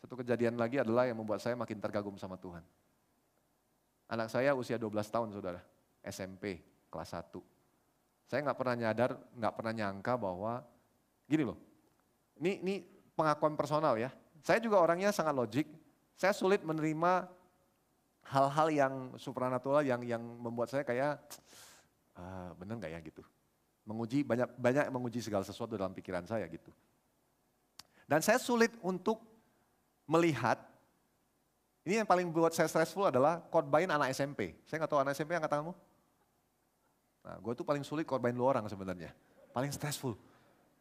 Satu 0.00 0.16
kejadian 0.16 0.56
lagi 0.56 0.80
adalah 0.80 1.04
yang 1.04 1.20
membuat 1.20 1.44
saya 1.44 1.52
makin 1.52 1.76
tergagum 1.84 2.16
sama 2.16 2.40
Tuhan. 2.40 2.64
Anak 4.08 4.32
saya 4.32 4.56
usia 4.56 4.80
12 4.80 4.88
tahun 5.12 5.28
saudara, 5.36 5.60
SMP 6.00 6.64
kelas 6.88 7.12
1. 7.12 7.55
Saya 8.26 8.42
nggak 8.42 8.58
pernah 8.58 8.74
nyadar, 8.74 9.10
nggak 9.38 9.54
pernah 9.54 9.72
nyangka 9.72 10.12
bahwa 10.18 10.66
gini 11.30 11.46
loh, 11.46 11.58
ini, 12.42 12.58
ini 12.62 12.74
pengakuan 13.14 13.54
personal 13.54 13.94
ya. 13.94 14.10
Saya 14.42 14.58
juga 14.58 14.82
orangnya 14.82 15.14
sangat 15.14 15.34
logik, 15.34 15.66
saya 16.18 16.34
sulit 16.34 16.62
menerima 16.62 17.26
hal-hal 18.26 18.68
yang 18.74 18.94
supranatural 19.18 19.86
yang 19.86 20.02
yang 20.02 20.22
membuat 20.22 20.70
saya 20.70 20.82
kayak 20.82 21.22
uh, 22.18 22.50
bener 22.58 22.82
nggak 22.82 22.92
ya 22.92 23.00
gitu. 23.02 23.22
Menguji 23.86 24.26
banyak 24.26 24.50
banyak 24.58 24.84
menguji 24.90 25.22
segala 25.22 25.46
sesuatu 25.46 25.78
dalam 25.78 25.94
pikiran 25.94 26.26
saya 26.26 26.42
gitu. 26.50 26.74
Dan 28.06 28.22
saya 28.22 28.38
sulit 28.38 28.74
untuk 28.82 29.22
melihat 30.06 30.62
ini 31.86 32.02
yang 32.02 32.08
paling 32.08 32.26
buat 32.34 32.50
saya 32.50 32.66
stressful 32.66 33.06
adalah 33.06 33.38
khotbahin 33.46 33.90
anak 33.90 34.10
SMP. 34.10 34.58
Saya 34.66 34.82
nggak 34.82 34.90
tahu 34.90 35.00
anak 35.06 35.14
SMP 35.14 35.38
angkat 35.38 35.50
tanganmu? 35.54 35.74
Nah, 37.26 37.42
gue 37.42 37.52
tuh 37.58 37.66
paling 37.66 37.82
sulit 37.82 38.06
khotbahin 38.06 38.38
lu 38.38 38.46
orang 38.46 38.62
sebenarnya. 38.70 39.10
Paling 39.50 39.74
stressful. 39.74 40.14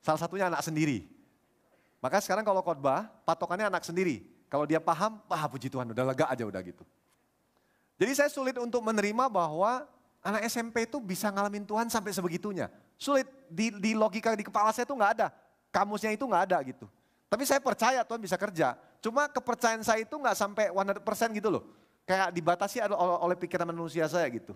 Salah 0.05 0.21
satunya 0.21 0.45
anak 0.45 0.61
sendiri. 0.61 1.09
Maka 1.97 2.21
sekarang 2.21 2.45
kalau 2.45 2.61
khotbah, 2.61 3.09
patokannya 3.25 3.65
anak 3.65 3.81
sendiri. 3.81 4.21
Kalau 4.45 4.69
dia 4.69 4.77
paham, 4.77 5.17
ah 5.25 5.49
puji 5.49 5.73
Tuhan, 5.73 5.89
udah 5.89 6.05
lega 6.05 6.29
aja 6.29 6.45
udah 6.45 6.61
gitu. 6.61 6.85
Jadi 7.97 8.11
saya 8.13 8.29
sulit 8.29 8.53
untuk 8.61 8.85
menerima 8.85 9.25
bahwa 9.25 9.89
anak 10.21 10.45
SMP 10.45 10.85
itu 10.85 11.01
bisa 11.01 11.33
ngalamin 11.33 11.65
Tuhan 11.65 11.89
sampai 11.89 12.13
sebegitunya. 12.13 12.69
Sulit, 12.93 13.25
di, 13.49 13.73
di 13.73 13.97
logika 13.97 14.37
di 14.37 14.45
kepala 14.45 14.69
saya 14.69 14.85
itu 14.85 14.93
nggak 14.93 15.11
ada. 15.17 15.33
Kamusnya 15.73 16.13
itu 16.13 16.29
nggak 16.29 16.43
ada 16.53 16.57
gitu. 16.61 16.85
Tapi 17.25 17.41
saya 17.41 17.57
percaya 17.57 18.05
Tuhan 18.05 18.21
bisa 18.21 18.37
kerja. 18.37 18.77
Cuma 19.01 19.25
kepercayaan 19.25 19.81
saya 19.81 20.05
itu 20.05 20.13
nggak 20.13 20.37
sampai 20.37 20.69
100% 20.69 21.01
gitu 21.41 21.49
loh. 21.49 21.63
Kayak 22.05 22.29
dibatasi 22.37 22.85
oleh 22.93 23.33
pikiran 23.33 23.65
manusia 23.65 24.05
saya 24.05 24.29
gitu. 24.29 24.53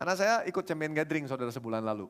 Karena 0.00 0.16
saya 0.16 0.34
ikut 0.48 0.64
champion 0.64 0.96
gathering 0.96 1.28
saudara 1.28 1.52
sebulan 1.52 1.84
lalu. 1.84 2.08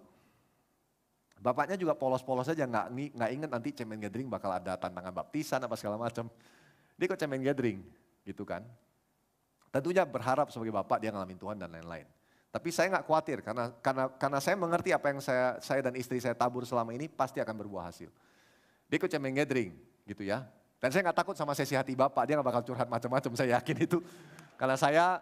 Bapaknya 1.43 1.74
juga 1.74 1.99
polos-polos 1.99 2.47
aja 2.47 2.62
nggak 2.62 3.18
nggak 3.18 3.30
inget 3.34 3.51
nanti 3.51 3.74
champion 3.74 3.99
gathering 3.99 4.30
bakal 4.30 4.55
ada 4.55 4.78
tantangan 4.78 5.11
baptisan 5.11 5.59
apa 5.59 5.74
segala 5.74 5.99
macam. 5.99 6.30
Dia 6.95 7.05
ikut 7.11 7.18
champion 7.18 7.43
gathering 7.43 7.82
gitu 8.22 8.47
kan. 8.47 8.62
Tentunya 9.74 10.07
berharap 10.07 10.55
sebagai 10.55 10.70
bapak 10.70 11.03
dia 11.03 11.11
ngalamin 11.11 11.34
Tuhan 11.34 11.59
dan 11.59 11.66
lain-lain. 11.66 12.07
Tapi 12.55 12.68
saya 12.70 12.95
nggak 12.95 13.11
khawatir 13.11 13.43
karena 13.43 13.74
karena 13.82 14.07
karena 14.14 14.38
saya 14.38 14.55
mengerti 14.55 14.95
apa 14.95 15.11
yang 15.11 15.18
saya 15.18 15.59
saya 15.59 15.82
dan 15.82 15.99
istri 15.99 16.22
saya 16.22 16.38
tabur 16.38 16.62
selama 16.62 16.95
ini 16.95 17.11
pasti 17.11 17.43
akan 17.43 17.59
berbuah 17.59 17.91
hasil. 17.91 18.07
Dia 18.86 18.97
ikut 19.03 19.11
champion 19.11 19.34
gathering 19.34 19.74
gitu 20.07 20.22
ya. 20.22 20.47
Dan 20.80 20.88
saya 20.95 21.11
nggak 21.11 21.18
takut 21.26 21.36
sama 21.36 21.53
sesi 21.53 21.76
hati 21.76 21.93
Bapak, 21.93 22.24
dia 22.24 22.41
nggak 22.41 22.49
bakal 22.49 22.62
curhat 22.64 22.88
macam-macam, 22.88 23.36
saya 23.36 23.61
yakin 23.61 23.76
itu. 23.84 23.99
Karena 24.57 24.80
saya, 24.80 25.20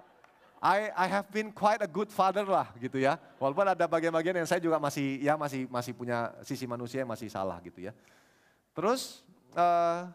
I, 0.59 0.91
I 0.91 1.07
have 1.07 1.31
been 1.31 1.55
quite 1.55 1.79
a 1.79 1.87
good 1.87 2.11
father 2.11 2.43
lah 2.43 2.75
gitu 2.83 2.99
ya. 2.99 3.15
Walaupun 3.39 3.63
ada 3.63 3.87
bagian-bagian 3.87 4.43
yang 4.43 4.49
saya 4.49 4.59
juga 4.59 4.83
masih 4.83 5.23
ya 5.23 5.39
masih 5.39 5.71
masih 5.71 5.93
punya 5.95 6.35
sisi 6.43 6.67
manusia 6.67 7.07
yang 7.07 7.11
masih 7.11 7.31
salah 7.31 7.63
gitu 7.63 7.79
ya. 7.79 7.95
Terus 8.75 9.23
uh, 9.55 10.11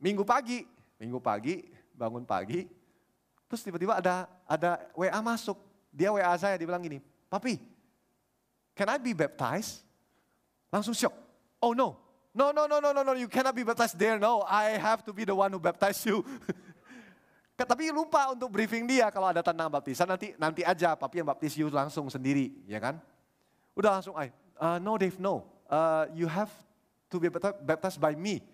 minggu 0.00 0.24
pagi, 0.24 0.64
minggu 0.96 1.20
pagi 1.20 1.68
bangun 1.92 2.24
pagi, 2.24 2.64
terus 3.48 3.60
tiba-tiba 3.60 4.00
ada 4.00 4.24
ada 4.48 4.80
WA 4.96 5.20
masuk. 5.20 5.60
Dia 5.92 6.12
WA 6.12 6.32
saya, 6.36 6.60
dia 6.60 6.68
bilang 6.68 6.84
gini, 6.84 7.00
Papi, 7.28 7.56
can 8.76 8.88
I 8.88 9.00
be 9.00 9.16
baptized? 9.16 9.84
Langsung 10.68 10.92
shock. 10.92 11.12
Oh 11.60 11.72
no, 11.72 12.06
No, 12.36 12.52
no, 12.52 12.68
no, 12.68 12.80
no, 12.80 12.92
no, 12.92 13.00
no, 13.00 13.16
you 13.16 13.28
cannot 13.28 13.56
be 13.56 13.64
baptized 13.64 13.98
there. 13.98 14.20
No, 14.20 14.44
I 14.44 14.76
have 14.76 15.00
to 15.08 15.12
be 15.12 15.24
the 15.24 15.34
one 15.34 15.48
who 15.50 15.58
baptize 15.58 16.04
you. 16.04 16.20
Tapi 17.56 17.88
lupa 17.88 18.36
untuk 18.36 18.52
briefing 18.52 18.84
dia 18.84 19.08
kalau 19.08 19.32
ada 19.32 19.40
tanda 19.40 19.64
baptisan 19.64 20.04
nanti 20.04 20.36
nanti 20.36 20.60
aja 20.60 20.92
papi 20.92 21.24
yang 21.24 21.28
baptis 21.32 21.56
you 21.56 21.72
langsung 21.72 22.04
sendiri, 22.12 22.52
ya 22.68 22.76
kan? 22.76 23.00
Udah 23.72 23.96
langsung, 23.96 24.12
I, 24.12 24.28
uh, 24.60 24.76
no 24.76 25.00
Dave, 25.00 25.16
no, 25.16 25.48
uh, 25.72 26.04
you 26.12 26.28
have 26.28 26.52
to 27.08 27.16
be 27.16 27.32
baptized 27.64 27.96
by 27.96 28.12
me. 28.12 28.44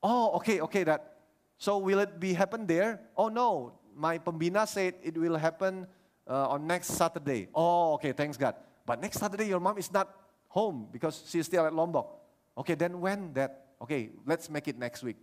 Oh, 0.00 0.40
okay, 0.40 0.64
okay, 0.64 0.88
that. 0.88 1.20
So 1.60 1.76
will 1.76 2.00
it 2.00 2.16
be 2.16 2.32
happen 2.32 2.64
there? 2.64 3.04
Oh 3.12 3.28
no, 3.28 3.76
my 3.92 4.16
pembina 4.16 4.64
said 4.64 4.96
it 5.04 5.12
will 5.20 5.36
happen 5.36 5.84
uh, 6.24 6.56
on 6.56 6.64
next 6.64 6.96
Saturday. 6.96 7.52
Oh, 7.52 8.00
okay, 8.00 8.16
thanks 8.16 8.40
God. 8.40 8.56
But 8.88 9.04
next 9.04 9.20
Saturday 9.20 9.52
your 9.52 9.60
mom 9.60 9.76
is 9.76 9.92
not 9.92 10.08
home 10.48 10.88
because 10.88 11.28
she's 11.28 11.44
still 11.44 11.68
at 11.68 11.76
Lombok. 11.76 12.08
Okay, 12.56 12.72
then 12.72 13.00
when 13.00 13.36
that? 13.36 13.76
Okay, 13.80 14.16
let's 14.24 14.48
make 14.48 14.68
it 14.68 14.80
next 14.80 15.04
week. 15.04 15.16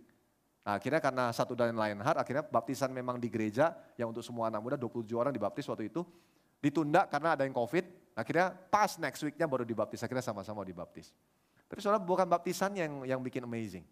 Akhirnya 0.68 1.00
karena 1.00 1.32
satu 1.32 1.56
dan 1.56 1.72
lain 1.72 1.96
hal, 2.04 2.12
akhirnya 2.20 2.44
baptisan 2.44 2.92
memang 2.92 3.16
di 3.16 3.32
gereja 3.32 3.72
yang 3.96 4.12
untuk 4.12 4.20
semua 4.20 4.52
anak 4.52 4.60
muda 4.60 4.76
27 4.76 5.08
orang 5.16 5.32
dibaptis 5.32 5.64
waktu 5.64 5.88
itu 5.88 6.04
ditunda 6.60 7.08
karena 7.08 7.32
ada 7.32 7.48
yang 7.48 7.56
covid. 7.56 7.88
Akhirnya 8.12 8.52
pas 8.52 9.00
next 9.00 9.24
weeknya 9.24 9.48
baru 9.48 9.64
dibaptis. 9.64 10.04
Akhirnya 10.04 10.20
sama-sama 10.20 10.68
dibaptis. 10.68 11.16
Tapi 11.72 11.80
saudara 11.80 11.96
bukan 11.96 12.28
baptisan 12.28 12.76
yang 12.76 13.08
yang 13.08 13.20
bikin 13.24 13.48
amazing. 13.48 13.86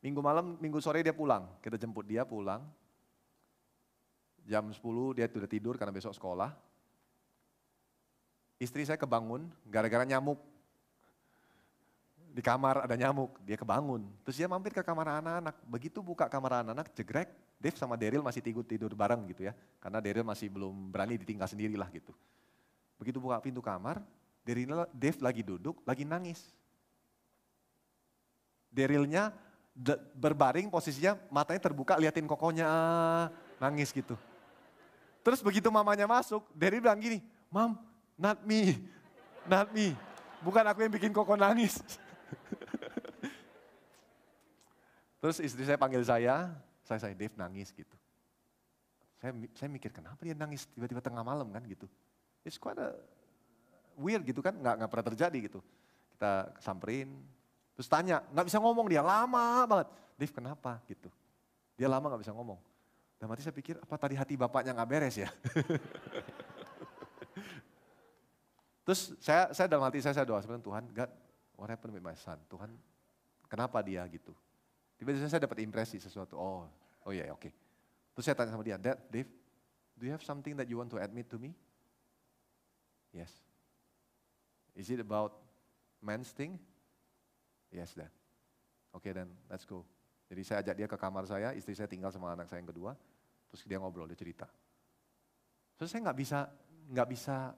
Minggu 0.00 0.20
malam, 0.24 0.56
minggu 0.62 0.80
sore 0.80 1.04
dia 1.04 1.12
pulang. 1.12 1.44
Kita 1.60 1.76
jemput 1.76 2.08
dia 2.08 2.24
pulang. 2.24 2.64
Jam 4.48 4.64
10 4.72 4.80
dia 5.12 5.28
sudah 5.28 5.50
tidur 5.50 5.76
karena 5.76 5.92
besok 5.92 6.16
sekolah. 6.16 6.56
Istri 8.56 8.88
saya 8.88 8.96
kebangun 8.96 9.44
gara-gara 9.68 10.08
nyamuk 10.08 10.40
di 12.38 12.42
kamar 12.46 12.86
ada 12.86 12.94
nyamuk, 12.94 13.34
dia 13.42 13.58
kebangun. 13.58 14.06
Terus 14.22 14.38
dia 14.38 14.46
mampir 14.46 14.70
ke 14.70 14.78
kamar 14.78 15.18
anak-anak. 15.18 15.58
Begitu 15.66 15.98
buka 15.98 16.30
kamar 16.30 16.62
anak-anak, 16.62 16.94
jegrek, 16.94 17.34
Dave 17.58 17.74
sama 17.74 17.98
Daryl 17.98 18.22
masih 18.22 18.38
tidur 18.38 18.62
tidur 18.62 18.94
bareng 18.94 19.26
gitu 19.26 19.50
ya. 19.50 19.58
Karena 19.82 19.98
Daryl 19.98 20.22
masih 20.22 20.46
belum 20.46 20.94
berani 20.94 21.18
ditinggal 21.18 21.50
sendirilah 21.50 21.90
gitu. 21.90 22.14
Begitu 22.94 23.18
buka 23.18 23.42
pintu 23.42 23.58
kamar, 23.58 23.98
Daryl, 24.46 24.86
Dave 24.94 25.18
lagi 25.18 25.42
duduk, 25.42 25.82
lagi 25.82 26.06
nangis. 26.06 26.38
Darylnya 28.70 29.34
berbaring 30.14 30.70
posisinya 30.70 31.18
matanya 31.34 31.58
terbuka 31.58 31.98
liatin 31.98 32.30
kokonya 32.30 32.70
nangis 33.58 33.90
gitu. 33.90 34.14
Terus 35.26 35.42
begitu 35.42 35.66
mamanya 35.74 36.06
masuk, 36.06 36.46
Daryl 36.54 36.86
bilang 36.86 37.02
gini, 37.02 37.18
Mam, 37.50 37.74
not 38.14 38.38
me, 38.46 38.78
not 39.42 39.74
me. 39.74 39.98
Bukan 40.38 40.62
aku 40.62 40.86
yang 40.86 40.94
bikin 40.94 41.10
koko 41.10 41.34
nangis. 41.34 41.82
Terus 45.20 45.42
istri 45.42 45.66
saya 45.66 45.74
panggil 45.74 46.06
saya, 46.06 46.54
saya 46.86 46.98
saya 47.02 47.14
Dave 47.14 47.34
nangis 47.34 47.74
gitu. 47.74 47.96
Saya 49.18 49.34
saya 49.58 49.66
mikir 49.66 49.90
kenapa 49.90 50.22
dia 50.22 50.38
nangis 50.38 50.70
tiba-tiba 50.70 51.02
tengah 51.02 51.26
malam 51.26 51.50
kan 51.50 51.66
gitu. 51.66 51.90
It's 52.46 52.54
quite 52.54 52.78
a 52.78 52.94
weird 53.98 54.22
gitu 54.22 54.38
kan, 54.38 54.54
nggak 54.54 54.74
nggak 54.78 54.90
pernah 54.90 55.06
terjadi 55.10 55.38
gitu. 55.50 55.58
Kita 56.14 56.54
samperin, 56.62 57.10
terus 57.74 57.90
tanya, 57.90 58.22
nggak 58.30 58.46
bisa 58.46 58.62
ngomong 58.62 58.86
dia 58.86 59.02
lama 59.02 59.66
banget. 59.66 59.88
Dave 60.18 60.34
kenapa 60.34 60.78
gitu? 60.86 61.10
Dia 61.74 61.90
lama 61.90 62.14
nggak 62.14 62.22
bisa 62.22 62.34
ngomong. 62.34 62.58
Dan 63.18 63.26
mati 63.26 63.42
saya 63.42 63.54
pikir 63.54 63.74
apa 63.82 63.98
tadi 63.98 64.14
hati 64.14 64.38
bapaknya 64.38 64.70
nggak 64.78 64.90
beres 64.90 65.18
ya? 65.18 65.26
Terus 68.86 69.18
saya 69.18 69.50
saya 69.50 69.66
dalam 69.66 69.84
hati 69.84 69.98
saya 69.98 70.14
saya 70.14 70.24
doa 70.24 70.38
sebenarnya 70.38 70.64
Tuhan, 70.64 70.84
God, 70.94 71.10
what 71.58 71.68
happened 71.68 71.92
with 71.92 72.06
my 72.06 72.14
son? 72.14 72.38
Tuhan, 72.46 72.70
kenapa 73.50 73.82
dia 73.82 74.06
gitu? 74.06 74.30
Tiba-tiba 74.94 75.26
saya 75.26 75.42
dapat 75.42 75.58
impresi 75.66 75.98
sesuatu. 75.98 76.38
Oh, 76.38 76.70
oh 77.02 77.10
iya, 77.10 77.26
yeah, 77.26 77.34
oke. 77.34 77.42
Okay. 77.42 77.52
Terus 78.14 78.24
saya 78.30 78.38
tanya 78.38 78.54
sama 78.54 78.62
dia, 78.62 78.78
Dad, 78.78 78.98
Dave, 79.10 79.30
do 79.98 80.06
you 80.06 80.14
have 80.14 80.22
something 80.22 80.54
that 80.54 80.70
you 80.70 80.78
want 80.78 80.90
to 80.90 80.98
admit 81.02 81.26
to 81.26 81.38
me? 81.38 81.54
Yes. 83.10 83.30
Is 84.78 84.90
it 84.94 85.02
about 85.02 85.34
man's 85.98 86.30
thing? 86.30 86.58
Yes, 87.74 87.94
Dad. 87.94 88.10
Oke, 88.94 89.10
okay, 89.10 89.12
then 89.12 89.28
let's 89.50 89.66
go. 89.66 89.82
Jadi 90.30 90.42
saya 90.46 90.58
ajak 90.62 90.74
dia 90.78 90.86
ke 90.86 90.96
kamar 90.96 91.24
saya, 91.26 91.54
istri 91.58 91.74
saya 91.74 91.90
tinggal 91.90 92.14
sama 92.14 92.32
anak 92.32 92.46
saya 92.46 92.62
yang 92.62 92.70
kedua, 92.70 92.92
terus 93.50 93.64
dia 93.66 93.80
ngobrol, 93.80 94.06
dia 94.06 94.18
cerita. 94.18 94.46
Terus 95.78 95.88
saya 95.88 96.04
nggak 96.04 96.18
bisa 96.18 96.38
nggak 96.88 97.08
bisa 97.08 97.52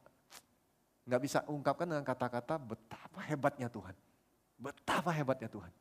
nggak 1.10 1.22
bisa 1.26 1.42
ungkapkan 1.50 1.90
dengan 1.90 2.06
kata-kata 2.06 2.54
betapa 2.62 3.18
hebatnya 3.26 3.66
Tuhan. 3.66 3.98
Betapa 4.54 5.10
hebatnya 5.10 5.50
Tuhan. 5.50 5.74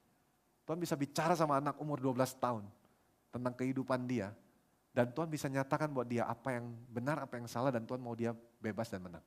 Tuhan 0.66 0.80
bisa 0.82 0.98
bicara 0.98 1.38
sama 1.38 1.62
anak 1.62 1.78
umur 1.78 2.02
12 2.02 2.18
tahun 2.42 2.66
tentang 3.30 3.54
kehidupan 3.54 4.10
dia. 4.10 4.34
Dan 4.90 5.14
Tuhan 5.14 5.30
bisa 5.30 5.46
nyatakan 5.46 5.94
buat 5.94 6.10
dia 6.10 6.26
apa 6.26 6.58
yang 6.58 6.74
benar, 6.90 7.22
apa 7.22 7.38
yang 7.38 7.46
salah, 7.46 7.70
dan 7.70 7.86
Tuhan 7.86 8.02
mau 8.02 8.18
dia 8.18 8.34
bebas 8.58 8.90
dan 8.90 9.06
menang. 9.06 9.22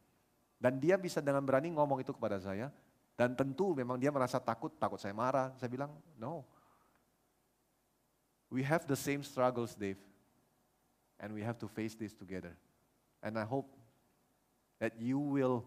Dan 0.59 0.83
dia 0.83 0.99
bisa 0.99 1.23
dengan 1.23 1.47
berani 1.47 1.71
ngomong 1.71 2.03
itu 2.03 2.11
kepada 2.11 2.43
saya, 2.43 2.75
dan 3.15 3.39
tentu 3.39 3.71
memang 3.71 3.95
dia 3.95 4.11
merasa 4.11 4.43
takut, 4.43 4.75
takut 4.75 4.99
saya 4.99 5.15
marah. 5.15 5.55
Saya 5.55 5.71
bilang, 5.71 5.95
no. 6.19 6.43
We 8.51 8.67
have 8.67 8.91
the 8.91 8.99
same 8.99 9.23
struggles, 9.23 9.79
Dave. 9.79 10.03
And 11.23 11.31
we 11.31 11.47
have 11.47 11.57
to 11.63 11.71
face 11.71 11.95
this 11.95 12.11
together. 12.11 12.59
And 13.23 13.39
I 13.39 13.47
hope 13.47 13.71
that 14.83 14.99
you 14.99 15.23
will 15.23 15.63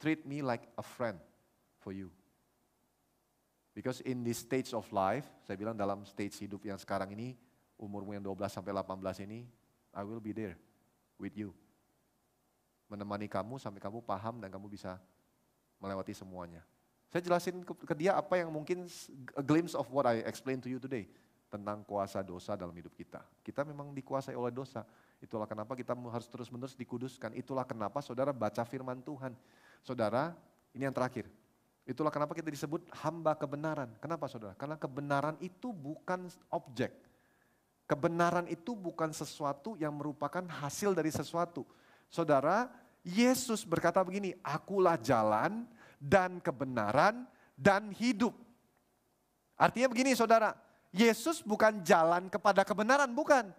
treat 0.00 0.24
me 0.24 0.40
like 0.40 0.64
a 0.74 0.82
friend 0.82 1.20
for 1.84 1.92
you. 1.92 2.08
Because 3.76 4.02
in 4.02 4.26
this 4.26 4.42
stage 4.42 4.74
of 4.74 4.88
life, 4.90 5.28
saya 5.46 5.54
bilang 5.54 5.78
dalam 5.78 6.02
stage 6.08 6.42
hidup 6.42 6.64
yang 6.66 6.80
sekarang 6.80 7.14
ini, 7.14 7.38
umurmu 7.78 8.16
yang 8.16 8.24
12 8.24 8.50
sampai 8.50 8.74
18 8.74 9.28
ini, 9.28 9.46
I 9.94 10.02
will 10.02 10.18
be 10.18 10.34
there 10.34 10.58
with 11.20 11.36
you. 11.38 11.54
Menemani 12.90 13.30
kamu 13.30 13.62
sampai 13.62 13.78
kamu 13.78 14.02
paham 14.02 14.42
dan 14.42 14.50
kamu 14.50 14.66
bisa 14.66 14.98
melewati 15.78 16.10
semuanya. 16.10 16.66
Saya 17.10 17.22
jelasin 17.22 17.62
ke, 17.62 17.72
ke 17.74 17.94
dia 17.94 18.18
apa 18.18 18.38
yang 18.38 18.50
mungkin 18.50 18.90
a 19.38 19.42
glimpse 19.42 19.78
of 19.78 19.86
what 19.94 20.06
I 20.06 20.22
explain 20.26 20.58
to 20.62 20.70
you 20.70 20.82
today 20.82 21.06
tentang 21.50 21.82
kuasa 21.82 22.22
dosa 22.22 22.54
dalam 22.54 22.74
hidup 22.74 22.94
kita. 22.94 23.22
Kita 23.42 23.66
memang 23.66 23.90
dikuasai 23.90 24.38
oleh 24.38 24.54
dosa. 24.54 24.86
Itulah 25.18 25.50
kenapa 25.50 25.74
kita 25.74 25.98
harus 25.98 26.30
terus-menerus 26.30 26.78
dikuduskan. 26.78 27.34
Itulah 27.34 27.66
kenapa 27.66 27.98
saudara 27.98 28.30
baca 28.30 28.62
firman 28.62 29.02
Tuhan. 29.02 29.34
Saudara, 29.80 30.36
ini 30.76 30.86
yang 30.86 30.94
terakhir. 30.94 31.26
Itulah 31.88 32.12
kenapa 32.12 32.36
kita 32.36 32.52
disebut 32.52 32.86
hamba 33.02 33.34
kebenaran. 33.34 33.90
Kenapa 33.98 34.30
saudara? 34.30 34.54
Karena 34.54 34.78
kebenaran 34.78 35.34
itu 35.42 35.74
bukan 35.74 36.30
objek. 36.52 36.94
Kebenaran 37.90 38.46
itu 38.46 38.78
bukan 38.78 39.10
sesuatu 39.10 39.74
yang 39.74 39.90
merupakan 39.98 40.46
hasil 40.46 40.94
dari 40.94 41.10
sesuatu. 41.10 41.66
Saudara, 42.06 42.70
Yesus 43.02 43.66
berkata 43.66 44.04
begini, 44.06 44.38
akulah 44.46 44.94
jalan 44.94 45.66
dan 45.98 46.38
kebenaran 46.38 47.26
dan 47.58 47.90
hidup. 47.98 48.36
Artinya 49.58 49.90
begini 49.90 50.14
saudara, 50.14 50.54
Yesus 50.94 51.42
bukan 51.42 51.82
jalan 51.82 52.30
kepada 52.30 52.62
kebenaran, 52.62 53.10
bukan. 53.10 53.50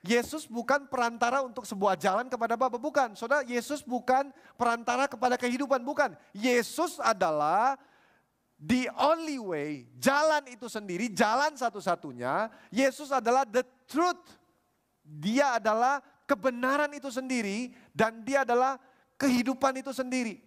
Yesus 0.00 0.48
bukan 0.48 0.88
perantara 0.88 1.44
untuk 1.44 1.68
sebuah 1.68 1.92
jalan 2.00 2.32
kepada 2.32 2.56
Bapa, 2.56 2.80
bukan. 2.80 3.12
Saudara, 3.12 3.44
Yesus 3.44 3.84
bukan 3.84 4.32
perantara 4.56 5.04
kepada 5.04 5.36
kehidupan, 5.36 5.84
bukan. 5.84 6.16
Yesus 6.32 6.96
adalah 7.04 7.76
the 8.56 8.88
only 8.96 9.36
way, 9.36 9.84
jalan 10.00 10.40
itu 10.48 10.72
sendiri, 10.72 11.12
jalan 11.12 11.52
satu-satunya. 11.52 12.48
Yesus 12.72 13.12
adalah 13.12 13.44
the 13.44 13.60
truth. 13.84 14.40
Dia 15.04 15.60
adalah 15.60 16.00
kebenaran 16.24 16.88
itu 16.96 17.12
sendiri 17.12 17.74
dan 17.92 18.24
dia 18.24 18.46
adalah 18.46 18.80
kehidupan 19.20 19.84
itu 19.84 19.92
sendiri. 19.92 20.40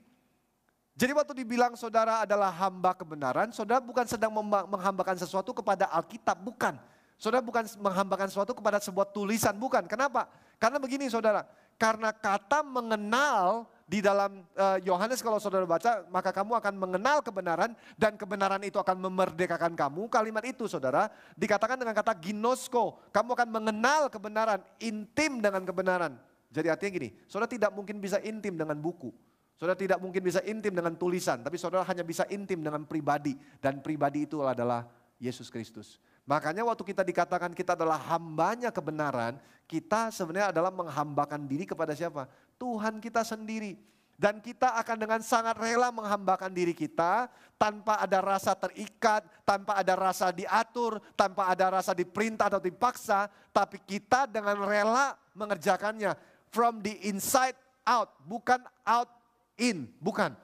Jadi 0.94 1.12
waktu 1.14 1.34
dibilang 1.46 1.74
saudara 1.74 2.22
adalah 2.22 2.54
hamba 2.54 2.94
kebenaran, 2.94 3.50
saudara 3.50 3.82
bukan 3.82 4.06
sedang 4.06 4.30
menghambakan 4.70 5.18
sesuatu 5.18 5.54
kepada 5.54 5.90
Alkitab, 5.90 6.38
bukan. 6.42 6.78
Saudara 7.18 7.44
bukan 7.46 7.64
menghambakan 7.80 8.28
sesuatu 8.28 8.52
kepada 8.52 8.82
sebuah 8.84 9.08
tulisan, 9.14 9.56
bukan. 9.56 9.86
Kenapa? 9.88 10.28
Karena 10.60 10.80
begini 10.80 11.08
saudara, 11.08 11.48
karena 11.76 12.12
kata 12.16 12.64
mengenal 12.64 13.68
di 13.84 14.00
dalam 14.00 14.48
eh, 14.56 14.88
Yohanes 14.88 15.20
uh, 15.20 15.24
kalau 15.28 15.38
saudara 15.38 15.68
baca, 15.68 16.08
maka 16.08 16.32
kamu 16.32 16.56
akan 16.58 16.74
mengenal 16.80 17.20
kebenaran 17.20 17.72
dan 18.00 18.16
kebenaran 18.16 18.64
itu 18.64 18.80
akan 18.80 18.96
memerdekakan 18.96 19.76
kamu. 19.76 20.08
Kalimat 20.08 20.44
itu 20.48 20.66
saudara 20.72 21.12
dikatakan 21.36 21.76
dengan 21.76 21.94
kata 21.94 22.16
ginosko, 22.16 23.12
kamu 23.12 23.36
akan 23.36 23.50
mengenal 23.52 24.08
kebenaran, 24.08 24.64
intim 24.80 25.44
dengan 25.44 25.68
kebenaran. 25.68 26.16
Jadi 26.54 26.68
artinya 26.72 26.92
gini, 26.96 27.10
saudara 27.28 27.50
tidak 27.50 27.72
mungkin 27.76 28.00
bisa 28.00 28.18
intim 28.24 28.56
dengan 28.56 28.80
buku. 28.80 29.12
Saudara 29.60 29.78
tidak 29.78 30.00
mungkin 30.02 30.26
bisa 30.26 30.42
intim 30.44 30.74
dengan 30.74 30.98
tulisan, 30.98 31.44
tapi 31.44 31.56
saudara 31.62 31.86
hanya 31.86 32.02
bisa 32.02 32.26
intim 32.32 32.64
dengan 32.64 32.88
pribadi. 32.88 33.38
Dan 33.62 33.84
pribadi 33.84 34.26
itu 34.26 34.42
adalah 34.42 34.88
Yesus 35.22 35.48
Kristus. 35.52 36.02
Makanya 36.24 36.64
waktu 36.64 36.84
kita 36.88 37.04
dikatakan 37.04 37.52
kita 37.52 37.76
adalah 37.76 38.00
hambanya 38.16 38.72
kebenaran, 38.72 39.36
kita 39.68 40.08
sebenarnya 40.08 40.56
adalah 40.56 40.72
menghambakan 40.72 41.44
diri 41.44 41.68
kepada 41.68 41.92
siapa? 41.92 42.32
Tuhan 42.56 43.04
kita 43.04 43.28
sendiri. 43.28 43.76
Dan 44.14 44.40
kita 44.40 44.78
akan 44.80 44.98
dengan 45.04 45.20
sangat 45.26 45.58
rela 45.58 45.90
menghambakan 45.90 46.54
diri 46.54 46.72
kita 46.72 47.28
tanpa 47.60 47.98
ada 48.00 48.22
rasa 48.22 48.54
terikat, 48.56 49.26
tanpa 49.44 49.76
ada 49.76 49.98
rasa 49.98 50.30
diatur, 50.30 51.02
tanpa 51.18 51.50
ada 51.50 51.74
rasa 51.74 51.92
diperintah 51.92 52.48
atau 52.48 52.62
dipaksa. 52.62 53.28
Tapi 53.52 53.82
kita 53.84 54.30
dengan 54.30 54.64
rela 54.64 55.18
mengerjakannya. 55.36 56.16
From 56.54 56.80
the 56.86 56.94
inside 57.10 57.58
out, 57.84 58.14
bukan 58.24 58.62
out 58.86 59.10
in, 59.58 59.90
bukan. 59.98 60.38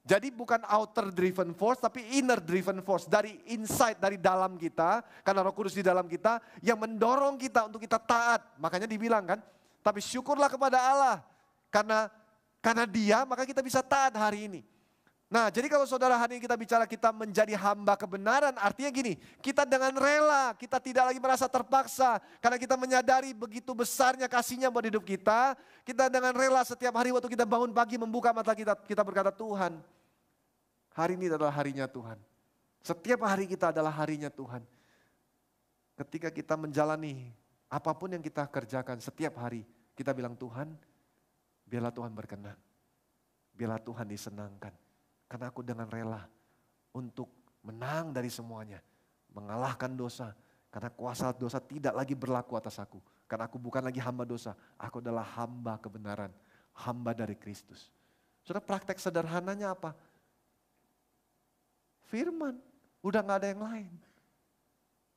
Jadi 0.00 0.32
bukan 0.32 0.64
outer 0.64 1.12
driven 1.12 1.52
force 1.52 1.76
tapi 1.76 2.00
inner 2.16 2.40
driven 2.40 2.80
force 2.80 3.04
dari 3.04 3.36
inside 3.52 4.00
dari 4.00 4.16
dalam 4.16 4.56
kita 4.56 5.04
karena 5.20 5.44
Roh 5.44 5.52
Kudus 5.52 5.76
di 5.76 5.84
dalam 5.84 6.08
kita 6.08 6.40
yang 6.64 6.80
mendorong 6.80 7.36
kita 7.36 7.68
untuk 7.68 7.84
kita 7.84 8.00
taat. 8.00 8.40
Makanya 8.56 8.88
dibilang 8.88 9.28
kan, 9.28 9.38
tapi 9.84 10.00
syukurlah 10.00 10.48
kepada 10.48 10.80
Allah 10.80 11.16
karena 11.68 12.08
karena 12.64 12.84
Dia 12.88 13.28
maka 13.28 13.44
kita 13.44 13.60
bisa 13.60 13.84
taat 13.84 14.16
hari 14.16 14.48
ini. 14.48 14.60
Nah, 15.30 15.46
jadi 15.46 15.70
kalau 15.70 15.86
saudara 15.86 16.18
hari 16.18 16.36
ini 16.36 16.42
kita 16.42 16.58
bicara 16.58 16.90
kita 16.90 17.14
menjadi 17.14 17.54
hamba 17.54 17.94
kebenaran, 17.94 18.50
artinya 18.58 18.90
gini, 18.90 19.14
kita 19.38 19.62
dengan 19.62 19.94
rela, 19.94 20.58
kita 20.58 20.82
tidak 20.82 21.06
lagi 21.06 21.22
merasa 21.22 21.46
terpaksa, 21.46 22.18
karena 22.42 22.58
kita 22.58 22.74
menyadari 22.74 23.30
begitu 23.30 23.70
besarnya 23.70 24.26
kasihnya 24.26 24.74
buat 24.74 24.90
hidup 24.90 25.06
kita, 25.06 25.54
kita 25.86 26.10
dengan 26.10 26.34
rela 26.34 26.66
setiap 26.66 26.98
hari 26.98 27.14
waktu 27.14 27.30
kita 27.30 27.46
bangun 27.46 27.70
pagi 27.70 27.94
membuka 27.94 28.34
mata 28.34 28.50
kita, 28.58 28.74
kita 28.82 29.06
berkata 29.06 29.30
Tuhan, 29.30 29.78
hari 30.98 31.14
ini 31.14 31.30
adalah 31.30 31.54
harinya 31.54 31.86
Tuhan. 31.86 32.18
Setiap 32.82 33.22
hari 33.22 33.46
kita 33.46 33.70
adalah 33.70 33.94
harinya 34.02 34.34
Tuhan. 34.34 34.66
Ketika 35.94 36.34
kita 36.34 36.58
menjalani 36.58 37.30
apa 37.70 37.94
pun 37.94 38.10
yang 38.10 38.24
kita 38.24 38.50
kerjakan 38.50 38.98
setiap 38.98 39.38
hari, 39.38 39.62
kita 39.94 40.10
bilang 40.10 40.34
Tuhan, 40.34 40.74
biarlah 41.70 41.94
Tuhan 41.94 42.10
berkenan. 42.18 42.58
Biarlah 43.54 43.78
Tuhan 43.78 44.10
disenangkan 44.10 44.89
karena 45.30 45.46
aku 45.46 45.62
dengan 45.62 45.86
rela 45.86 46.26
untuk 46.90 47.30
menang 47.62 48.10
dari 48.10 48.26
semuanya. 48.26 48.82
Mengalahkan 49.30 49.94
dosa. 49.94 50.34
Karena 50.74 50.90
kuasa 50.90 51.30
dosa 51.30 51.62
tidak 51.62 51.94
lagi 51.94 52.18
berlaku 52.18 52.58
atas 52.58 52.82
aku. 52.82 52.98
Karena 53.30 53.46
aku 53.46 53.62
bukan 53.62 53.86
lagi 53.86 54.02
hamba 54.02 54.26
dosa. 54.26 54.58
Aku 54.74 54.98
adalah 54.98 55.22
hamba 55.38 55.78
kebenaran. 55.78 56.34
Hamba 56.74 57.14
dari 57.14 57.38
Kristus. 57.38 57.94
Sudah 58.42 58.58
praktek 58.58 58.98
sederhananya 58.98 59.70
apa? 59.78 59.94
Firman. 62.10 62.58
Udah 62.98 63.22
gak 63.22 63.46
ada 63.46 63.48
yang 63.54 63.62
lain. 63.62 63.90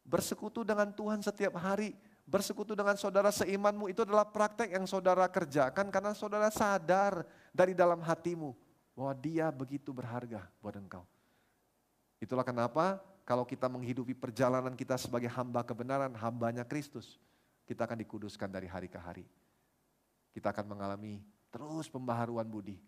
Bersekutu 0.05 0.61
dengan 0.61 0.93
Tuhan 0.93 1.25
setiap 1.25 1.57
hari. 1.57 1.97
Bersekutu 2.29 2.77
dengan 2.77 2.93
saudara 3.01 3.33
seimanmu 3.33 3.89
itu 3.89 4.05
adalah 4.05 4.29
praktek 4.29 4.77
yang 4.77 4.85
saudara 4.85 5.25
kerjakan 5.25 5.89
karena 5.89 6.13
saudara 6.13 6.53
sadar 6.53 7.25
dari 7.49 7.73
dalam 7.73 7.99
hatimu 7.99 8.53
bahwa 8.93 9.13
dia 9.17 9.49
begitu 9.49 9.89
berharga 9.89 10.45
buat 10.61 10.77
engkau. 10.77 11.03
Itulah 12.21 12.45
kenapa 12.45 13.01
kalau 13.27 13.43
kita 13.43 13.67
menghidupi 13.67 14.13
perjalanan 14.15 14.77
kita 14.77 14.95
sebagai 14.95 15.27
hamba 15.33 15.65
kebenaran, 15.65 16.13
hambanya 16.15 16.63
Kristus, 16.63 17.19
kita 17.65 17.87
akan 17.87 17.99
dikuduskan 17.99 18.47
dari 18.51 18.67
hari 18.69 18.87
ke 18.87 18.99
hari. 18.99 19.25
Kita 20.31 20.51
akan 20.51 20.75
mengalami 20.75 21.23
terus 21.51 21.87
pembaharuan 21.87 22.47
budi. 22.47 22.79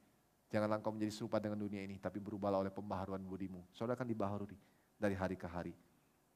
Janganlah 0.51 0.77
engkau 0.79 0.93
menjadi 0.93 1.13
serupa 1.13 1.41
dengan 1.41 1.59
dunia 1.59 1.81
ini, 1.81 1.97
tapi 1.97 2.21
berubahlah 2.21 2.61
oleh 2.61 2.73
pembaharuan 2.73 3.21
budimu. 3.23 3.65
Saudara 3.73 3.97
akan 3.97 4.07
dibaharui 4.07 4.57
dari 4.95 5.15
hari 5.17 5.35
ke 5.35 5.49
hari. 5.49 5.73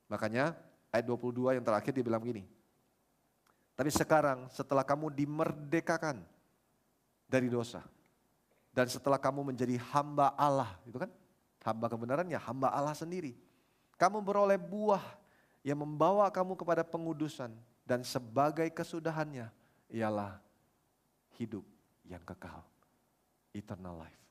Makanya 0.10 0.58
ayat 0.90 1.06
22 1.06 1.56
yang 1.56 1.66
terakhir 1.66 1.94
dia 1.94 2.04
bilang 2.04 2.20
begini. 2.20 2.44
Tapi 3.78 3.92
sekarang 3.96 4.52
setelah 4.52 4.84
kamu 4.84 5.14
dimerdekakan 5.14 6.20
dari 7.30 7.48
dosa, 7.48 7.86
Dan 8.70 8.86
setelah 8.86 9.18
kamu 9.18 9.54
menjadi 9.54 9.82
hamba 9.92 10.34
Allah, 10.38 10.78
itu 10.86 10.98
kan? 11.02 11.10
Hamba 11.66 11.92
kebenaran 11.92 12.26
ya 12.32 12.40
hamba 12.40 12.72
Allah 12.72 12.96
sendiri. 12.96 13.36
Kamu 14.00 14.24
beroleh 14.24 14.56
buah 14.56 15.04
yang 15.62 15.84
membawa 15.84 16.32
kamu 16.32 16.56
kepada 16.56 16.88
pengudusan 16.88 17.52
dan 17.84 18.00
sebagai 18.06 18.66
kesudahannya 18.72 19.52
ialah 19.92 20.40
hidup 21.36 21.66
yang 22.08 22.24
kekal. 22.24 22.64
Eternal 23.52 23.98
life. 24.06 24.22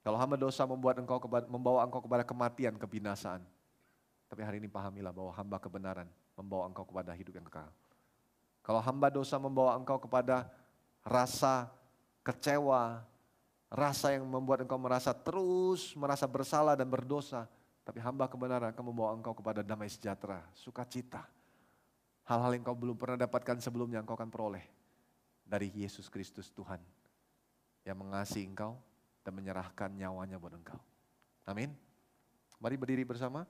Kalau 0.00 0.16
hamba 0.16 0.40
dosa 0.40 0.64
membuat 0.64 0.96
engkau 0.96 1.20
membawa 1.46 1.84
engkau 1.84 2.00
kepada 2.00 2.24
kematian, 2.24 2.74
kebinasaan. 2.80 3.44
Tapi 4.32 4.40
hari 4.40 4.56
ini 4.58 4.68
pahamilah 4.70 5.12
bahwa 5.12 5.28
hamba 5.36 5.60
kebenaran 5.60 6.08
membawa 6.34 6.64
engkau 6.72 6.88
kepada 6.88 7.12
hidup 7.12 7.36
yang 7.36 7.44
kekal. 7.44 7.68
Kalau 8.64 8.80
hamba 8.80 9.12
dosa 9.12 9.36
membawa 9.36 9.76
engkau 9.76 10.00
kepada 10.00 10.48
rasa 11.04 11.68
kecewa, 12.20 13.04
rasa 13.70 14.12
yang 14.14 14.26
membuat 14.26 14.66
engkau 14.66 14.76
merasa 14.76 15.14
terus 15.14 15.94
merasa 15.94 16.26
bersalah 16.26 16.74
dan 16.74 16.90
berdosa, 16.90 17.46
tapi 17.86 18.02
hamba 18.02 18.26
kebenaran 18.26 18.74
akan 18.74 18.84
membawa 18.84 19.14
engkau 19.14 19.32
kepada 19.34 19.64
damai 19.64 19.88
sejahtera, 19.88 20.42
sukacita. 20.54 21.24
Hal-hal 22.26 22.54
yang 22.54 22.62
kau 22.62 22.78
belum 22.78 22.94
pernah 22.94 23.18
dapatkan 23.18 23.58
sebelumnya 23.58 24.02
engkau 24.02 24.14
akan 24.14 24.30
peroleh 24.30 24.62
dari 25.42 25.66
Yesus 25.74 26.06
Kristus 26.06 26.46
Tuhan 26.54 26.78
yang 27.82 27.98
mengasihi 27.98 28.46
engkau 28.46 28.78
dan 29.26 29.34
menyerahkan 29.34 29.90
nyawanya 29.90 30.38
buat 30.38 30.54
engkau. 30.54 30.78
Amin. 31.48 31.74
Mari 32.62 32.76
berdiri 32.78 33.02
bersama. 33.02 33.48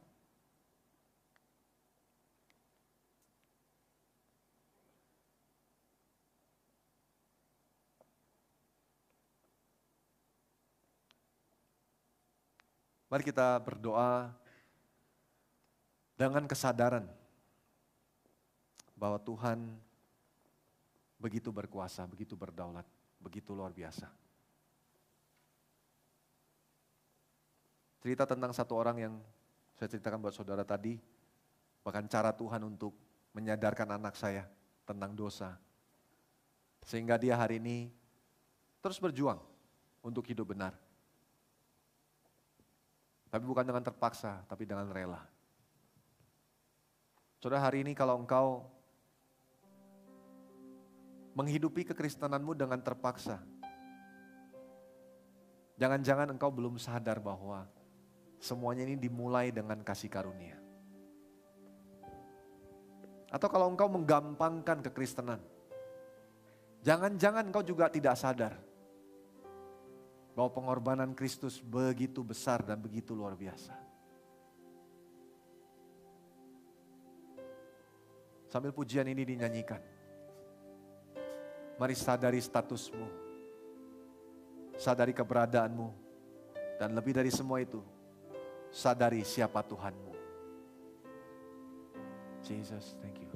Mari 13.10 13.26
kita 13.26 13.58
berdoa 13.58 14.30
dengan 16.14 16.46
kesadaran 16.46 17.10
bahwa 18.94 19.18
Tuhan 19.18 19.58
begitu 21.18 21.50
berkuasa, 21.50 22.06
begitu 22.06 22.38
berdaulat, 22.38 22.86
begitu 23.18 23.50
luar 23.50 23.74
biasa. 23.74 24.06
Cerita 27.98 28.24
tentang 28.30 28.54
satu 28.54 28.78
orang 28.78 28.96
yang 28.96 29.14
saya 29.74 29.90
ceritakan 29.90 30.22
buat 30.22 30.32
saudara 30.32 30.62
tadi, 30.62 30.94
bahkan 31.82 32.06
cara 32.06 32.30
Tuhan 32.30 32.62
untuk 32.62 32.94
menyadarkan 33.34 33.90
anak 33.98 34.14
saya 34.14 34.46
tentang 34.86 35.18
dosa. 35.18 35.58
Sehingga 36.86 37.18
dia 37.18 37.34
hari 37.34 37.58
ini 37.58 37.90
terus 38.78 39.02
berjuang 39.02 39.42
untuk 40.00 40.24
hidup 40.30 40.54
benar. 40.54 40.89
Tapi 43.30 43.44
bukan 43.46 43.62
dengan 43.62 43.86
terpaksa, 43.86 44.42
tapi 44.50 44.66
dengan 44.66 44.90
rela. 44.90 45.22
Saudara 47.38 47.62
hari 47.62 47.86
ini 47.86 47.94
kalau 47.94 48.18
engkau 48.18 48.66
menghidupi 51.38 51.86
kekristenanmu 51.86 52.58
dengan 52.58 52.82
terpaksa, 52.82 53.38
jangan-jangan 55.78 56.34
engkau 56.34 56.50
belum 56.50 56.74
sadar 56.76 57.22
bahwa 57.22 57.70
semuanya 58.42 58.82
ini 58.82 58.98
dimulai 58.98 59.54
dengan 59.54 59.78
kasih 59.86 60.10
karunia. 60.10 60.58
Atau 63.30 63.46
kalau 63.46 63.70
engkau 63.70 63.86
menggampangkan 63.86 64.82
kekristenan, 64.90 65.38
jangan-jangan 66.82 67.46
engkau 67.46 67.62
juga 67.62 67.86
tidak 67.86 68.18
sadar 68.18 68.58
bahwa 70.40 70.56
pengorbanan 70.56 71.12
Kristus 71.12 71.60
begitu 71.60 72.24
besar 72.24 72.64
dan 72.64 72.80
begitu 72.80 73.12
luar 73.12 73.36
biasa. 73.36 73.76
Sambil 78.48 78.72
pujian 78.72 79.04
ini 79.04 79.20
dinyanyikan, 79.20 79.84
mari 81.76 81.92
sadari 81.92 82.40
statusmu, 82.40 83.04
sadari 84.80 85.12
keberadaanmu, 85.12 85.92
dan 86.80 86.96
lebih 86.96 87.20
dari 87.20 87.28
semua 87.28 87.60
itu, 87.60 87.84
sadari 88.72 89.20
siapa 89.28 89.60
Tuhanmu. 89.60 90.16
Jesus, 92.40 92.96
thank 93.04 93.20
you. 93.20 93.28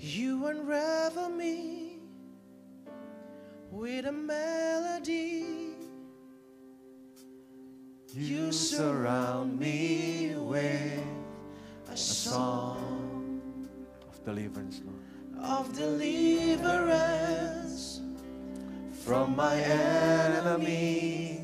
You 0.00 0.48
unravel 0.50 1.30
me 1.30 1.79
with 3.70 4.06
a 4.06 4.12
melody. 4.12 5.44
You 8.12 8.50
surround 8.52 9.58
me 9.58 10.34
with 10.36 11.04
a 11.90 11.96
song 11.96 13.68
of 14.08 14.24
deliverance, 14.24 14.80
Lord. 14.84 14.98
of 15.42 15.72
deliverance 15.74 17.20
from 19.04 19.36
my 19.36 19.56
enemies 19.56 21.39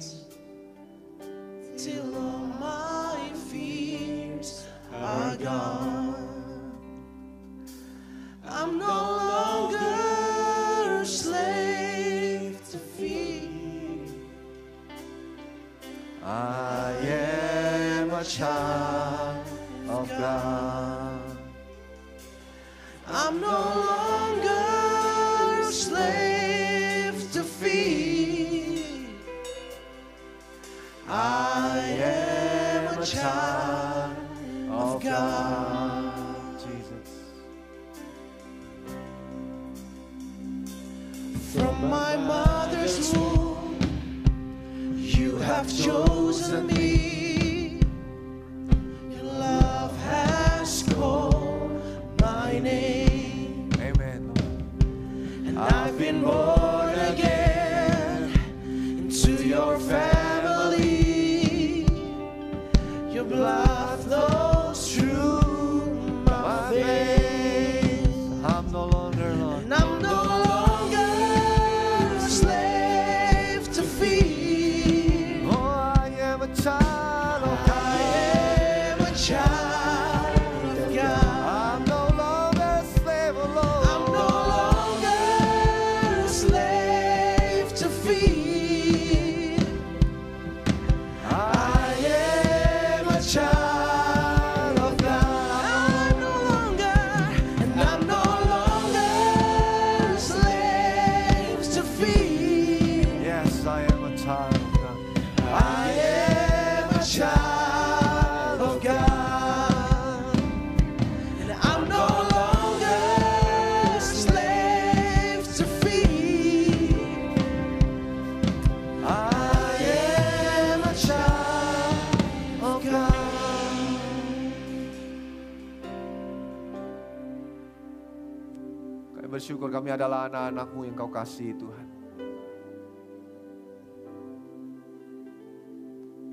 kami 129.86 130.02
adalah 130.02 130.26
anak-anakmu 130.26 130.82
yang 130.82 130.98
kau 130.98 131.06
kasih 131.06 131.54
Tuhan. 131.62 131.86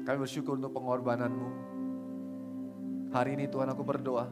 Kami 0.01 0.17
bersyukur 0.17 0.57
untuk 0.57 0.73
pengorbananmu. 0.73 1.49
Hari 3.13 3.37
ini 3.37 3.45
Tuhan 3.45 3.69
aku 3.69 3.85
berdoa 3.85 4.25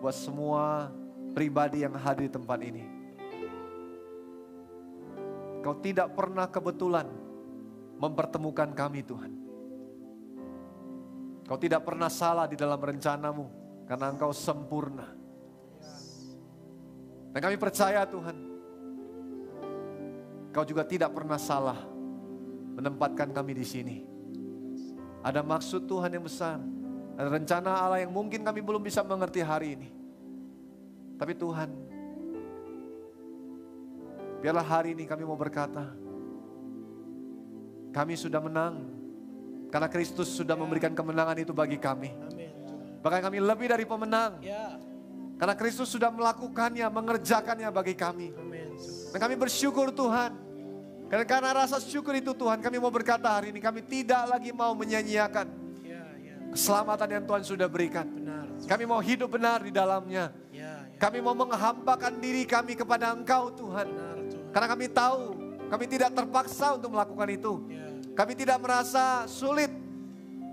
buat 0.00 0.16
semua 0.16 0.88
pribadi 1.36 1.84
yang 1.84 2.00
hadir 2.00 2.24
di 2.24 2.32
tempat 2.32 2.64
ini. 2.64 2.84
Kau 5.60 5.76
tidak 5.84 6.16
pernah 6.16 6.48
kebetulan 6.48 7.04
mempertemukan 8.00 8.72
kami 8.72 9.04
Tuhan. 9.04 9.32
Kau 11.44 11.60
tidak 11.60 11.84
pernah 11.84 12.08
salah 12.08 12.48
di 12.48 12.56
dalam 12.56 12.80
rencanamu 12.80 13.44
karena 13.84 14.08
engkau 14.08 14.32
sempurna. 14.32 15.23
Dan 17.34 17.40
kami 17.42 17.58
percaya 17.58 18.06
Tuhan, 18.06 18.54
Kau 20.54 20.62
juga 20.62 20.86
tidak 20.86 21.10
pernah 21.10 21.34
salah 21.34 21.82
menempatkan 22.78 23.34
kami 23.34 23.58
di 23.58 23.66
sini. 23.66 23.96
Ada 25.18 25.42
maksud 25.42 25.90
Tuhan 25.90 26.14
yang 26.14 26.22
besar, 26.22 26.62
ada 27.18 27.26
rencana 27.26 27.74
Allah 27.74 28.06
yang 28.06 28.14
mungkin 28.14 28.46
kami 28.46 28.62
belum 28.62 28.78
bisa 28.78 29.02
mengerti 29.02 29.42
hari 29.42 29.74
ini. 29.74 29.90
Tapi 31.18 31.34
Tuhan, 31.34 31.74
biarlah 34.38 34.62
hari 34.62 34.94
ini 34.94 35.02
kami 35.10 35.26
mau 35.26 35.34
berkata, 35.34 35.90
kami 37.90 38.14
sudah 38.14 38.38
menang 38.38 38.78
karena 39.74 39.90
Kristus 39.90 40.30
sudah 40.38 40.54
memberikan 40.54 40.94
kemenangan 40.94 41.34
itu 41.34 41.50
bagi 41.50 41.82
kami. 41.82 42.14
Bahkan 43.02 43.20
kami 43.26 43.42
lebih 43.42 43.74
dari 43.74 43.82
pemenang 43.82 44.38
Ya. 44.38 44.78
Karena 45.34 45.54
Kristus 45.58 45.90
sudah 45.90 46.14
melakukannya, 46.14 46.86
mengerjakannya 46.86 47.68
bagi 47.74 47.94
kami. 47.98 48.30
Dan 49.10 49.18
kami 49.18 49.34
bersyukur 49.38 49.90
Tuhan. 49.90 50.34
Karena, 51.10 51.24
karena 51.28 51.50
rasa 51.62 51.78
syukur 51.78 52.16
itu 52.16 52.32
Tuhan 52.34 52.58
kami 52.58 52.80
mau 52.80 52.90
berkata 52.90 53.28
hari 53.28 53.52
ini 53.52 53.60
kami 53.60 53.84
tidak 53.84 54.24
lagi 54.24 54.50
mau 54.50 54.72
menyanyiakan 54.72 55.46
Ya, 55.84 56.00
ya. 56.16 56.34
keselamatan 56.50 57.08
yang 57.12 57.24
Tuhan 57.28 57.42
sudah 57.44 57.68
berikan. 57.68 58.08
Kami 58.64 58.88
mau 58.88 58.98
hidup 58.98 59.36
benar 59.36 59.60
di 59.60 59.68
dalamnya. 59.68 60.32
Ya. 60.48 60.88
Kami 60.96 61.20
mau 61.20 61.36
menghambakan 61.36 62.18
diri 62.18 62.48
kami 62.48 62.74
kepada 62.74 63.12
Engkau 63.12 63.52
Tuhan. 63.52 63.86
Karena 64.50 64.66
kami 64.70 64.86
tahu 64.88 65.20
kami 65.68 65.84
tidak 65.90 66.10
terpaksa 66.16 66.78
untuk 66.80 66.94
melakukan 66.96 67.28
itu. 67.30 67.52
Kami 68.16 68.32
tidak 68.32 68.58
merasa 68.62 69.28
sulit. 69.28 69.70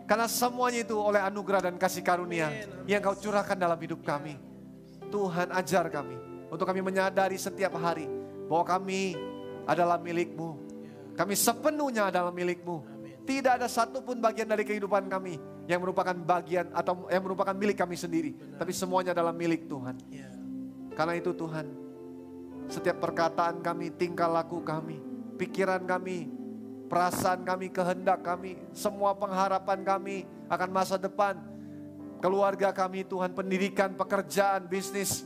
Karena 0.10 0.28
semuanya 0.28 0.84
itu 0.84 0.98
oleh 1.00 1.24
anugerah 1.24 1.72
dan 1.72 1.80
kasih 1.80 2.04
karunia 2.04 2.52
yang 2.84 3.00
kau 3.00 3.16
curahkan 3.16 3.56
dalam 3.56 3.80
hidup 3.80 4.04
kami. 4.04 4.51
Tuhan 5.12 5.52
ajar 5.52 5.92
kami 5.92 6.16
untuk 6.48 6.64
kami 6.64 6.80
menyadari 6.80 7.36
setiap 7.36 7.76
hari 7.76 8.08
bahwa 8.48 8.64
kami 8.64 9.20
adalah 9.68 10.00
milikmu. 10.00 10.58
Kami 11.14 11.36
sepenuhnya 11.36 12.08
adalah 12.08 12.32
milikmu. 12.32 12.88
Tidak 13.28 13.62
ada 13.62 13.68
satupun 13.70 14.18
bagian 14.18 14.50
dari 14.50 14.66
kehidupan 14.66 15.06
kami 15.06 15.38
yang 15.70 15.84
merupakan 15.84 16.16
bagian 16.16 16.74
atau 16.74 17.06
yang 17.12 17.22
merupakan 17.22 17.54
milik 17.54 17.78
kami 17.78 17.94
sendiri. 17.94 18.34
Tapi 18.58 18.72
semuanya 18.74 19.14
adalah 19.14 19.36
milik 19.36 19.70
Tuhan. 19.70 19.96
Ya. 20.10 20.32
Karena 20.98 21.14
itu 21.16 21.32
Tuhan, 21.32 21.70
setiap 22.68 22.98
perkataan 23.04 23.62
kami, 23.62 23.94
tingkah 23.94 24.28
laku 24.28 24.64
kami, 24.66 25.00
pikiran 25.38 25.84
kami, 25.86 26.28
perasaan 26.92 27.48
kami, 27.48 27.72
kehendak 27.72 28.20
kami, 28.20 28.60
semua 28.76 29.16
pengharapan 29.16 29.80
kami 29.86 30.18
akan 30.52 30.70
masa 30.72 31.00
depan, 31.00 31.40
keluarga 32.22 32.70
kami 32.70 33.04
Tuhan, 33.04 33.34
pendidikan, 33.34 33.92
pekerjaan, 33.98 34.70
bisnis, 34.70 35.26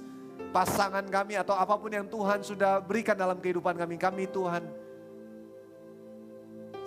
pasangan 0.56 1.04
kami 1.04 1.36
atau 1.36 1.52
apa 1.52 1.76
pun 1.76 1.92
yang 1.92 2.08
Tuhan 2.08 2.40
sudah 2.40 2.80
berikan 2.80 3.20
dalam 3.20 3.38
kehidupan 3.44 3.76
kami, 3.76 4.00
kami 4.00 4.24
Tuhan 4.32 4.64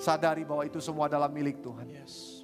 sadari 0.01 0.49
bahwa 0.49 0.65
itu 0.65 0.81
semua 0.81 1.05
adalah 1.11 1.29
milik 1.29 1.61
Tuhan. 1.61 1.85
Yes. 1.93 2.41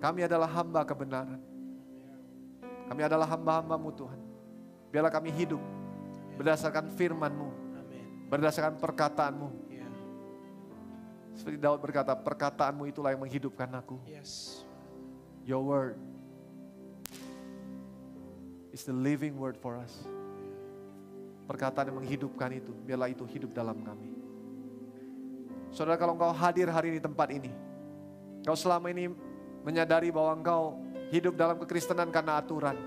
Kami 0.00 0.24
adalah 0.24 0.48
hamba 0.48 0.80
kebenaran. 0.88 1.42
Kami 2.88 3.02
adalah 3.04 3.28
hamba-hambamu 3.28 3.92
Tuhan. 3.92 4.20
Biarlah 4.90 5.12
kami 5.12 5.30
hidup 5.30 5.60
berdasarkan 6.40 6.88
firman-Mu, 6.96 7.48
berdasarkan 8.32 8.80
perkataan-Mu. 8.80 9.48
Ya. 9.68 9.86
Seperti 11.36 11.60
Daud 11.60 11.84
berkata, 11.84 12.16
perkataan-Mu 12.16 12.88
itulah 12.88 13.12
yang 13.12 13.20
menghidupkan 13.20 13.68
aku. 13.76 14.00
Yes. 14.08 14.64
Your 15.48 15.64
word 15.64 15.96
is 18.70 18.86
the 18.86 18.94
living 18.94 19.36
word 19.36 19.58
for 19.58 19.76
us. 19.80 19.92
Perkataan 21.50 21.90
yang 21.90 21.98
menghidupkan 21.98 22.54
itu, 22.54 22.70
biarlah 22.86 23.10
itu 23.10 23.26
hidup 23.26 23.50
dalam 23.50 23.82
kami. 23.82 24.14
Saudara 25.74 25.98
kalau 25.98 26.14
engkau 26.14 26.30
hadir 26.30 26.70
hari 26.70 26.94
ini 26.94 27.00
tempat 27.02 27.28
ini, 27.34 27.50
engkau 28.42 28.54
selama 28.54 28.90
ini 28.94 29.10
menyadari 29.66 30.14
bahwa 30.14 30.38
engkau 30.38 30.62
hidup 31.10 31.34
dalam 31.34 31.58
kekristenan 31.58 32.14
karena 32.14 32.38
aturan. 32.38 32.78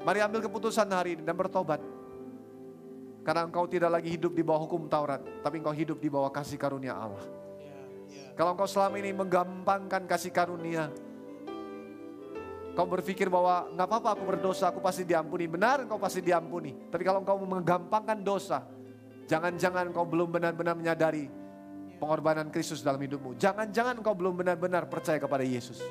Mari 0.00 0.20
ambil 0.24 0.44
keputusan 0.44 0.88
hari 0.92 1.16
ini 1.16 1.24
dan 1.24 1.36
bertobat. 1.36 1.80
Karena 3.20 3.44
engkau 3.44 3.68
tidak 3.68 4.00
lagi 4.00 4.16
hidup 4.16 4.32
di 4.32 4.40
bawah 4.40 4.64
hukum 4.64 4.88
Taurat, 4.88 5.20
tapi 5.44 5.60
engkau 5.60 5.76
hidup 5.76 6.00
di 6.00 6.08
bawah 6.08 6.32
kasih 6.32 6.56
karunia 6.56 6.96
Allah. 6.96 7.20
Kalau 8.40 8.56
engkau 8.56 8.64
selama 8.64 8.96
ini 8.96 9.12
menggampangkan 9.12 10.08
kasih 10.08 10.32
karunia, 10.32 10.88
kau 12.72 12.88
berpikir 12.88 13.28
bahwa 13.28 13.68
nggak 13.76 13.84
apa-apa 13.84 14.16
aku 14.16 14.24
berdosa, 14.24 14.72
aku 14.72 14.80
pasti 14.80 15.04
diampuni. 15.04 15.44
Benar 15.44 15.84
engkau 15.84 16.00
pasti 16.00 16.24
diampuni. 16.24 16.72
Tapi 16.88 17.04
kalau 17.04 17.20
engkau 17.20 17.36
menggampangkan 17.36 18.16
dosa, 18.24 18.64
jangan-jangan 19.28 19.92
engkau 19.92 20.08
belum 20.08 20.32
benar-benar 20.32 20.72
menyadari 20.72 21.28
pengorbanan 22.00 22.48
Kristus 22.48 22.80
dalam 22.80 22.96
hidupmu. 23.04 23.36
Jangan-jangan 23.36 24.00
engkau 24.00 24.16
belum 24.16 24.40
benar-benar 24.40 24.88
percaya 24.88 25.20
kepada 25.20 25.44
Yesus. 25.44 25.84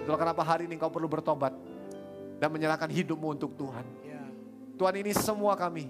Itulah 0.00 0.16
kenapa 0.16 0.40
hari 0.48 0.64
ini 0.72 0.80
engkau 0.80 0.88
perlu 0.88 1.04
bertobat 1.04 1.52
dan 2.40 2.48
menyerahkan 2.48 2.88
hidupmu 2.88 3.36
untuk 3.36 3.52
Tuhan. 3.60 3.84
Tuhan 4.80 4.94
ini 5.04 5.12
semua 5.12 5.52
kami. 5.52 5.84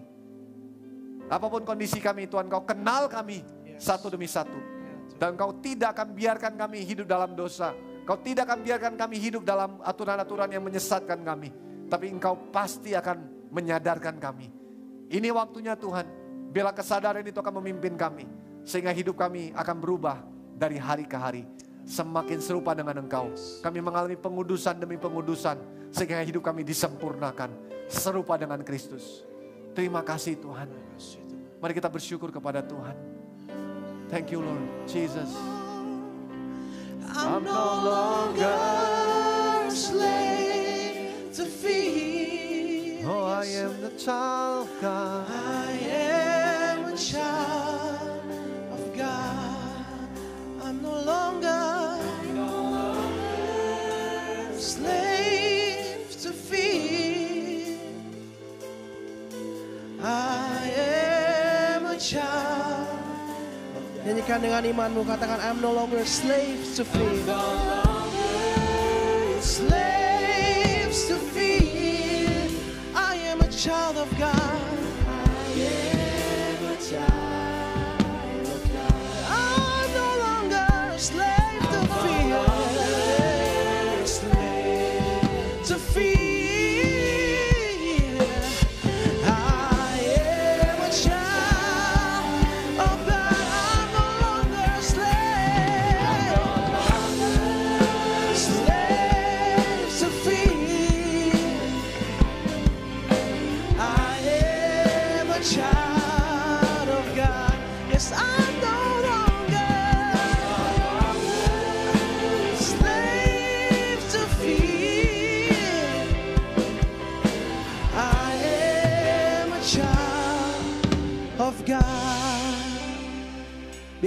Apa 1.31 1.47
pun 1.47 1.63
kondisi 1.63 2.03
kami, 2.03 2.27
Tuhan 2.27 2.51
kau 2.51 2.67
kenal 2.67 3.07
kami 3.07 3.47
satu 3.79 4.11
demi 4.11 4.27
satu. 4.27 4.78
Dan 5.19 5.35
kau 5.35 5.51
tidak 5.59 5.99
akan 5.99 6.15
biarkan 6.15 6.55
kami 6.55 6.87
hidup 6.87 7.11
dalam 7.11 7.35
dosa. 7.35 7.75
Kau 8.07 8.17
tidak 8.23 8.49
akan 8.49 8.63
biarkan 8.63 8.95
kami 8.95 9.19
hidup 9.19 9.43
dalam 9.43 9.83
aturan-aturan 9.83 10.49
yang 10.49 10.63
menyesatkan 10.63 11.21
kami. 11.27 11.51
Tapi 11.91 12.07
engkau 12.09 12.39
pasti 12.55 12.95
akan 12.95 13.51
menyadarkan 13.51 14.17
kami. 14.17 14.49
Ini 15.11 15.29
waktunya 15.35 15.75
Tuhan. 15.75 16.07
Bila 16.55 16.73
kesadaran 16.73 17.27
itu 17.27 17.37
akan 17.37 17.61
memimpin 17.61 17.99
kami. 17.99 18.25
Sehingga 18.63 18.95
hidup 18.95 19.19
kami 19.19 19.51
akan 19.53 19.77
berubah 19.77 20.23
dari 20.57 20.79
hari 20.79 21.05
ke 21.05 21.19
hari. 21.19 21.43
Semakin 21.85 22.39
serupa 22.39 22.73
dengan 22.79 23.01
engkau. 23.03 23.35
Kami 23.61 23.79
mengalami 23.83 24.17
pengudusan 24.17 24.79
demi 24.79 24.97
pengudusan. 24.97 25.59
Sehingga 25.91 26.23
hidup 26.23 26.47
kami 26.47 26.63
disempurnakan. 26.63 27.51
Serupa 27.91 28.39
dengan 28.39 28.61
Kristus. 28.63 29.25
Terima 29.73 30.05
kasih, 30.05 30.37
Tuhan. 30.39 30.69
Mari 31.59 31.73
kita 31.75 31.91
bersyukur 31.91 32.31
kepada 32.31 32.63
Tuhan. 32.63 33.18
Thank 34.11 34.31
you 34.33 34.41
Lord 34.41 34.89
Jesus. 34.89 35.37
I'm 37.09 37.45
no 37.45 37.53
longer 37.53 38.45
a 39.67 39.71
slave 39.71 41.33
to 41.35 41.45
fear. 41.45 43.07
Oh, 43.07 43.25
I 43.25 43.45
am 43.45 43.81
the 43.83 43.91
child 43.91 44.69
of 44.69 44.81
God. 44.81 45.31
I 45.31 45.73
am 45.73 46.85
a 46.87 46.97
child 46.97 48.23
of 48.73 48.97
God. 48.97 50.09
I'm 50.63 50.83
no 50.83 51.03
longer 51.03 51.49
a 54.49 54.59
slave 54.59 54.98
Nyanyikan 64.09 64.41
dengan 64.41 64.65
imanmu, 64.65 65.05
katakan 65.05 65.37
I'm 65.37 65.61
no 65.61 65.69
longer 65.69 66.01
slave 66.09 66.65
to 66.81 66.83
fear. 66.89 67.88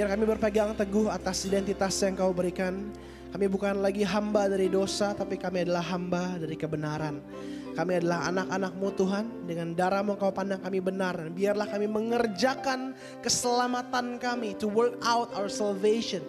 Biar 0.01 0.17
kami 0.17 0.25
berpegang 0.25 0.73
teguh 0.73 1.13
atas 1.13 1.45
identitas 1.45 1.93
yang 2.01 2.17
kau 2.17 2.33
berikan. 2.33 2.89
Kami 3.37 3.45
bukan 3.45 3.85
lagi 3.85 4.01
hamba 4.01 4.49
dari 4.49 4.65
dosa, 4.65 5.13
tapi 5.13 5.37
kami 5.37 5.61
adalah 5.61 5.85
hamba 5.93 6.41
dari 6.41 6.57
kebenaran. 6.57 7.21
Kami 7.77 8.01
adalah 8.01 8.25
anak-anakmu 8.33 8.87
Tuhan, 8.97 9.45
dengan 9.45 9.77
darahmu 9.77 10.17
kau 10.17 10.33
pandang 10.33 10.57
kami 10.57 10.81
benar. 10.81 11.21
Biarlah 11.29 11.69
kami 11.69 11.85
mengerjakan 11.85 12.97
keselamatan 13.21 14.17
kami, 14.17 14.57
to 14.57 14.65
work 14.65 14.97
out 15.05 15.29
our 15.37 15.45
salvation. 15.45 16.25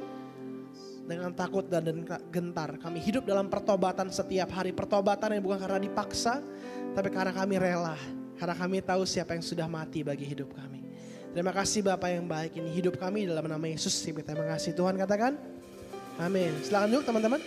Dengan 1.09 1.33
takut 1.33 1.65
dan 1.65 2.05
gentar, 2.29 2.77
kami 2.77 3.01
hidup 3.01 3.25
dalam 3.25 3.49
pertobatan 3.49 4.13
setiap 4.13 4.53
hari. 4.53 4.77
Pertobatan 4.77 5.33
yang 5.33 5.49
bukan 5.49 5.65
karena 5.65 5.81
dipaksa, 5.81 6.45
tapi 6.93 7.09
karena 7.09 7.33
kami 7.33 7.57
rela. 7.57 7.97
Karena 8.37 8.53
kami 8.53 8.85
tahu 8.85 9.09
siapa 9.09 9.33
yang 9.33 9.41
sudah 9.41 9.65
mati 9.65 10.05
bagi 10.05 10.29
hidup 10.29 10.53
kami. 10.53 10.82
Terima 11.33 11.49
kasih 11.49 11.81
Bapak 11.81 12.13
yang 12.13 12.29
baik 12.29 12.61
ini 12.61 12.69
hidup 12.77 13.01
kami 13.01 13.25
dalam 13.25 13.49
nama 13.49 13.65
Yesus. 13.65 14.05
Terima 14.05 14.45
kasih 14.53 14.77
Tuhan 14.77 15.01
katakan. 15.01 15.41
Amin. 16.21 16.53
Silakan 16.61 16.93
duduk 16.93 17.09
teman-teman. 17.09 17.41